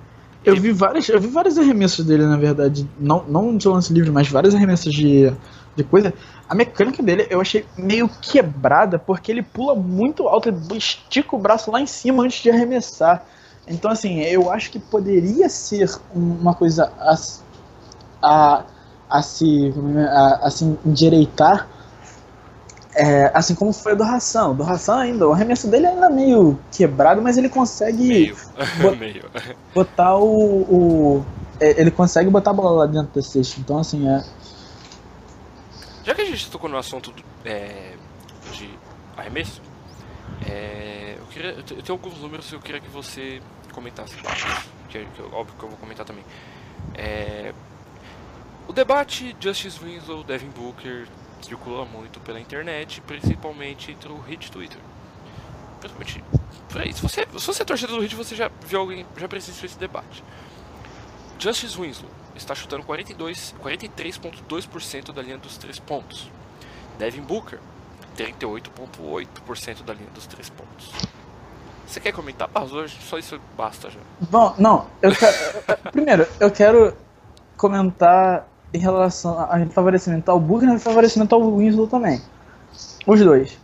Eu 0.45 0.55
vi 0.55 0.71
vários, 0.71 1.09
eu 1.09 1.21
vi 1.21 1.27
vários 1.27 1.59
arremessos 1.59 2.05
dele, 2.07 2.25
na 2.25 2.37
verdade. 2.37 2.89
Não, 3.01 3.25
não 3.27 3.57
de 3.57 3.67
lance 3.67 3.93
livre, 3.93 4.13
mas 4.13 4.29
vários 4.29 4.55
arremessos 4.55 4.93
de, 4.93 5.33
de 5.75 5.83
coisa. 5.83 6.15
A 6.49 6.55
mecânica 6.55 7.03
dele 7.03 7.27
eu 7.31 7.41
achei 7.41 7.67
meio 7.77 8.09
quebrada, 8.09 8.97
porque 8.97 9.33
ele 9.33 9.43
pula 9.43 9.75
muito 9.75 10.29
alto, 10.29 10.51
ele 10.51 10.77
estica 10.77 11.35
o 11.35 11.39
braço 11.39 11.73
lá 11.73 11.81
em 11.81 11.87
cima 11.87 12.23
antes 12.23 12.41
de 12.41 12.49
arremessar. 12.49 13.25
Então, 13.67 13.91
assim, 13.91 14.21
eu 14.21 14.53
acho 14.53 14.71
que 14.71 14.79
poderia 14.79 15.49
ser 15.49 15.91
uma 16.15 16.55
coisa 16.55 16.93
a, 17.01 17.17
a, 18.23 18.65
a 19.11 19.23
se, 19.23 19.75
a, 20.11 20.47
a 20.47 20.51
se 20.51 20.65
endireitar, 20.87 21.69
é, 22.95 23.31
assim 23.35 23.55
como 23.55 23.73
foi 23.73 23.93
o 23.93 23.97
do 23.97 24.05
Ração. 24.05 24.55
Do 24.55 24.63
Ração 24.63 24.99
ainda, 24.99 25.27
o 25.29 25.33
arremesso 25.33 25.69
dele 25.69 25.87
é 25.87 25.91
ainda 25.91 26.09
meio 26.11 26.59
quebrado, 26.71 27.21
mas 27.23 27.37
ele 27.37 27.49
consegue 27.49 28.07
Meio. 28.07 28.37
Bot- 28.81 28.97
Meio. 28.99 29.25
botar 29.75 30.17
o, 30.17 30.25
o- 30.63 31.27
é, 31.61 31.81
ele 31.81 31.91
consegue 31.91 32.31
botar 32.31 32.51
a 32.51 32.55
bola 32.55 32.85
lá 32.85 32.87
dentro 32.87 33.13
da 33.15 33.23
cesta. 33.23 33.61
Então 33.61 33.79
assim 33.79 34.09
é. 34.09 34.25
Já 36.05 36.15
que 36.15 36.21
a 36.23 36.25
gente 36.27 36.51
tocou 36.51 36.69
no 36.69 36.77
assunto 36.77 37.11
do- 37.13 37.25
é, 37.45 37.93
de 38.53 38.71
arremesso, 39.17 39.61
é, 40.47 41.17
eu, 41.19 41.27
queria, 41.27 41.51
eu 41.53 41.63
te- 41.63 41.75
eu 41.75 41.83
tenho 41.83 41.99
alguns 41.99 42.19
números 42.21 42.47
que 42.49 42.55
eu 42.55 42.61
queria 42.61 42.81
que 42.81 42.89
você 42.91 43.41
comentasse. 43.73 44.15
Que, 44.89 45.05
que 45.07 45.19
eu- 45.21 45.31
óbvio 45.33 45.55
que 45.59 45.65
eu 45.65 45.69
vou 45.69 45.79
comentar 45.79 46.05
também. 46.05 46.25
É, 46.95 47.53
o 48.69 48.73
debate 48.73 49.35
Justice 49.41 49.79
Winslow, 49.83 50.23
Devin 50.25 50.51
Booker 50.51 51.07
circula 51.45 51.85
muito 51.85 52.21
pela 52.21 52.41
internet, 52.41 53.01
principalmente 53.03 53.93
entre 53.93 54.11
o 54.11 54.19
Hit 54.21 54.51
Twitter. 54.51 54.79
Principalmente 55.81 56.25
por 56.69 56.81
aí. 56.81 56.93
Se 56.93 57.03
você, 57.03 57.27
se 57.39 57.47
você 57.47 57.63
é 57.63 57.65
torcedor 57.65 57.97
do 57.97 58.03
Hit, 58.03 58.15
você 58.15 58.35
já 58.35 58.51
viu 58.67 58.81
alguém, 58.81 59.07
já 59.17 59.29
presenciou 59.29 59.67
esse 59.67 59.79
debate. 59.79 60.25
Justice 61.39 61.77
Winslow 61.79 62.11
está 62.35 62.55
chutando 62.55 62.83
42, 62.85 63.55
43,2% 63.63 65.13
da 65.13 65.23
linha 65.23 65.39
dos 65.39 65.57
três 65.57 65.79
pontos. 65.79 66.31
Devin 66.99 67.23
Booker, 67.23 67.59
38,8% 68.17 69.83
da 69.83 69.95
linha 69.95 70.11
dos 70.11 70.27
três 70.27 70.49
pontos. 70.49 70.93
Você 71.87 72.01
quer 72.01 72.13
comentar? 72.13 72.49
Ah, 72.55 72.65
hoje 72.65 72.97
só 73.03 73.19
isso 73.19 73.39
basta 73.57 73.91
já. 73.91 74.01
Bom, 74.21 74.55
não, 74.59 74.87
eu 75.03 75.15
quero. 75.15 75.63
primeiro, 75.93 76.27
eu 76.41 76.51
quero 76.51 76.97
comentar 77.57 78.49
em 78.75 78.79
relação 78.79 79.39
a 79.39 79.65
favorecimento 79.71 80.31
ao 80.31 80.41
Booker 80.41 80.69
e 80.75 80.79
favorecimento 80.79 81.35
ao 81.35 81.57
Winslow 81.57 81.87
também. 81.87 82.21
Os 83.07 83.21
dois. 83.21 83.57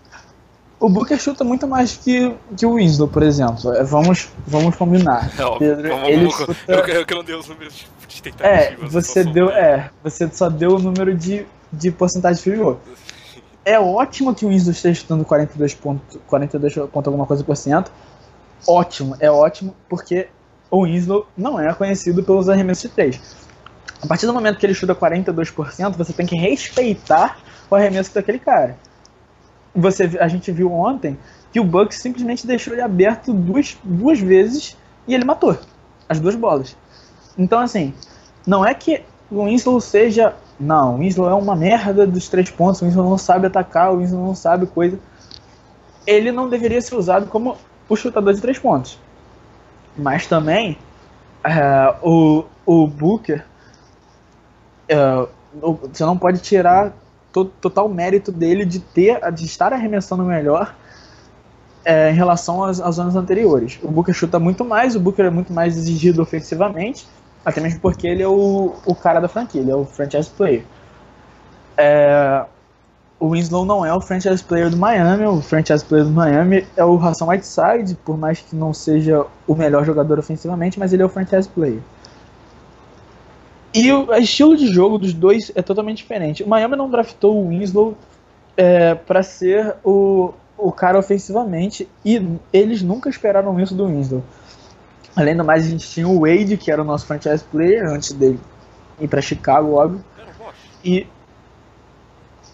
O 0.79 0.89
Booker 0.89 1.19
chuta 1.19 1.45
muito 1.45 1.67
mais 1.67 1.97
que, 1.97 2.35
que 2.57 2.65
o 2.65 2.77
Winslow, 2.77 3.09
por 3.09 3.23
exemplo. 3.23 3.73
É, 3.75 3.83
Vamos, 3.83 4.29
vamos 4.47 4.77
combinar. 4.77 5.31
É. 5.39 5.59
Pedro, 5.59 5.89
Vamos- 5.91 6.09
ele 6.09 6.31
chuta- 6.31 6.57
eu, 6.69 6.79
eu 6.79 7.05
que 7.07 7.15
não 7.15 7.25
dei 7.25 7.35
os 7.35 7.49
números 7.49 7.75
de, 7.75 7.87
de 8.07 8.23
tentativa. 8.23 8.49
É, 8.49 8.77
só 8.77 8.87
você 8.89 9.25
deu. 9.25 9.51
É, 9.51 9.91
você 10.03 10.31
só 10.33 10.49
deu 10.49 10.77
o 10.77 10.79
número 10.79 11.15
de, 11.15 11.45
de 11.73 11.91
porcentagem 11.91 12.37
de 12.37 12.43
field 12.43 12.63
goal. 12.63 12.81
É 13.65 13.79
ótimo 13.79 14.35
que 14.35 14.47
o 14.47 14.49
Winslow 14.49 14.73
esteja 14.73 15.01
chutando 15.01 15.23
42 15.25 15.75
ponto, 15.75 16.19
42 16.29 16.75
ponto 16.91 17.09
alguma 17.09 17.27
coisa 17.27 17.45
por 17.45 17.57
cento. 17.57 17.93
Ótimo, 18.67 19.17
é 19.21 19.31
ótimo, 19.31 19.75
porque 19.89 20.29
o 20.71 20.85
Winslow 20.85 21.27
não 21.37 21.59
é 21.61 21.73
conhecido 21.75 22.23
pelos 22.23 22.49
arremessos 22.49 22.85
de 22.85 22.89
3. 22.91 23.21
A 24.03 24.07
partir 24.07 24.27
do 24.27 24.33
momento 24.33 24.59
que 24.59 24.67
ele 24.67 24.75
chuta 24.75 24.95
42%, 24.95 25.97
você 25.97 26.13
tem 26.13 26.27
que 26.27 26.37
respeitar 26.37 27.39
o 27.71 27.75
arremesso 27.75 28.15
daquele 28.15 28.39
cara. 28.39 28.77
Você, 29.75 30.19
a 30.19 30.27
gente 30.27 30.51
viu 30.51 30.73
ontem 30.73 31.19
que 31.53 31.61
o 31.61 31.65
Bucks 31.65 31.99
simplesmente 31.99 32.47
deixou 32.47 32.73
ele 32.73 32.83
aberto 32.83 33.33
duas, 33.33 33.77
duas 33.85 34.19
vezes 34.19 34.77
e 35.07 35.15
ele 35.15 35.25
matou 35.25 35.59
as 36.09 36.19
duas 36.19 36.35
bolas. 36.35 36.77
Então, 37.39 37.61
assim, 37.61 37.95
não 38.47 38.67
é 38.67 38.75
que 38.75 39.03
o 39.31 39.45
Winslow 39.45 39.81
seja. 39.81 40.35
Não, 40.59 40.97
o 40.97 40.99
Winslow 40.99 41.31
é 41.31 41.35
uma 41.35 41.55
merda 41.55 42.07
dos 42.07 42.29
três 42.29 42.51
pontos, 42.51 42.83
o 42.83 42.85
Winslow 42.85 43.09
não 43.09 43.17
sabe 43.17 43.47
atacar, 43.47 43.93
o 43.93 43.99
Winslow 43.99 44.27
não 44.27 44.35
sabe 44.35 44.67
coisa. 44.67 44.99
Ele 46.07 46.33
não 46.33 46.49
deveria 46.49 46.81
ser 46.81 46.97
usado 46.97 47.27
como 47.27 47.57
o 47.89 47.97
chutador 47.97 48.35
de 48.35 48.41
três 48.41 48.59
pontos. 48.59 48.99
Mas 49.97 50.27
também, 50.27 50.77
é, 51.45 51.95
o, 52.03 52.45
o 52.67 52.87
Booker, 52.87 53.45
é, 54.91 55.27
você 55.93 56.05
não 56.05 56.19
pode 56.19 56.41
tirar 56.41 56.93
to, 57.33 57.45
total 57.45 57.89
mérito 57.89 58.33
dele 58.33 58.65
de 58.65 58.81
ter 58.81 59.21
de 59.33 59.45
estar 59.45 59.73
arremessando 59.73 60.25
melhor 60.25 60.75
é, 61.85 62.11
em 62.11 62.15
relação 62.15 62.63
aos 62.65 62.99
anos 62.99 63.15
anteriores. 63.15 63.79
O 63.83 63.89
Booker 63.89 64.13
chuta 64.13 64.39
muito 64.39 64.65
mais, 64.65 64.97
o 64.97 65.01
Booker 65.01 65.27
é 65.27 65.31
muito 65.31 65.53
mais 65.53 65.77
exigido 65.77 66.21
ofensivamente, 66.21 67.07
até 67.45 67.61
mesmo 67.61 67.81
porque 67.81 68.07
ele 68.07 68.23
é 68.23 68.29
o, 68.29 68.75
o 68.85 68.95
cara 68.95 69.21
da 69.21 69.29
franquia, 69.29 69.61
ele 69.61 69.71
é 69.71 69.77
o 69.77 69.85
franchise 69.85 70.29
player. 70.29 70.65
É, 71.77 72.45
o 73.19 73.31
Winslow 73.31 73.65
não 73.65 73.87
é 73.87 73.95
o 73.95 74.01
franchise 74.01 74.43
player 74.43 74.69
do 74.69 74.77
Miami, 74.77 75.25
o 75.25 75.41
franchise 75.41 75.85
player 75.85 76.05
do 76.05 76.13
Miami 76.13 76.67
é 76.77 76.85
o 76.85 76.99
Hassan 76.99 77.27
Whiteside, 77.27 77.95
por 78.05 78.19
mais 78.19 78.41
que 78.41 78.57
não 78.57 78.75
seja 78.75 79.25
o 79.47 79.55
melhor 79.55 79.85
jogador 79.85 80.19
ofensivamente, 80.19 80.79
mas 80.79 80.93
ele 80.93 81.03
é 81.03 81.07
o 81.07 81.09
franchise 81.09 81.49
player. 81.49 81.81
E 83.73 83.93
o 83.93 84.13
estilo 84.15 84.57
de 84.57 84.67
jogo 84.67 84.99
dos 84.99 85.13
dois 85.13 85.53
é 85.55 85.63
totalmente 85.63 85.99
diferente. 85.99 86.43
O 86.43 86.49
Miami 86.49 86.75
não 86.77 86.91
draftou 86.91 87.41
o 87.41 87.49
Winslow 87.49 87.97
é, 88.57 88.95
para 88.95 89.23
ser 89.23 89.77
o, 89.85 90.35
o 90.59 90.73
cara 90.73 90.99
ofensivamente 90.99 91.89
e 92.05 92.21
eles 92.53 92.83
nunca 92.83 93.09
esperaram 93.09 93.59
isso 93.61 93.75
do 93.75 93.87
Winslow. 93.87 94.25
Além 95.15 95.37
do 95.37 95.45
mais, 95.45 95.67
a 95.67 95.69
gente 95.69 95.89
tinha 95.89 96.09
o 96.09 96.21
Wade, 96.21 96.57
que 96.57 96.71
era 96.71 96.83
o 96.83 96.85
nosso 96.85 97.07
franchise 97.07 97.45
player, 97.45 97.89
antes 97.89 98.13
dele 98.13 98.41
ir 99.01 99.09
para 99.09 99.23
Chicago, 99.23 99.75
óbvio. 99.75 100.05
E 100.85 101.07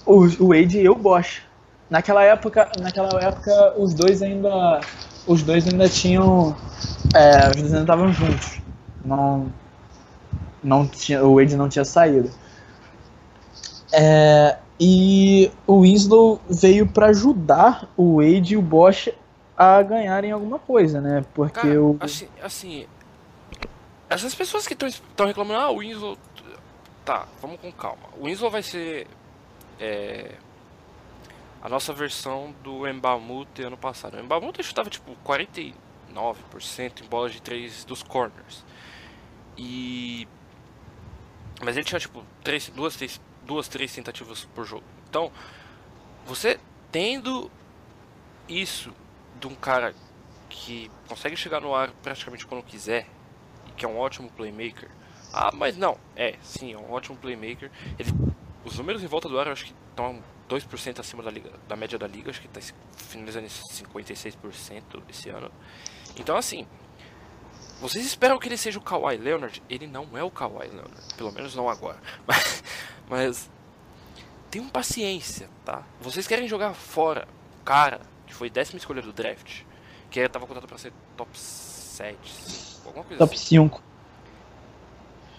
o, 0.04 0.24
o 0.42 0.48
Wade 0.48 0.78
e 0.78 0.88
o 0.88 0.94
Bosch. 0.94 1.42
Naquela 1.88 2.22
época, 2.24 2.68
naquela 2.80 3.22
época 3.22 3.74
os 3.78 3.94
dois 3.94 4.20
ainda 4.20 4.80
os 5.26 5.42
dois 5.42 5.66
ainda 5.66 5.88
tinham 5.88 6.56
é, 7.14 7.48
os 7.48 7.56
dois 7.56 7.72
ainda 7.72 7.80
estavam 7.80 8.12
juntos. 8.12 8.60
Não 9.04 9.46
não 10.66 10.86
tinha, 10.86 11.24
o 11.24 11.36
Wade 11.36 11.56
não 11.56 11.68
tinha 11.68 11.84
saído. 11.84 12.30
É, 13.92 14.58
e 14.78 15.50
o 15.66 15.82
Winslow 15.82 16.40
veio 16.50 16.86
para 16.86 17.06
ajudar 17.06 17.88
o 17.96 18.16
Wade 18.16 18.54
e 18.54 18.56
o 18.56 18.62
Bosch 18.62 19.08
a 19.56 19.80
ganharem 19.82 20.32
alguma 20.32 20.58
coisa, 20.58 21.00
né? 21.00 21.24
Porque 21.32 21.60
Cara, 21.60 21.82
o 21.82 21.96
assim, 22.00 22.28
assim, 22.42 22.86
essas 24.10 24.34
pessoas 24.34 24.66
que 24.66 24.74
estão 24.74 25.26
reclamando, 25.26 25.60
ah, 25.60 25.70
o 25.70 25.78
Winslow. 25.78 26.18
Tá, 27.04 27.26
vamos 27.40 27.60
com 27.60 27.70
calma. 27.70 28.02
O 28.18 28.24
Winslow 28.24 28.50
vai 28.50 28.62
ser 28.62 29.06
é, 29.78 30.32
a 31.62 31.68
nossa 31.68 31.92
versão 31.92 32.52
do 32.64 32.86
Embamute 32.88 33.62
ano 33.62 33.76
passado. 33.76 34.16
O 34.16 34.20
Embamute 34.20 34.62
chutava 34.62 34.90
tipo 34.90 35.16
49% 35.24 35.72
em 37.02 37.08
bolas 37.08 37.32
de 37.32 37.40
3 37.40 37.84
dos 37.84 38.02
corners. 38.02 38.64
E. 39.56 40.26
Mas 41.62 41.76
ele 41.76 41.84
tinha 41.84 41.98
tipo 41.98 42.24
três, 42.42 42.68
duas, 42.68 42.96
três, 42.96 43.20
duas, 43.44 43.68
três 43.68 43.94
tentativas 43.94 44.44
por 44.54 44.64
jogo. 44.64 44.84
Então, 45.08 45.32
você 46.26 46.58
tendo 46.92 47.50
isso 48.48 48.92
de 49.40 49.46
um 49.46 49.54
cara 49.54 49.94
que 50.48 50.90
consegue 51.08 51.36
chegar 51.36 51.60
no 51.60 51.74
ar 51.74 51.90
praticamente 52.02 52.46
quando 52.46 52.62
quiser, 52.62 53.06
que 53.76 53.84
é 53.84 53.88
um 53.88 53.98
ótimo 53.98 54.30
playmaker. 54.30 54.90
Ah, 55.32 55.50
mas 55.52 55.76
não, 55.76 55.98
é, 56.14 56.36
sim, 56.42 56.72
é 56.72 56.78
um 56.78 56.92
ótimo 56.92 57.16
playmaker. 57.16 57.70
Ele, 57.98 58.10
os 58.64 58.78
números 58.78 59.02
em 59.02 59.06
volta 59.06 59.28
do 59.28 59.38
ar 59.38 59.46
eu 59.46 59.52
acho 59.52 59.66
que 59.66 59.74
estão 59.90 60.22
2% 60.48 61.00
acima 61.00 61.22
da, 61.22 61.30
liga, 61.30 61.50
da 61.68 61.76
média 61.76 61.98
da 61.98 62.06
liga, 62.06 62.30
acho 62.30 62.40
que 62.40 62.46
está 62.46 62.74
finalizando 62.96 63.46
em 63.46 63.48
56% 63.48 65.02
esse 65.08 65.28
ano. 65.28 65.50
Então, 66.18 66.36
assim, 66.36 66.66
vocês 67.80 68.04
esperam 68.04 68.38
que 68.38 68.48
ele 68.48 68.56
seja 68.56 68.78
o 68.78 68.82
Kawhi 68.82 69.16
Leonard? 69.16 69.62
Ele 69.68 69.86
não 69.86 70.06
é 70.14 70.22
o 70.22 70.30
Kawhi 70.30 70.68
Leonard, 70.68 71.14
pelo 71.16 71.32
menos 71.32 71.54
não 71.54 71.68
agora. 71.68 71.98
Mas, 72.26 72.62
mas 73.08 73.50
tenham 74.50 74.68
paciência, 74.68 75.48
tá? 75.64 75.82
Vocês 76.00 76.26
querem 76.26 76.48
jogar 76.48 76.72
fora 76.74 77.26
o 77.60 77.64
cara 77.64 78.00
que 78.26 78.34
foi 78.34 78.48
décima 78.50 78.78
escolha 78.78 79.00
do 79.02 79.12
draft, 79.12 79.62
que 80.10 80.18
estava 80.20 80.46
contado 80.46 80.66
para 80.66 80.78
ser 80.78 80.92
top 81.16 81.30
7, 81.38 82.18
alguma 82.86 83.04
coisa 83.04 83.18
top 83.18 83.34
assim, 83.34 83.44
5. 83.46 83.80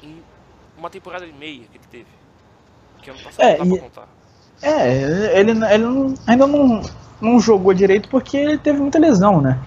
em 0.03 0.21
uma 0.77 0.89
temporada 0.89 1.25
e 1.25 1.33
meia 1.33 1.63
que 1.71 1.77
ele 1.77 1.85
teve. 1.91 2.07
Que 3.01 3.09
ano 3.09 3.19
passado 3.21 3.45
É, 3.45 3.57
não 3.57 3.67
dá 3.67 3.75
e- 3.75 3.79
pra 3.79 3.89
contar. 3.89 4.07
É, 4.61 5.39
ele, 5.39 5.53
ele 5.65 5.83
não- 5.85 6.13
ainda 6.25 6.47
não, 6.47 6.81
não 7.21 7.39
jogou 7.39 7.73
direito 7.73 8.07
porque 8.09 8.37
ele 8.37 8.57
teve 8.57 8.79
muita 8.79 8.97
lesão, 8.99 9.41
né? 9.41 9.59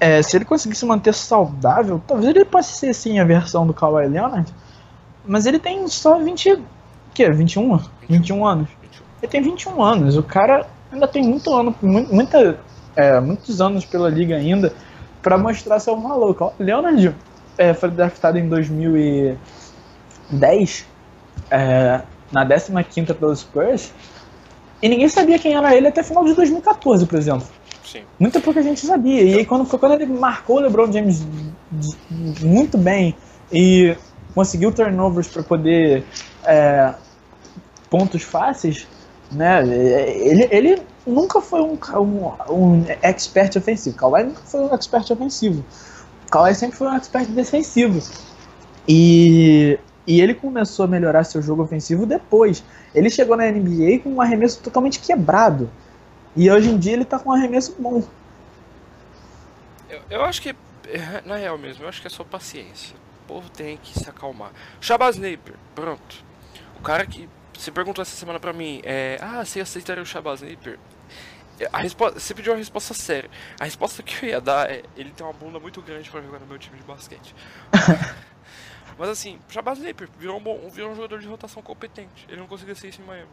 É, 0.00 0.22
se 0.22 0.36
ele 0.36 0.44
conseguisse 0.46 0.86
manter 0.86 1.12
saudável, 1.12 2.00
talvez 2.06 2.34
ele 2.34 2.44
possa 2.44 2.72
ser 2.72 2.94
sim 2.94 3.18
a 3.18 3.24
versão 3.24 3.66
do 3.66 3.74
Kawhi 3.74 4.06
Leonard, 4.08 4.50
mas 5.26 5.44
ele 5.44 5.58
tem 5.58 5.86
só 5.88 6.18
20. 6.18 6.52
O 6.54 6.62
quê? 7.12 7.30
21? 7.30 7.78
21 8.08 8.46
anos. 8.46 8.68
21. 8.82 9.04
Ele 9.22 9.30
tem 9.30 9.42
21 9.42 9.82
anos, 9.82 10.16
o 10.16 10.22
cara 10.22 10.66
ainda 10.90 11.06
tem 11.06 11.22
muito 11.22 11.54
ano, 11.54 11.74
mu- 11.82 12.06
muita, 12.10 12.58
é, 12.96 13.20
muitos 13.20 13.60
anos 13.60 13.84
pela 13.84 14.08
liga 14.08 14.36
ainda 14.36 14.72
pra 15.22 15.36
mostrar 15.36 15.78
seu 15.78 16.00
valor. 16.00 16.54
Leonard 16.58 17.14
é, 17.58 17.74
foi 17.74 17.90
draftado 17.90 18.38
em 18.38 18.48
2010, 18.48 20.86
é, 21.50 22.00
na 22.32 22.46
15ª 22.46 23.14
pelo 23.14 23.36
Spurs, 23.36 23.92
e 24.82 24.88
ninguém 24.88 25.08
sabia 25.08 25.38
quem 25.38 25.54
era 25.54 25.74
ele 25.76 25.88
até 25.88 26.02
final 26.02 26.24
de 26.24 26.34
2014, 26.34 27.04
por 27.06 27.18
exemplo. 27.18 27.46
Sim. 27.90 28.02
Muita 28.18 28.40
pouca 28.40 28.62
gente 28.62 28.86
sabia. 28.86 29.22
E 29.22 29.34
aí 29.38 29.44
quando 29.44 29.66
quando 29.66 29.92
ele 29.94 30.06
marcou 30.06 30.56
o 30.56 30.60
LeBron 30.60 30.92
James 30.92 31.26
muito 32.40 32.78
bem 32.78 33.16
e 33.52 33.96
conseguiu 34.34 34.70
turnovers 34.70 35.26
para 35.26 35.42
poder 35.42 36.04
é, 36.44 36.94
pontos 37.88 38.22
fáceis, 38.22 38.86
né? 39.32 39.62
Ele, 39.66 40.48
ele 40.50 40.82
nunca 41.04 41.40
foi 41.40 41.60
um, 41.60 41.76
um, 41.96 42.54
um 42.54 42.84
expert 43.02 43.56
ofensivo. 43.56 43.96
Kawhi 43.96 44.22
nunca 44.22 44.42
foi 44.44 44.60
um 44.60 44.72
expert 44.72 45.10
ofensivo. 45.10 45.64
Kawhi 46.30 46.54
sempre 46.54 46.76
foi 46.76 46.86
um 46.86 46.94
expert 46.94 47.28
defensivo. 47.30 48.00
E, 48.86 49.78
e 50.06 50.20
ele 50.20 50.34
começou 50.34 50.84
a 50.84 50.88
melhorar 50.88 51.24
seu 51.24 51.42
jogo 51.42 51.64
ofensivo 51.64 52.06
depois. 52.06 52.62
Ele 52.94 53.10
chegou 53.10 53.36
na 53.36 53.50
NBA 53.50 53.98
com 54.04 54.10
um 54.10 54.20
arremesso 54.20 54.60
totalmente 54.60 55.00
quebrado. 55.00 55.68
E 56.36 56.50
hoje 56.50 56.70
em 56.70 56.78
dia 56.78 56.92
ele 56.94 57.04
tá 57.04 57.18
com 57.18 57.30
um 57.30 57.32
arremesso 57.32 57.74
bom. 57.78 58.02
Eu, 59.88 60.02
eu 60.10 60.24
acho 60.24 60.40
que, 60.42 60.50
é, 60.86 61.22
na 61.24 61.36
real 61.36 61.58
mesmo, 61.58 61.84
eu 61.84 61.88
acho 61.88 62.00
que 62.00 62.06
é 62.06 62.10
só 62.10 62.24
paciência. 62.24 62.96
O 63.24 63.26
povo 63.26 63.50
tem 63.50 63.76
que 63.78 63.98
se 63.98 64.08
acalmar. 64.08 64.52
Shabazz 64.80 65.16
Napier, 65.16 65.56
pronto. 65.74 66.24
O 66.78 66.82
cara 66.82 67.06
que. 67.06 67.28
Você 67.56 67.70
perguntou 67.70 68.00
essa 68.00 68.16
semana 68.16 68.40
pra 68.40 68.52
mim, 68.54 68.80
é, 68.84 69.18
ah, 69.20 69.44
você 69.44 69.60
aceitaria 69.60 70.02
o 70.02 70.06
Shabazz 70.06 70.40
Napier? 70.42 70.78
É, 71.58 71.68
A 71.72 71.78
resposta, 71.78 72.18
você 72.18 72.34
pediu 72.34 72.52
uma 72.52 72.58
resposta 72.58 72.94
séria. 72.94 73.30
A 73.58 73.64
resposta 73.64 74.02
que 74.02 74.24
eu 74.26 74.30
ia 74.30 74.40
dar 74.40 74.70
é: 74.70 74.82
ele 74.96 75.10
tem 75.12 75.26
uma 75.26 75.32
bunda 75.32 75.60
muito 75.60 75.82
grande 75.82 76.10
pra 76.10 76.22
jogar 76.22 76.38
no 76.40 76.46
meu 76.46 76.58
time 76.58 76.76
de 76.78 76.84
basquete. 76.84 77.34
Mas 78.98 79.08
assim, 79.08 79.40
Shabazz 79.48 79.78
Napier 79.80 80.08
virou 80.18 80.38
um, 80.38 80.42
bom, 80.42 80.68
virou 80.70 80.92
um 80.92 80.94
jogador 80.94 81.20
de 81.20 81.28
rotação 81.28 81.62
competente. 81.62 82.26
Ele 82.28 82.40
não 82.40 82.46
conseguia 82.46 82.74
ser 82.74 82.88
isso 82.88 83.00
em 83.02 83.04
Miami. 83.04 83.30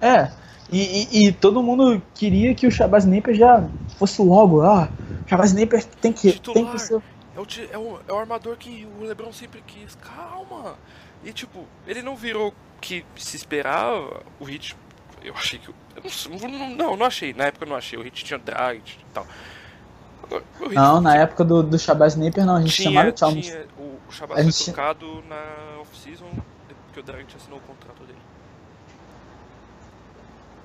É, 0.00 0.30
e, 0.70 1.08
e- 1.12 1.28
e 1.28 1.32
todo 1.32 1.62
mundo 1.62 2.02
queria 2.14 2.54
que 2.54 2.66
o 2.66 2.70
Shabazz 2.70 3.04
Napier 3.04 3.36
já 3.36 3.64
fosse 3.98 4.20
logo, 4.22 4.62
ah, 4.62 4.88
Shabazz 5.26 5.52
Napier 5.52 5.84
tem 6.00 6.12
que, 6.12 6.32
tem 6.38 6.66
que 6.70 6.78
ser... 6.78 7.02
É 7.36 7.40
o, 7.40 7.46
é, 7.72 7.78
o, 7.78 8.00
é 8.08 8.12
o 8.12 8.16
armador 8.18 8.56
que 8.56 8.86
o 9.00 9.04
LeBron 9.04 9.32
sempre 9.32 9.60
quis. 9.66 9.96
Calma! 9.96 10.76
E 11.24 11.32
tipo, 11.32 11.64
ele 11.86 12.00
não 12.00 12.14
virou 12.14 12.48
o 12.50 12.54
que 12.80 13.04
se 13.16 13.36
esperava. 13.36 14.22
O 14.38 14.44
Hit. 14.44 14.76
Eu 15.22 15.34
achei 15.34 15.58
que. 15.58 15.68
Eu 15.68 16.38
não, 16.40 16.48
não, 16.48 16.70
não, 16.70 16.96
não 16.96 17.06
achei. 17.06 17.32
Na 17.34 17.46
época 17.46 17.64
eu 17.64 17.68
não 17.70 17.76
achei. 17.76 17.98
O 17.98 18.02
Hit 18.02 18.24
tinha 18.24 18.38
Dragic 18.38 18.98
e 19.00 19.04
tal. 19.12 19.26
Heat 20.62 20.74
Não, 20.74 21.00
na 21.00 21.10
tinha- 21.12 21.22
época 21.24 21.44
do, 21.44 21.62
do 21.62 21.76
Shabazz 21.78 22.14
Napier 22.14 22.46
não, 22.46 22.56
a 22.56 22.60
gente 22.60 22.82
chamava 22.82 23.10
tinha, 23.10 23.14
o 23.14 23.18
Chalmers. 23.18 23.46
tinha, 23.46 23.66
o 23.78 23.98
A 24.08 24.12
Shabazz 24.12 24.42
foi 24.42 24.52
gente- 24.52 24.64
trocado 24.66 25.24
na 25.28 25.80
off-season 25.80 26.26
porque 26.86 27.00
o 27.00 27.02
Dragic 27.02 27.34
assinou 27.36 27.58
o 27.58 27.62
contrato 27.62 28.04
dele. 28.04 28.18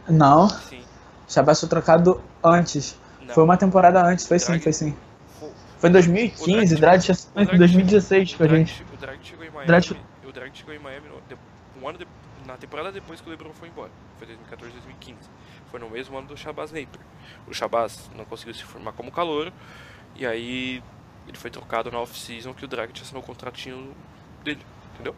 Não, 0.09 0.49
Sim. 0.49 0.83
Shabazz 1.27 1.59
foi 1.59 1.69
trocado 1.69 2.21
antes. 2.43 2.97
Não. 3.21 3.33
Foi 3.35 3.43
uma 3.43 3.57
temporada 3.57 4.03
antes, 4.03 4.27
foi 4.27 4.39
sim, 4.39 4.47
Drag- 4.47 4.63
foi 4.63 4.73
sim. 4.73 4.97
Foi- 5.39 5.51
Foi 5.77 5.89
em 5.89 5.93
2015, 5.93 6.73
O 6.73 6.77
o 7.13 7.15
sido 7.15 7.29
em 7.35 7.45
Dredd- 7.45 7.57
2016 7.57 8.35
com 8.35 8.43
a 8.43 8.47
gente. 8.47 8.85
O 8.93 8.97
Dredd 8.97 9.19
chegou 9.23 9.45
em 9.45 9.49
Miami. 9.49 9.67
Dredd- 9.67 9.97
O 10.25 10.57
chegou 10.57 10.73
em 10.73 10.79
Miami 10.79 11.07
no- 11.07 11.21
de- 11.21 11.37
um 11.81 11.87
ano 11.87 11.97
de- 11.97 12.07
na 12.45 12.57
temporada 12.57 12.91
depois 12.91 13.21
que 13.21 13.27
o 13.27 13.29
LeBron 13.29 13.51
foi 13.53 13.69
embora. 13.69 13.91
Foi 14.17 14.27
2014, 14.27 14.73
2015. 14.73 15.29
Foi 15.71 15.79
no 15.79 15.89
mesmo 15.89 16.17
ano 16.17 16.27
do 16.27 16.35
Shabazz 16.37 16.71
Napier. 16.71 16.89
O 17.47 17.53
Shabazz 17.53 18.09
não 18.15 18.25
conseguiu 18.25 18.53
se 18.53 18.63
formar 18.63 18.91
como 18.93 19.11
calouro. 19.11 19.53
E 20.15 20.25
aí 20.25 20.83
ele 21.27 21.37
foi 21.37 21.49
trocado 21.51 21.91
na 21.91 21.99
off-season 21.99 22.53
que 22.53 22.65
o 22.65 22.67
Dragic 22.67 23.01
assinou 23.01 23.21
o 23.21 23.25
contratinho 23.25 23.95
dele. 24.43 24.61
Entendeu? 24.95 25.15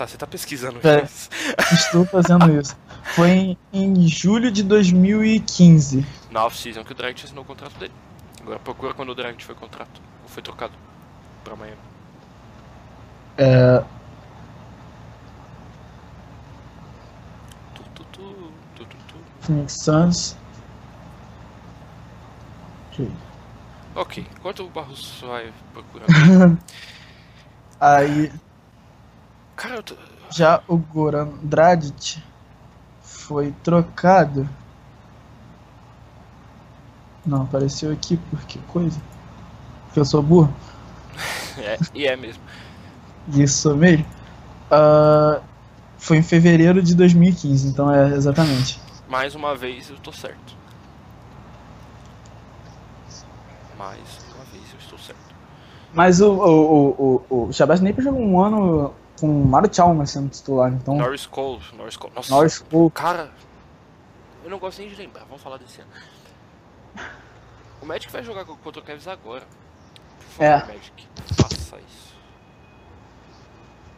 Tá, 0.00 0.06
você 0.06 0.16
tá 0.16 0.26
pesquisando 0.26 0.80
É. 0.82 1.04
isso. 1.04 1.28
Estou 1.74 2.06
fazendo 2.06 2.58
isso. 2.58 2.74
Foi 3.14 3.28
em, 3.28 3.58
em 3.70 4.08
julho 4.08 4.50
de 4.50 4.62
2015. 4.62 6.06
Na 6.30 6.46
off-season 6.46 6.82
que 6.84 6.92
o 6.92 6.94
Dragic 6.94 7.22
assinou 7.26 7.44
o 7.44 7.46
contrato 7.46 7.78
dele. 7.78 7.92
Agora 8.40 8.58
procura 8.60 8.94
quando 8.94 9.10
o 9.10 9.14
Dragic 9.14 9.44
foi 9.44 9.54
contrato. 9.54 10.00
Ou 10.22 10.28
foi 10.30 10.42
trocado 10.42 10.72
pra 11.44 11.54
Miami. 11.54 11.76
É, 13.36 13.84
Tu, 17.74 17.82
tu, 17.94 18.04
tu, 18.04 18.34
tu, 18.76 18.84
tu, 18.86 18.96
tu. 19.06 19.14
Phoenix 19.42 19.74
Suns. 19.84 20.34
Ok. 22.90 23.10
Ok, 23.94 24.26
enquanto 24.38 24.64
o 24.64 24.70
Barros 24.70 25.20
vai 25.20 25.52
procurar. 25.74 26.06
Aí, 27.78 28.32
Cara, 29.60 29.82
tô... 29.82 29.94
Já 30.30 30.62
o 30.66 30.78
Goran 30.78 31.28
Dragic 31.42 32.22
foi 33.02 33.52
trocado. 33.62 34.48
Não, 37.26 37.42
apareceu 37.42 37.92
aqui 37.92 38.16
por 38.16 38.40
que 38.46 38.58
coisa? 38.60 38.98
Porque 39.84 40.00
eu 40.00 40.04
sou 40.04 40.22
burro? 40.22 40.52
É, 41.58 41.76
e 41.92 42.06
é 42.06 42.16
mesmo. 42.16 42.42
Isso 43.34 43.76
mesmo. 43.76 44.06
Ah, 44.70 45.42
foi 45.98 46.16
em 46.16 46.22
fevereiro 46.22 46.80
de 46.80 46.94
2015, 46.94 47.68
então 47.68 47.92
é 47.92 48.14
exatamente. 48.14 48.80
Mais 49.08 49.34
uma 49.34 49.54
vez 49.54 49.90
eu 49.90 49.98
tô 49.98 50.10
certo. 50.10 50.54
Mais 53.76 53.98
uma 54.34 54.44
vez 54.44 54.72
eu 54.72 54.78
estou 54.78 54.98
certo. 54.98 55.20
Mas 55.92 56.20
o, 56.22 56.32
o, 56.32 56.94
o, 56.96 57.24
o, 57.28 57.48
o 57.48 57.52
Shabazz 57.52 57.82
Napier 57.82 58.04
jogou 58.04 58.22
um 58.22 58.40
ano 58.40 58.94
com 59.20 59.50
Chalmers 59.72 60.10
sendo 60.10 60.28
titular, 60.30 60.72
então. 60.72 60.96
Norris 60.96 61.26
Cole, 61.26 61.60
Norris 61.76 61.96
Cole. 61.96 62.12
Nossa, 62.14 62.34
Norris 62.34 62.58
Cole. 62.58 62.90
cara, 62.90 63.30
eu 64.44 64.50
não 64.50 64.58
gosto 64.58 64.78
nem 64.80 64.88
de 64.88 64.96
lembrar. 64.96 65.24
Vamos 65.24 65.42
falar 65.42 65.58
desse 65.58 65.80
ano. 65.80 65.90
O 67.82 67.86
Magic 67.86 68.10
vai 68.12 68.22
jogar 68.22 68.44
contra 68.44 68.80
o 68.80 68.84
Cavs 68.84 69.06
agora. 69.08 69.44
Por 70.36 70.44
É. 70.44 70.58
favor, 70.60 70.74
Magic, 70.74 71.08
faça 71.36 71.76
isso. 71.76 72.10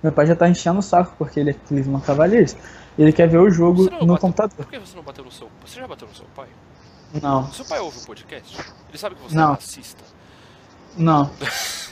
Meu 0.03 0.13
pai 0.13 0.27
já 0.27 0.35
tá 0.37 0.49
enchendo 0.49 0.79
o 0.81 0.83
saco 0.83 1.15
porque 1.17 1.39
ele 1.41 1.51
é 1.51 1.55
Cleveland 1.55 2.05
Cavaliers. 2.05 2.57
Ele 2.99 3.13
quer 3.13 3.29
ver 3.29 3.39
o 3.39 3.51
jogo 3.51 3.85
no 3.85 3.91
bateu- 3.91 4.19
computador. 4.19 4.57
Por 4.57 4.67
que 4.67 4.79
você 4.79 4.97
não 4.97 5.03
bateu 5.03 5.25
no 5.25 5.31
seu 5.31 5.49
Você 5.65 5.81
já 5.81 5.87
bateu 5.87 6.07
no 6.09 6.15
seu 6.15 6.27
pai? 6.35 6.49
Não, 7.23 7.51
Seu 7.53 7.65
pai 7.67 7.79
ouve 7.79 7.99
o 7.99 8.07
podcast? 8.07 8.59
Ele 8.89 8.99
sabe 8.99 9.15
que 9.17 9.23
você 9.23 9.35
Não. 9.35 9.51
é 9.51 9.55
racista? 9.55 10.03
não. 10.97 11.31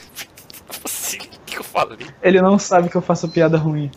Que 1.51 1.59
eu 1.59 1.63
falei? 1.63 1.97
Ele 2.23 2.41
não 2.41 2.57
sabe 2.57 2.89
que 2.89 2.95
eu 2.95 3.01
faço 3.01 3.27
piada 3.29 3.57
ruim. 3.57 3.91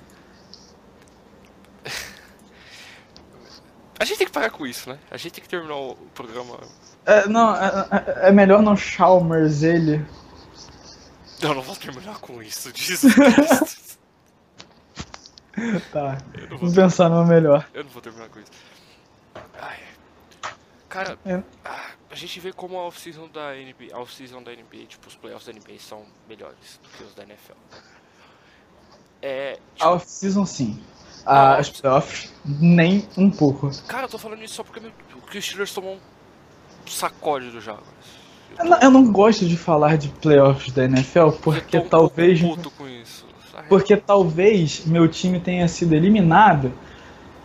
A 3.98 4.04
gente 4.04 4.18
tem 4.18 4.26
que 4.26 4.32
parar 4.32 4.50
com 4.50 4.66
isso, 4.66 4.90
né? 4.90 4.98
A 5.10 5.16
gente 5.16 5.32
tem 5.34 5.42
que 5.42 5.48
terminar 5.48 5.76
o 5.76 5.94
programa. 6.14 6.58
É, 7.06 7.26
não, 7.28 7.54
é, 7.54 7.88
é- 8.24 8.28
é 8.28 8.32
melhor 8.32 8.60
não 8.60 8.76
Chalmers 8.76 9.62
ele. 9.62 10.04
Eu 11.40 11.54
não 11.54 11.62
vou 11.62 11.76
terminar 11.76 12.18
com 12.18 12.42
isso, 12.42 12.70
Jesus. 12.74 13.14
Tá, 15.92 16.18
vou, 16.58 16.72
pensar 16.72 17.08
numa 17.08 17.24
melhor. 17.24 17.64
eu 17.72 17.84
não 17.84 17.90
vou 17.90 18.02
terminar 18.02 18.28
com 18.28 18.40
isso. 18.40 18.50
Ai. 19.60 19.78
Cara, 20.88 21.16
É. 21.24 21.40
ah, 21.64 21.90
a 22.14 22.16
gente 22.16 22.38
vê 22.38 22.52
como 22.52 22.78
a 22.78 22.86
off-season 22.86 23.28
da 23.28 23.52
NBA, 23.52 23.98
off-season 23.98 24.40
da 24.40 24.52
NBA, 24.52 24.86
tipo, 24.86 25.08
os 25.08 25.16
playoffs 25.16 25.46
da 25.46 25.52
NBA 25.52 25.80
são 25.80 26.04
melhores 26.28 26.78
do 26.80 26.88
que 26.88 27.02
os 27.02 27.12
da 27.12 27.24
NFL. 27.24 27.54
É, 29.20 29.58
A 29.80 29.90
off-season 29.90 30.46
sim. 30.46 30.80
A, 31.26 31.56
as 31.56 31.68
playoffs, 31.70 32.32
nem 32.44 33.04
um 33.16 33.28
pouco. 33.28 33.68
cara, 33.88 34.04
eu 34.04 34.08
tô 34.08 34.16
falando 34.16 34.44
isso 34.44 34.54
só 34.54 34.62
porque, 34.62 34.78
o 34.80 35.42
Steelers 35.42 35.74
tomou 35.74 35.94
um 35.94 36.88
sacode 36.88 37.50
do 37.50 37.60
Jaguars. 37.60 37.88
Eu 38.56 38.64
não, 38.64 38.80
eu 38.80 38.90
não 38.92 39.10
gosto 39.10 39.44
de 39.48 39.56
falar 39.56 39.98
de 39.98 40.08
playoffs 40.08 40.72
da 40.72 40.84
NFL 40.84 41.30
porque 41.42 41.78
eu 41.78 41.80
tô 41.80 41.86
um 41.86 42.08
talvez. 42.08 42.40
puto 42.40 42.70
com 42.70 42.86
isso. 42.86 43.26
Porque 43.68 43.96
talvez 43.96 44.86
meu 44.86 45.08
time 45.08 45.40
tenha 45.40 45.66
sido 45.66 45.94
eliminado 45.94 46.72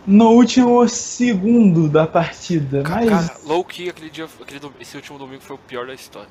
no 0.06 0.30
último 0.30 0.88
segundo 0.88 1.88
da 1.88 2.06
partida. 2.06 2.82
Mas 2.88 3.08
Cara, 3.08 3.40
low 3.44 3.64
key, 3.64 3.88
aquele 3.88 4.10
dia, 4.10 4.28
aquele, 4.40 4.60
esse 4.80 4.96
último 4.96 5.18
domingo 5.18 5.42
foi 5.42 5.56
o 5.56 5.58
pior 5.58 5.86
da 5.86 5.94
história. 5.94 6.30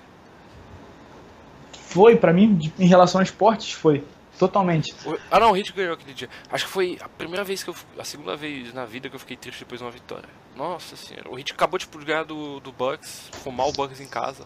foi, 1.74 2.16
pra 2.16 2.32
mim, 2.34 2.72
em 2.78 2.88
relação 2.88 3.20
a 3.20 3.24
esportes, 3.24 3.72
foi. 3.74 4.04
Totalmente. 4.38 4.96
Ah 5.30 5.38
não, 5.38 5.52
o 5.52 5.54
Hit 5.54 5.74
ganhou 5.74 5.96
aquele 5.96 6.14
dia. 6.14 6.30
Acho 6.50 6.66
que 6.66 6.72
foi 6.72 6.98
a 7.02 7.10
primeira 7.10 7.44
vez 7.44 7.62
que 7.62 7.70
eu. 7.70 7.76
A 7.98 8.06
segunda 8.06 8.38
vez 8.38 8.74
na 8.74 8.86
vida 8.86 9.10
que 9.10 9.16
eu 9.16 9.20
fiquei 9.20 9.36
triste 9.36 9.60
depois 9.60 9.80
de 9.80 9.86
uma 9.86 9.92
vitória. 9.92 10.30
Nossa 10.56 10.96
senhora. 10.96 11.30
O 11.30 11.36
Hit 11.36 11.52
acabou 11.52 11.78
de 11.78 11.86
ganhar 12.06 12.24
do, 12.24 12.62
do 12.62 12.72
Bucks, 12.72 13.30
fumar 13.44 13.68
o 13.68 13.74
Bucks 13.74 14.00
em 14.00 14.08
casa. 14.08 14.46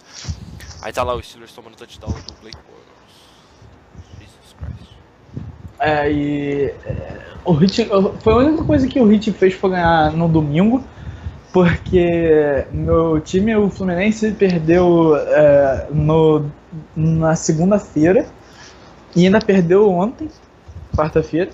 Aí 0.81 0.91
tá 0.91 1.03
lá 1.03 1.13
o 1.13 1.21
Steelers 1.21 1.53
tomando 1.53 1.75
touchdown 1.75 2.09
do 2.11 2.33
Blake 2.41 2.57
Bortles. 2.57 2.92
É, 5.83 6.09
e 6.09 6.73
é, 6.85 7.17
o 7.43 7.51
Hit, 7.51 7.89
foi 8.21 8.33
a 8.33 8.37
única 8.37 8.63
coisa 8.63 8.87
que 8.87 8.99
o 9.01 9.05
Hit 9.05 9.33
fez 9.33 9.53
foi 9.53 9.71
ganhar 9.71 10.13
no 10.13 10.29
domingo, 10.29 10.81
porque 11.51 12.65
meu 12.71 13.19
time, 13.19 13.53
o 13.57 13.69
Fluminense, 13.69 14.31
perdeu 14.31 15.13
é, 15.17 15.87
no, 15.91 16.45
na 16.95 17.35
segunda-feira 17.35 18.25
e 19.13 19.25
ainda 19.25 19.39
perdeu 19.39 19.89
ontem, 19.89 20.29
quarta-feira. 20.95 21.51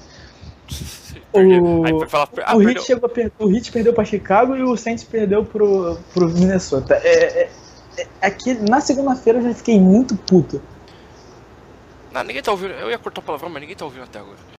O, 1.31 1.85
Aí 1.85 1.93
vai 1.93 2.09
falar. 2.09 2.27
Ah, 2.43 2.55
o. 2.55 2.59
Hit 2.59 2.81
chegou 2.83 3.07
per- 3.07 3.31
o 3.37 3.45
Hit 3.45 3.71
perdeu 3.71 3.93
para 3.93 4.03
Chicago 4.03 4.55
e 4.55 4.63
o 4.63 4.75
Saints 4.75 5.03
perdeu 5.03 5.45
pro, 5.45 5.95
pro 6.11 6.27
Minnesota. 6.27 6.95
É, 7.03 7.41
é, 7.43 7.49
é, 7.99 8.07
aqui, 8.19 8.55
na 8.55 8.81
segunda-feira 8.81 9.37
eu 9.37 9.43
já 9.43 9.53
fiquei 9.53 9.79
muito 9.79 10.15
puto. 10.15 10.59
Não, 12.11 12.23
ninguém 12.23 12.41
tá 12.41 12.51
ouvindo. 12.51 12.73
Eu 12.73 12.89
ia 12.89 12.97
cortar 12.97 13.21
o 13.21 13.23
palavrão, 13.23 13.49
mas 13.49 13.61
ninguém 13.61 13.75
tá 13.75 13.85
ouvindo 13.85 14.03
até 14.03 14.19
agora. 14.19 14.39